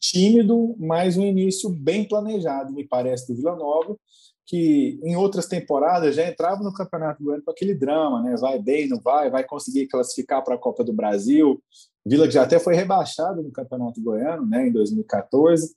tímido, 0.00 0.74
mas 0.80 1.16
um 1.16 1.22
início 1.22 1.70
bem 1.70 2.08
planejado, 2.08 2.72
me 2.72 2.84
parece, 2.84 3.28
do 3.28 3.36
Vila 3.36 3.54
Nova, 3.54 3.96
que 4.46 5.00
em 5.02 5.16
outras 5.16 5.46
temporadas 5.46 6.14
já 6.14 6.28
entrava 6.28 6.62
no 6.62 6.72
Campeonato 6.72 7.22
Goiano 7.22 7.42
com 7.42 7.50
aquele 7.50 7.74
drama, 7.74 8.22
né? 8.22 8.36
Vai 8.36 8.58
bem, 8.58 8.88
não 8.88 9.00
vai, 9.00 9.30
vai 9.30 9.44
conseguir 9.44 9.86
classificar 9.86 10.44
para 10.44 10.54
a 10.54 10.58
Copa 10.58 10.84
do 10.84 10.92
Brasil. 10.92 11.62
Vila 12.04 12.26
que 12.26 12.34
já 12.34 12.42
até 12.42 12.58
foi 12.58 12.74
rebaixado 12.74 13.42
no 13.42 13.50
Campeonato 13.50 14.00
Goiano, 14.02 14.46
né, 14.46 14.68
em 14.68 14.72
2014. 14.72 15.74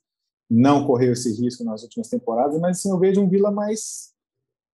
Não 0.50 0.86
correu 0.86 1.12
esse 1.12 1.40
risco 1.40 1.64
nas 1.64 1.82
últimas 1.82 2.08
temporadas, 2.08 2.60
mas 2.60 2.78
assim, 2.78 2.90
eu 2.90 2.98
vejo 2.98 3.20
um 3.20 3.28
Vila 3.28 3.50
mais 3.50 4.12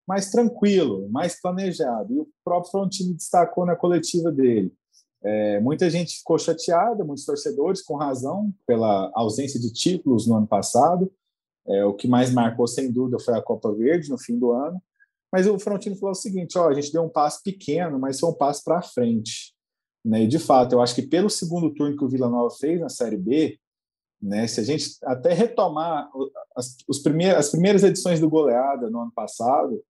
mais 0.07 0.29
tranquilo, 0.29 1.09
mais 1.09 1.41
planejado. 1.41 2.13
E 2.13 2.19
o 2.19 2.27
próprio 2.43 2.71
Frontini 2.71 3.15
destacou 3.15 3.65
na 3.65 3.75
coletiva 3.75 4.31
dele. 4.31 4.71
É, 5.23 5.59
muita 5.59 5.89
gente 5.89 6.19
ficou 6.19 6.37
chateada, 6.37 7.03
muitos 7.03 7.25
torcedores, 7.25 7.81
com 7.81 7.95
razão, 7.95 8.53
pela 8.67 9.11
ausência 9.15 9.59
de 9.59 9.73
títulos 9.73 10.27
no 10.27 10.35
ano 10.35 10.45
passado. 10.45 11.11
É, 11.67 11.83
o 11.85 11.93
que 11.93 12.07
mais 12.07 12.31
marcou, 12.31 12.67
sem 12.67 12.91
dúvida, 12.91 13.19
foi 13.19 13.35
a 13.35 13.41
Copa 13.41 13.73
Verde 13.73 14.09
no 14.09 14.17
fim 14.17 14.37
do 14.37 14.51
ano. 14.51 14.81
Mas 15.31 15.47
o 15.47 15.59
Frontino 15.59 15.95
falou 15.95 16.11
o 16.11 16.15
seguinte: 16.15 16.57
ó, 16.57 16.69
a 16.69 16.73
gente 16.73 16.91
deu 16.91 17.03
um 17.03 17.09
passo 17.09 17.41
pequeno, 17.43 17.99
mas 17.99 18.19
foi 18.19 18.29
um 18.29 18.33
passo 18.33 18.63
para 18.63 18.81
frente. 18.81 19.53
Né? 20.03 20.23
E, 20.23 20.27
de 20.27 20.37
fato, 20.37 20.73
eu 20.73 20.81
acho 20.81 20.93
que 20.93 21.01
pelo 21.01 21.29
segundo 21.29 21.73
turno 21.73 21.97
que 21.97 22.05
o 22.05 22.09
Vila 22.09 22.29
Nova 22.29 22.55
fez 22.55 22.79
na 22.79 22.89
Série 22.89 23.17
B, 23.17 23.59
né, 24.21 24.47
se 24.47 24.59
a 24.59 24.63
gente 24.63 24.97
até 25.03 25.33
retomar 25.33 26.09
as, 26.55 26.77
os 26.87 26.99
primeiros, 26.99 27.37
as 27.37 27.49
primeiras 27.49 27.83
edições 27.83 28.19
do 28.19 28.29
Goleada 28.29 28.89
no 28.89 29.01
ano 29.01 29.11
passado, 29.13 29.83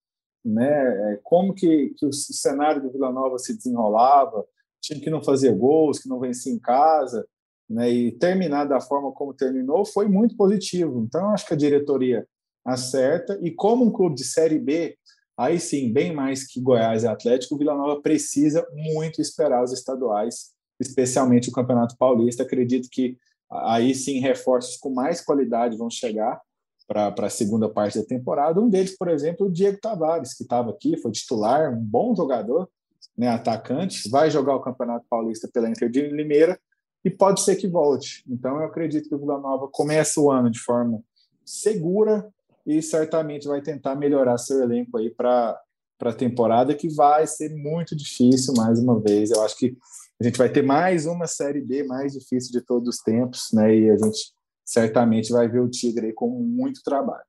né, 0.44 1.14
é, 1.14 1.20
como 1.24 1.54
que, 1.54 1.94
que 1.98 2.06
o 2.06 2.14
cenário 2.14 2.82
do 2.82 2.92
Vila 2.92 3.12
Nova 3.12 3.38
se 3.38 3.56
desenrolava, 3.56 4.46
time 4.82 5.02
que 5.02 5.10
não 5.10 5.24
fazia 5.24 5.54
gols, 5.54 6.00
que 6.00 6.10
não 6.10 6.20
vencia 6.20 6.52
em 6.52 6.60
casa, 6.60 7.28
né, 7.70 7.90
e 7.90 8.12
terminar 8.12 8.66
da 8.66 8.80
forma 8.80 9.12
como 9.12 9.34
terminou 9.34 9.86
foi 9.86 10.08
muito 10.08 10.36
positivo. 10.36 11.04
Então, 11.08 11.32
acho 11.32 11.48
que 11.48 11.54
a 11.54 11.58
diretoria 11.58 12.28
acerta. 12.64 13.38
E 13.42 13.52
como 13.52 13.86
um 13.86 13.92
clube 13.92 14.16
de 14.16 14.24
Série 14.24 14.60
B, 14.60 14.98
aí 15.38 15.60
sim, 15.60 15.92
bem 15.92 16.14
mais 16.14 16.48
que 16.48 16.62
Goiás 16.62 17.04
e 17.04 17.08
Atlético, 17.08 17.56
o 17.56 17.58
Vila 17.58 17.76
Nova 17.76 18.02
precisa 18.02 18.66
muito 18.74 19.22
esperar 19.22 19.64
os 19.64 19.72
estaduais, 19.72 20.54
especialmente 20.80 21.50
o 21.50 21.54
Campeonato 21.54 21.98
Paulista. 21.98 22.44
Acredito 22.44 22.88
que 22.92 23.18
aí 23.52 23.94
sim 23.94 24.20
reforços 24.20 24.78
com 24.78 24.90
mais 24.90 25.22
qualidade 25.22 25.78
vão 25.78 25.90
chegar 25.90 26.42
para 26.88 27.14
a 27.26 27.30
segunda 27.30 27.68
parte 27.68 28.00
da 28.00 28.06
temporada. 28.06 28.62
Um 28.62 28.70
deles, 28.70 28.96
por 28.96 29.08
exemplo, 29.08 29.48
o 29.48 29.52
Diego 29.52 29.80
Tavares, 29.80 30.36
que 30.36 30.44
estava 30.44 30.70
aqui, 30.70 30.98
foi 30.98 31.12
titular, 31.12 31.74
um 31.74 31.82
bom 31.82 32.16
jogador, 32.16 32.70
né, 33.18 33.28
atacante, 33.28 34.10
vai 34.10 34.30
jogar 34.30 34.56
o 34.56 34.62
Campeonato 34.62 35.06
Paulista 35.10 35.50
pela 35.52 35.70
Inter 35.70 35.90
de 35.90 36.08
Limeira 36.10 36.60
e 37.06 37.10
pode 37.12 37.42
ser 37.42 37.56
que 37.56 37.68
volte. 37.68 38.24
Então, 38.28 38.58
eu 38.58 38.66
acredito 38.66 39.08
que 39.08 39.14
o 39.14 39.20
Vila 39.20 39.40
Nova 39.40 39.68
começa 39.72 40.20
o 40.20 40.32
ano 40.32 40.50
de 40.50 40.60
forma 40.60 41.04
segura 41.46 42.28
e 42.66 42.82
certamente 42.82 43.48
vai 43.48 43.62
tentar 43.62 43.94
melhorar 43.94 44.40
seu 44.40 44.64
elenco 44.64 44.98
aí 44.98 45.12
para 45.12 45.62
a 46.02 46.14
temporada, 46.14 46.74
que 46.74 46.90
vai 46.90 47.28
ser 47.28 47.56
muito 47.56 47.96
difícil, 47.96 48.56
mais 48.56 48.80
uma 48.80 49.00
vez. 49.00 49.30
Eu 49.30 49.44
acho 49.44 49.56
que 49.56 49.78
a 50.20 50.24
gente 50.24 50.38
vai 50.38 50.52
ter 50.52 50.64
mais 50.64 51.06
uma 51.06 51.28
Série 51.28 51.62
B 51.62 51.84
mais 51.84 52.14
difícil 52.14 52.52
de 52.52 52.66
todos 52.66 52.90
os 52.96 53.04
tempos, 53.04 53.50
né? 53.54 53.78
E 53.78 53.92
a 53.92 53.98
gente 53.98 54.34
certamente 54.66 55.32
vai 55.32 55.48
ver 55.48 55.60
o 55.60 55.70
Tigre 55.70 56.08
aí 56.08 56.14
com 56.14 56.28
muito 56.28 56.82
trabalho. 56.84 57.24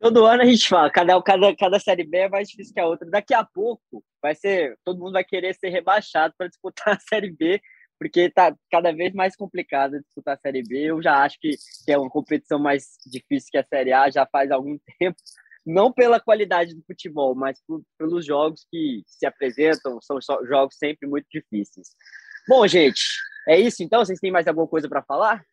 Todo 0.00 0.24
ano 0.24 0.42
a 0.42 0.46
gente 0.46 0.66
fala, 0.66 0.90
cada, 0.90 1.22
cada, 1.22 1.54
cada 1.54 1.78
Série 1.78 2.04
B 2.04 2.16
é 2.16 2.28
mais 2.28 2.48
difícil 2.48 2.72
que 2.72 2.80
a 2.80 2.86
outra. 2.86 3.08
Daqui 3.10 3.34
a 3.34 3.44
pouco 3.44 4.02
vai 4.22 4.34
ser, 4.34 4.78
todo 4.82 4.98
mundo 4.98 5.12
vai 5.12 5.22
querer 5.22 5.54
ser 5.54 5.68
rebaixado 5.68 6.34
para 6.38 6.48
disputar 6.48 6.96
a 6.96 7.00
Série 7.00 7.30
B, 7.30 7.60
porque 7.98 8.20
está 8.20 8.56
cada 8.70 8.92
vez 8.92 9.12
mais 9.12 9.36
complicado 9.36 10.00
disputar 10.00 10.36
a 10.36 10.40
Série 10.40 10.62
B. 10.62 10.84
Eu 10.84 11.02
já 11.02 11.22
acho 11.22 11.38
que, 11.38 11.50
que 11.84 11.92
é 11.92 11.98
uma 11.98 12.08
competição 12.08 12.58
mais 12.58 12.96
difícil 13.06 13.50
que 13.52 13.58
a 13.58 13.64
Série 13.64 13.92
A 13.92 14.08
já 14.08 14.26
faz 14.26 14.50
algum 14.50 14.78
tempo, 14.98 15.16
não 15.66 15.92
pela 15.92 16.18
qualidade 16.18 16.74
do 16.74 16.82
futebol, 16.86 17.34
mas 17.34 17.60
por, 17.66 17.82
pelos 17.98 18.24
jogos 18.24 18.66
que 18.70 19.02
se 19.06 19.26
apresentam, 19.26 20.00
são 20.00 20.18
jogos 20.48 20.76
sempre 20.78 21.06
muito 21.06 21.26
difíceis. 21.30 21.88
Bom, 22.48 22.66
gente, 22.66 23.02
é 23.46 23.60
isso 23.60 23.82
então? 23.82 24.02
Vocês 24.02 24.18
têm 24.18 24.32
mais 24.32 24.48
alguma 24.48 24.66
coisa 24.66 24.88
para 24.88 25.02
falar? 25.02 25.44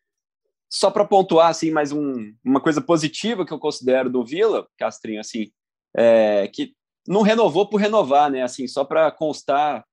Só 0.69 0.91
para 0.91 1.05
pontuar 1.05 1.49
assim 1.49 1.71
mais 1.71 1.91
um, 1.91 2.33
uma 2.43 2.59
coisa 2.59 2.81
positiva 2.81 3.45
que 3.45 3.53
eu 3.53 3.59
considero 3.59 4.09
do 4.09 4.23
Vila, 4.23 4.67
Castrinho, 4.77 5.21
assim, 5.21 5.51
é, 5.95 6.47
que 6.47 6.73
não 7.07 7.21
renovou 7.21 7.67
por 7.69 7.77
renovar, 7.77 8.29
né? 8.29 8.43
Assim, 8.43 8.67
só 8.67 8.83
para 8.83 9.09
constar 9.11 9.85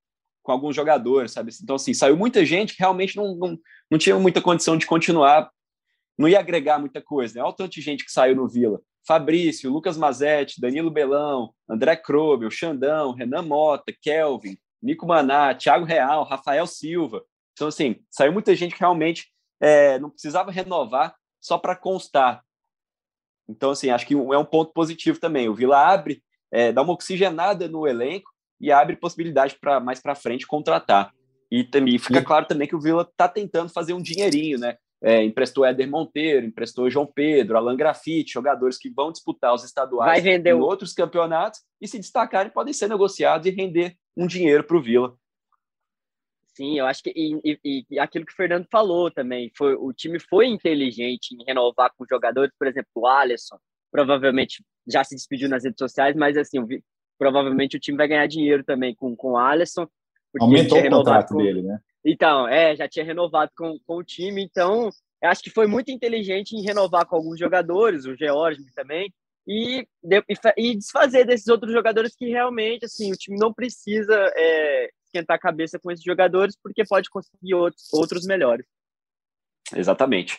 com 0.43 0.53
alguns 0.53 0.77
jogadores, 0.77 1.33
sabe? 1.33 1.53
Então, 1.63 1.77
assim, 1.77 1.95
saiu 1.95 2.17
muita 2.17 2.45
gente 2.45 2.75
que 2.75 2.81
realmente 2.81 3.17
não, 3.17 3.35
não, 3.35 3.59
não 3.91 3.99
tinha 3.99 4.19
muita 4.19 4.43
condição 4.43 4.77
de 4.77 4.85
continuar, 4.85 5.51
não 6.19 6.29
ia 6.29 6.39
agregar 6.39 6.79
muita 6.79 7.01
coisa, 7.01 7.35
né? 7.35 7.43
Olha 7.43 7.51
o 7.51 7.55
tanto 7.55 7.73
de 7.73 7.81
gente 7.81 8.05
que 8.05 8.13
saiu 8.13 8.37
no 8.37 8.49
Vila. 8.49 8.81
Fabrício, 9.07 9.71
Lucas 9.71 9.97
Mazetti, 9.97 10.61
Danilo 10.61 10.91
Belão, 10.91 11.53
André 11.69 11.95
Krobel, 11.97 12.51
Xandão, 12.51 13.13
Renan 13.13 13.43
Mota, 13.43 13.93
Kelvin, 14.03 14.57
Nico 14.83 15.07
Maná, 15.07 15.55
Thiago 15.55 15.85
Real, 15.85 16.25
Rafael 16.25 16.67
Silva. 16.67 17.23
Então, 17.53 17.69
assim, 17.69 17.97
saiu 18.11 18.33
muita 18.33 18.55
gente 18.55 18.75
que 18.75 18.81
realmente 18.81 19.33
é, 19.65 19.99
não 19.99 20.11
precisava 20.11 20.51
renovar 20.51 21.17
só 21.41 21.57
para 21.57 21.75
constar. 21.75 22.45
Então, 23.49 23.71
assim, 23.71 23.89
acho 23.89 24.07
que 24.07 24.13
é 24.13 24.39
um 24.39 24.45
ponto 24.45 24.75
positivo 24.75 25.19
também. 25.19 25.49
O 25.49 25.55
Vila 25.55 25.79
abre, 25.79 26.23
é, 26.53 26.71
dá 26.71 26.83
uma 26.83 26.93
oxigenada 26.93 27.67
no 27.67 27.87
elenco 27.87 28.31
e 28.61 28.71
abre 28.71 28.95
possibilidade 28.95 29.57
para 29.59 29.81
mais 29.81 30.01
para 30.03 30.15
frente 30.15 30.47
contratar. 30.47 31.15
E 31.51 31.65
também 31.65 31.99
fica 31.99 32.23
claro 32.23 32.45
também 32.47 32.69
que 32.69 32.77
o 32.77 32.81
Vila 32.81 33.09
está 33.11 33.27
tentando 33.27 33.71
fazer 33.71 33.95
um 33.95 34.03
dinheirinho, 34.03 34.59
né? 34.59 34.77
É, 35.03 35.23
emprestou 35.23 35.65
Éder 35.65 35.89
Monteiro, 35.89 36.47
emprestou 36.47 36.91
João 36.91 37.07
Pedro, 37.07 37.57
Alan 37.57 37.77
Grafite, 37.77 38.33
jogadores 38.33 38.79
que 38.79 38.91
vão 38.91 39.13
disputar 39.13 39.55
os 39.55 39.65
estaduais 39.65 40.25
em 40.25 40.53
outros 40.53 40.93
campeonatos 40.93 41.61
e 41.81 41.89
se 41.89 41.99
destacarem 41.99 42.53
podem 42.53 42.73
ser 42.73 42.89
negociados 42.89 43.47
e 43.47 43.51
render 43.51 43.97
um 44.17 44.27
dinheiro 44.27 44.65
para 44.65 44.77
o 44.77 44.83
Vila. 44.83 45.15
Sim, 46.55 46.79
eu 46.79 46.87
acho 46.87 47.03
que 47.03 47.11
e, 47.11 47.59
e, 47.65 47.85
e, 47.91 47.99
aquilo 47.99 48.25
que 48.25 48.33
o 48.33 48.37
Fernando 48.37 48.67
falou 48.71 49.11
também, 49.11 49.51
foi 49.57 49.75
o 49.75 49.93
time 49.93 50.21
foi 50.21 50.47
inteligente 50.47 51.33
em 51.35 51.45
renovar 51.45 51.91
com 51.97 52.07
jogadores, 52.09 52.55
por 52.57 52.69
exemplo, 52.69 52.91
o 52.95 53.07
Alisson, 53.09 53.59
provavelmente 53.91 54.65
já 54.87 55.03
se 55.03 55.17
despediu 55.17 55.49
nas 55.49 55.65
redes 55.65 55.79
sociais, 55.79 56.15
mas 56.15 56.37
assim, 56.37 56.61
provavelmente 57.19 57.77
o 57.77 57.81
time 57.81 57.99
vai 57.99 58.07
ganhar 58.07 58.27
dinheiro 58.29 58.63
também 58.63 58.95
com, 58.95 59.17
com 59.17 59.33
o 59.33 59.37
Alisson. 59.37 59.89
Aumentou 60.41 60.79
o 60.79 60.91
contrato 60.91 61.35
com... 61.35 61.39
dele, 61.39 61.63
né? 61.63 61.81
Então, 62.05 62.47
é, 62.47 62.77
já 62.77 62.89
tinha 62.89 63.05
renovado 63.05 63.51
com, 63.57 63.79
com 63.85 63.97
o 63.97 64.05
time, 64.05 64.45
então 64.45 64.91
eu 65.23 65.31
acho 65.31 65.43
que 65.43 65.51
foi 65.51 65.67
muito 65.67 65.91
inteligente 65.91 66.53
em 66.53 66.63
renovar 66.63 67.07
com 67.07 67.17
alguns 67.17 67.39
jogadores, 67.39 68.05
o 68.05 68.15
George 68.15 68.63
também, 68.77 69.13
e, 69.47 69.87
e 70.57 70.77
desfazer 70.77 71.27
desses 71.27 71.49
outros 71.49 71.73
jogadores 71.73 72.15
que 72.15 72.29
realmente, 72.29 72.85
assim, 72.85 73.11
o 73.11 73.17
time 73.17 73.39
não 73.39 73.53
precisa 73.53 74.15
é, 74.37 74.91
esquentar 75.15 75.37
a 75.37 75.41
cabeça 75.41 75.79
com 75.79 75.91
esses 75.91 76.05
jogadores, 76.05 76.57
porque 76.61 76.85
pode 76.85 77.09
conseguir 77.09 77.55
outros, 77.55 77.93
outros 77.93 78.27
melhores. 78.27 78.67
Exatamente. 79.75 80.39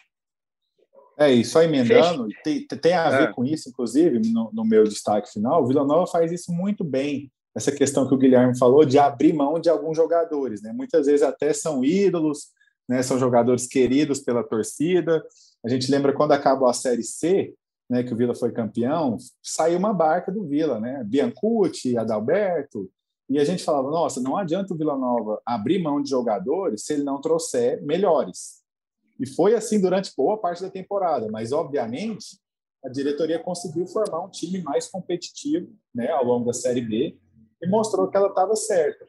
É, 1.17 1.31
e 1.31 1.45
só 1.45 1.63
emendando, 1.63 2.27
tem, 2.43 2.67
tem 2.67 2.93
a 2.93 3.09
ver 3.09 3.29
é. 3.29 3.33
com 3.33 3.45
isso, 3.45 3.69
inclusive, 3.69 4.19
no, 4.31 4.51
no, 4.51 4.65
meu 4.65 4.83
destaque 4.83 5.31
final, 5.31 5.63
o 5.63 5.67
Vila 5.67 5.85
Nova 5.85 6.05
faz 6.05 6.29
isso 6.31 6.51
muito 6.51 6.83
bem, 6.83 7.31
essa 7.55 7.71
questão 7.71 8.05
que 8.05 8.13
o 8.13 8.17
Guilherme 8.17 8.57
falou 8.57 8.83
de 8.83 8.99
abrir 8.99 9.31
mão 9.31 9.57
de 9.57 9.69
alguns 9.69 9.95
jogadores, 9.95 10.61
né? 10.61 10.73
Muitas 10.73 11.05
vezes 11.05 11.21
até 11.21 11.53
são 11.53 11.85
ídolos, 11.85 12.49
né? 12.87 13.01
São 13.01 13.17
jogadores 13.17 13.65
queridos 13.65 14.19
pela 14.19 14.43
torcida. 14.43 15.25
A 15.65 15.69
gente 15.69 15.89
lembra 15.89 16.11
quando 16.11 16.33
acabou 16.33 16.67
a 16.67 16.73
Série 16.73 17.01
C, 17.01 17.55
né, 17.89 18.03
que 18.03 18.13
o 18.13 18.17
Vila 18.17 18.35
foi 18.35 18.51
campeão, 18.51 19.15
saiu 19.41 19.77
uma 19.77 19.93
barca 19.93 20.33
do 20.33 20.43
Vila, 20.43 20.81
né? 20.81 21.01
Biancucci, 21.05 21.97
Adalberto, 21.97 22.89
e 23.29 23.39
a 23.39 23.43
gente 23.43 23.63
falava, 23.63 23.89
nossa, 23.89 24.21
não 24.21 24.37
adianta 24.37 24.73
o 24.73 24.77
Vila 24.77 24.97
Nova 24.97 25.41
abrir 25.45 25.81
mão 25.81 26.01
de 26.01 26.09
jogadores 26.09 26.85
se 26.85 26.93
ele 26.93 27.03
não 27.03 27.19
trouxer 27.19 27.83
melhores. 27.83 28.63
E 29.19 29.27
foi 29.27 29.55
assim 29.55 29.81
durante 29.81 30.13
boa 30.15 30.37
parte 30.37 30.61
da 30.61 30.69
temporada, 30.69 31.27
mas 31.31 31.51
obviamente 31.51 32.37
a 32.83 32.89
diretoria 32.89 33.39
conseguiu 33.39 33.87
formar 33.87 34.23
um 34.23 34.29
time 34.29 34.61
mais 34.61 34.87
competitivo, 34.87 35.73
né, 35.93 36.09
ao 36.11 36.23
longo 36.23 36.45
da 36.45 36.53
Série 36.53 36.81
B 36.81 37.17
e 37.61 37.67
mostrou 37.67 38.07
que 38.09 38.15
ela 38.15 38.27
estava 38.27 38.55
certa. 38.55 39.07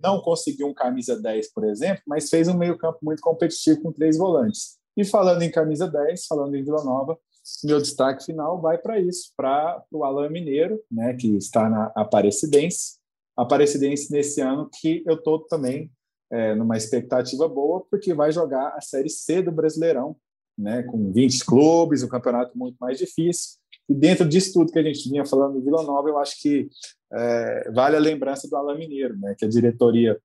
Não 0.00 0.20
conseguiu 0.20 0.68
um 0.68 0.74
camisa 0.74 1.20
10, 1.20 1.52
por 1.52 1.64
exemplo, 1.64 2.02
mas 2.06 2.30
fez 2.30 2.46
um 2.46 2.56
meio-campo 2.56 2.98
muito 3.02 3.20
competitivo 3.20 3.82
com 3.82 3.92
três 3.92 4.16
volantes. 4.16 4.78
E 4.96 5.04
falando 5.04 5.42
em 5.42 5.50
camisa 5.50 5.88
10, 5.88 6.26
falando 6.26 6.54
em 6.54 6.62
Vila 6.62 6.84
Nova, 6.84 7.18
meu 7.64 7.80
destaque 7.80 8.24
final 8.24 8.60
vai 8.60 8.78
para 8.78 9.00
isso, 9.00 9.32
para 9.36 9.82
o 9.90 10.04
Alain 10.04 10.30
Mineiro, 10.30 10.80
né, 10.90 11.14
que 11.14 11.36
está 11.36 11.68
na 11.68 11.90
Aparecidense, 11.96 12.97
Aparecidense 13.38 14.10
nesse 14.10 14.40
ano 14.40 14.68
que 14.80 15.02
eu 15.06 15.14
estou 15.14 15.38
também 15.38 15.90
é, 16.30 16.56
numa 16.56 16.76
expectativa 16.76 17.48
boa, 17.48 17.86
porque 17.88 18.12
vai 18.12 18.32
jogar 18.32 18.74
a 18.76 18.80
Série 18.80 19.08
C 19.08 19.40
do 19.40 19.52
Brasileirão, 19.52 20.16
né, 20.58 20.82
com 20.82 21.12
20 21.12 21.44
clubes, 21.44 22.02
um 22.02 22.08
campeonato 22.08 22.58
muito 22.58 22.76
mais 22.80 22.98
difícil. 22.98 23.58
E 23.88 23.94
dentro 23.94 24.28
disso 24.28 24.52
tudo 24.52 24.72
que 24.72 24.78
a 24.78 24.82
gente 24.82 25.08
vinha 25.08 25.24
falando 25.24 25.54
do 25.54 25.64
Vila 25.64 25.84
Nova, 25.84 26.08
eu 26.08 26.18
acho 26.18 26.42
que 26.42 26.68
é, 27.12 27.70
vale 27.70 27.94
a 27.94 28.00
lembrança 28.00 28.48
do 28.48 28.56
Alain 28.56 28.76
Mineiro, 28.76 29.16
né, 29.18 29.36
que 29.38 29.44
a 29.44 29.48
diretoria 29.48 30.18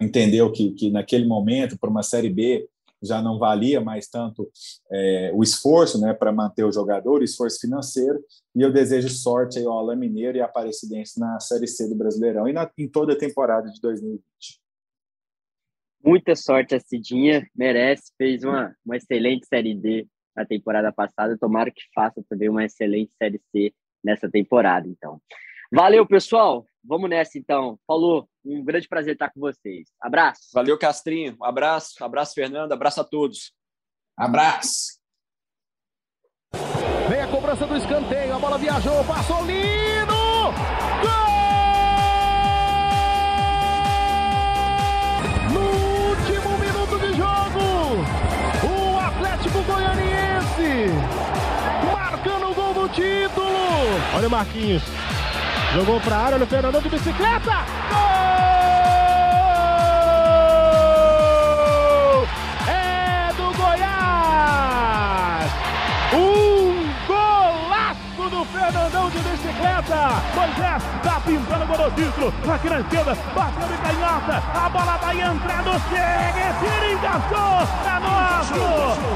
entendeu 0.00 0.50
que, 0.50 0.72
que 0.72 0.90
naquele 0.90 1.26
momento, 1.26 1.78
para 1.78 1.88
uma 1.88 2.02
Série 2.02 2.30
B, 2.30 2.68
já 3.02 3.22
não 3.22 3.38
valia 3.38 3.80
mais 3.80 4.08
tanto 4.08 4.50
é, 4.90 5.30
o 5.34 5.42
esforço 5.42 6.00
né, 6.00 6.12
para 6.12 6.32
manter 6.32 6.64
o 6.64 6.72
jogador, 6.72 7.20
o 7.20 7.24
esforço 7.24 7.60
financeiro, 7.60 8.22
e 8.54 8.62
eu 8.62 8.72
desejo 8.72 9.08
sorte 9.08 9.58
aí 9.58 9.64
ao 9.64 9.78
Alain 9.78 9.98
Mineiro 9.98 10.36
e 10.38 10.40
a 10.40 10.44
Aparecidense 10.44 11.18
na 11.18 11.38
Série 11.40 11.66
C 11.66 11.88
do 11.88 11.96
Brasileirão 11.96 12.48
e 12.48 12.52
na, 12.52 12.70
em 12.76 12.88
toda 12.88 13.12
a 13.14 13.18
temporada 13.18 13.70
de 13.70 13.80
2020. 13.80 14.60
Muita 16.02 16.34
sorte 16.34 16.74
a 16.74 16.80
Cidinha, 16.80 17.46
merece, 17.54 18.12
fez 18.16 18.42
uma, 18.42 18.74
uma 18.84 18.96
excelente 18.96 19.46
Série 19.46 19.74
D 19.74 20.06
na 20.34 20.46
temporada 20.46 20.90
passada, 20.92 21.36
tomara 21.38 21.70
que 21.70 21.82
faça 21.94 22.22
também 22.28 22.48
uma 22.48 22.64
excelente 22.64 23.12
Série 23.18 23.40
C 23.52 23.72
nessa 24.02 24.30
temporada, 24.30 24.88
então. 24.88 25.20
Valeu, 25.70 26.06
pessoal. 26.06 26.64
Vamos 26.84 27.10
nessa, 27.10 27.38
então. 27.38 27.78
Falou. 27.86 28.28
Um 28.44 28.64
grande 28.64 28.88
prazer 28.88 29.12
estar 29.12 29.30
com 29.30 29.40
vocês. 29.40 29.88
Abraço. 30.00 30.48
Valeu, 30.54 30.78
Castrinho. 30.78 31.36
abraço. 31.42 32.02
abraço, 32.02 32.34
Fernando. 32.34 32.72
Abraço 32.72 33.00
a 33.00 33.04
todos. 33.04 33.52
Abraço. 34.16 34.98
Vem 37.08 37.20
a 37.20 37.26
cobrança 37.28 37.66
do 37.66 37.76
escanteio. 37.76 38.34
A 38.34 38.38
bola 38.38 38.56
viajou. 38.56 39.04
Passou 39.04 39.44
lindo. 39.44 40.14
Gol! 41.02 41.40
No 45.52 45.60
último 46.10 46.58
minuto 46.58 46.98
de 46.98 47.12
jogo, 47.14 47.60
o 48.66 48.98
Atlético 48.98 49.62
Goianiense 49.64 50.90
marcando 51.92 52.50
o 52.50 52.54
gol 52.54 52.74
do 52.74 52.88
título. 52.88 53.50
Olha 54.16 54.28
o 54.28 54.30
Marquinhos. 54.30 54.82
Jogou 55.74 56.00
para 56.00 56.16
a 56.16 56.20
área, 56.20 56.34
olha 56.34 56.44
o 56.44 56.48
Fernandão 56.48 56.82
de 56.82 56.88
bicicleta. 56.88 57.64
Gol! 57.90 58.19
Bicicleta. 69.90 70.22
Moisés 70.34 70.82
tá 71.02 71.20
pintando 71.20 71.64
o 71.64 71.90
título. 71.90 72.34
Aqui 72.52 72.68
na 72.70 72.80
esquerda, 72.80 73.16
bateu 73.34 73.68
de 73.68 73.76
canhota. 73.78 74.42
A 74.54 74.68
bola 74.68 74.96
vai 74.98 75.20
entrando, 75.20 75.72
chega, 75.88 76.54
tira, 76.60 76.92
encaixou. 76.92 77.60
É 77.84 78.00
nosso, 78.00 78.54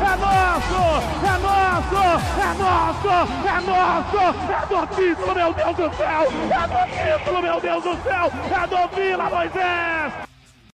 é 0.02 0.16
nosso, 0.16 0.82
é 1.24 1.38
nosso, 1.38 2.02
é 2.40 2.54
nosso, 2.58 3.08
é 3.46 3.60
nosso. 3.60 4.18
É 4.50 4.66
do 4.66 4.86
título, 4.94 5.34
meu 5.34 5.52
Deus 5.52 5.76
do 5.76 5.96
céu. 5.96 6.22
É 6.50 6.66
do 6.66 7.18
título, 7.18 7.42
meu 7.42 7.60
Deus 7.60 7.82
do 7.82 8.02
céu. 8.02 8.32
É 8.52 8.66
do 8.66 8.96
Vila 8.96 9.30
Moisés. 9.30 10.23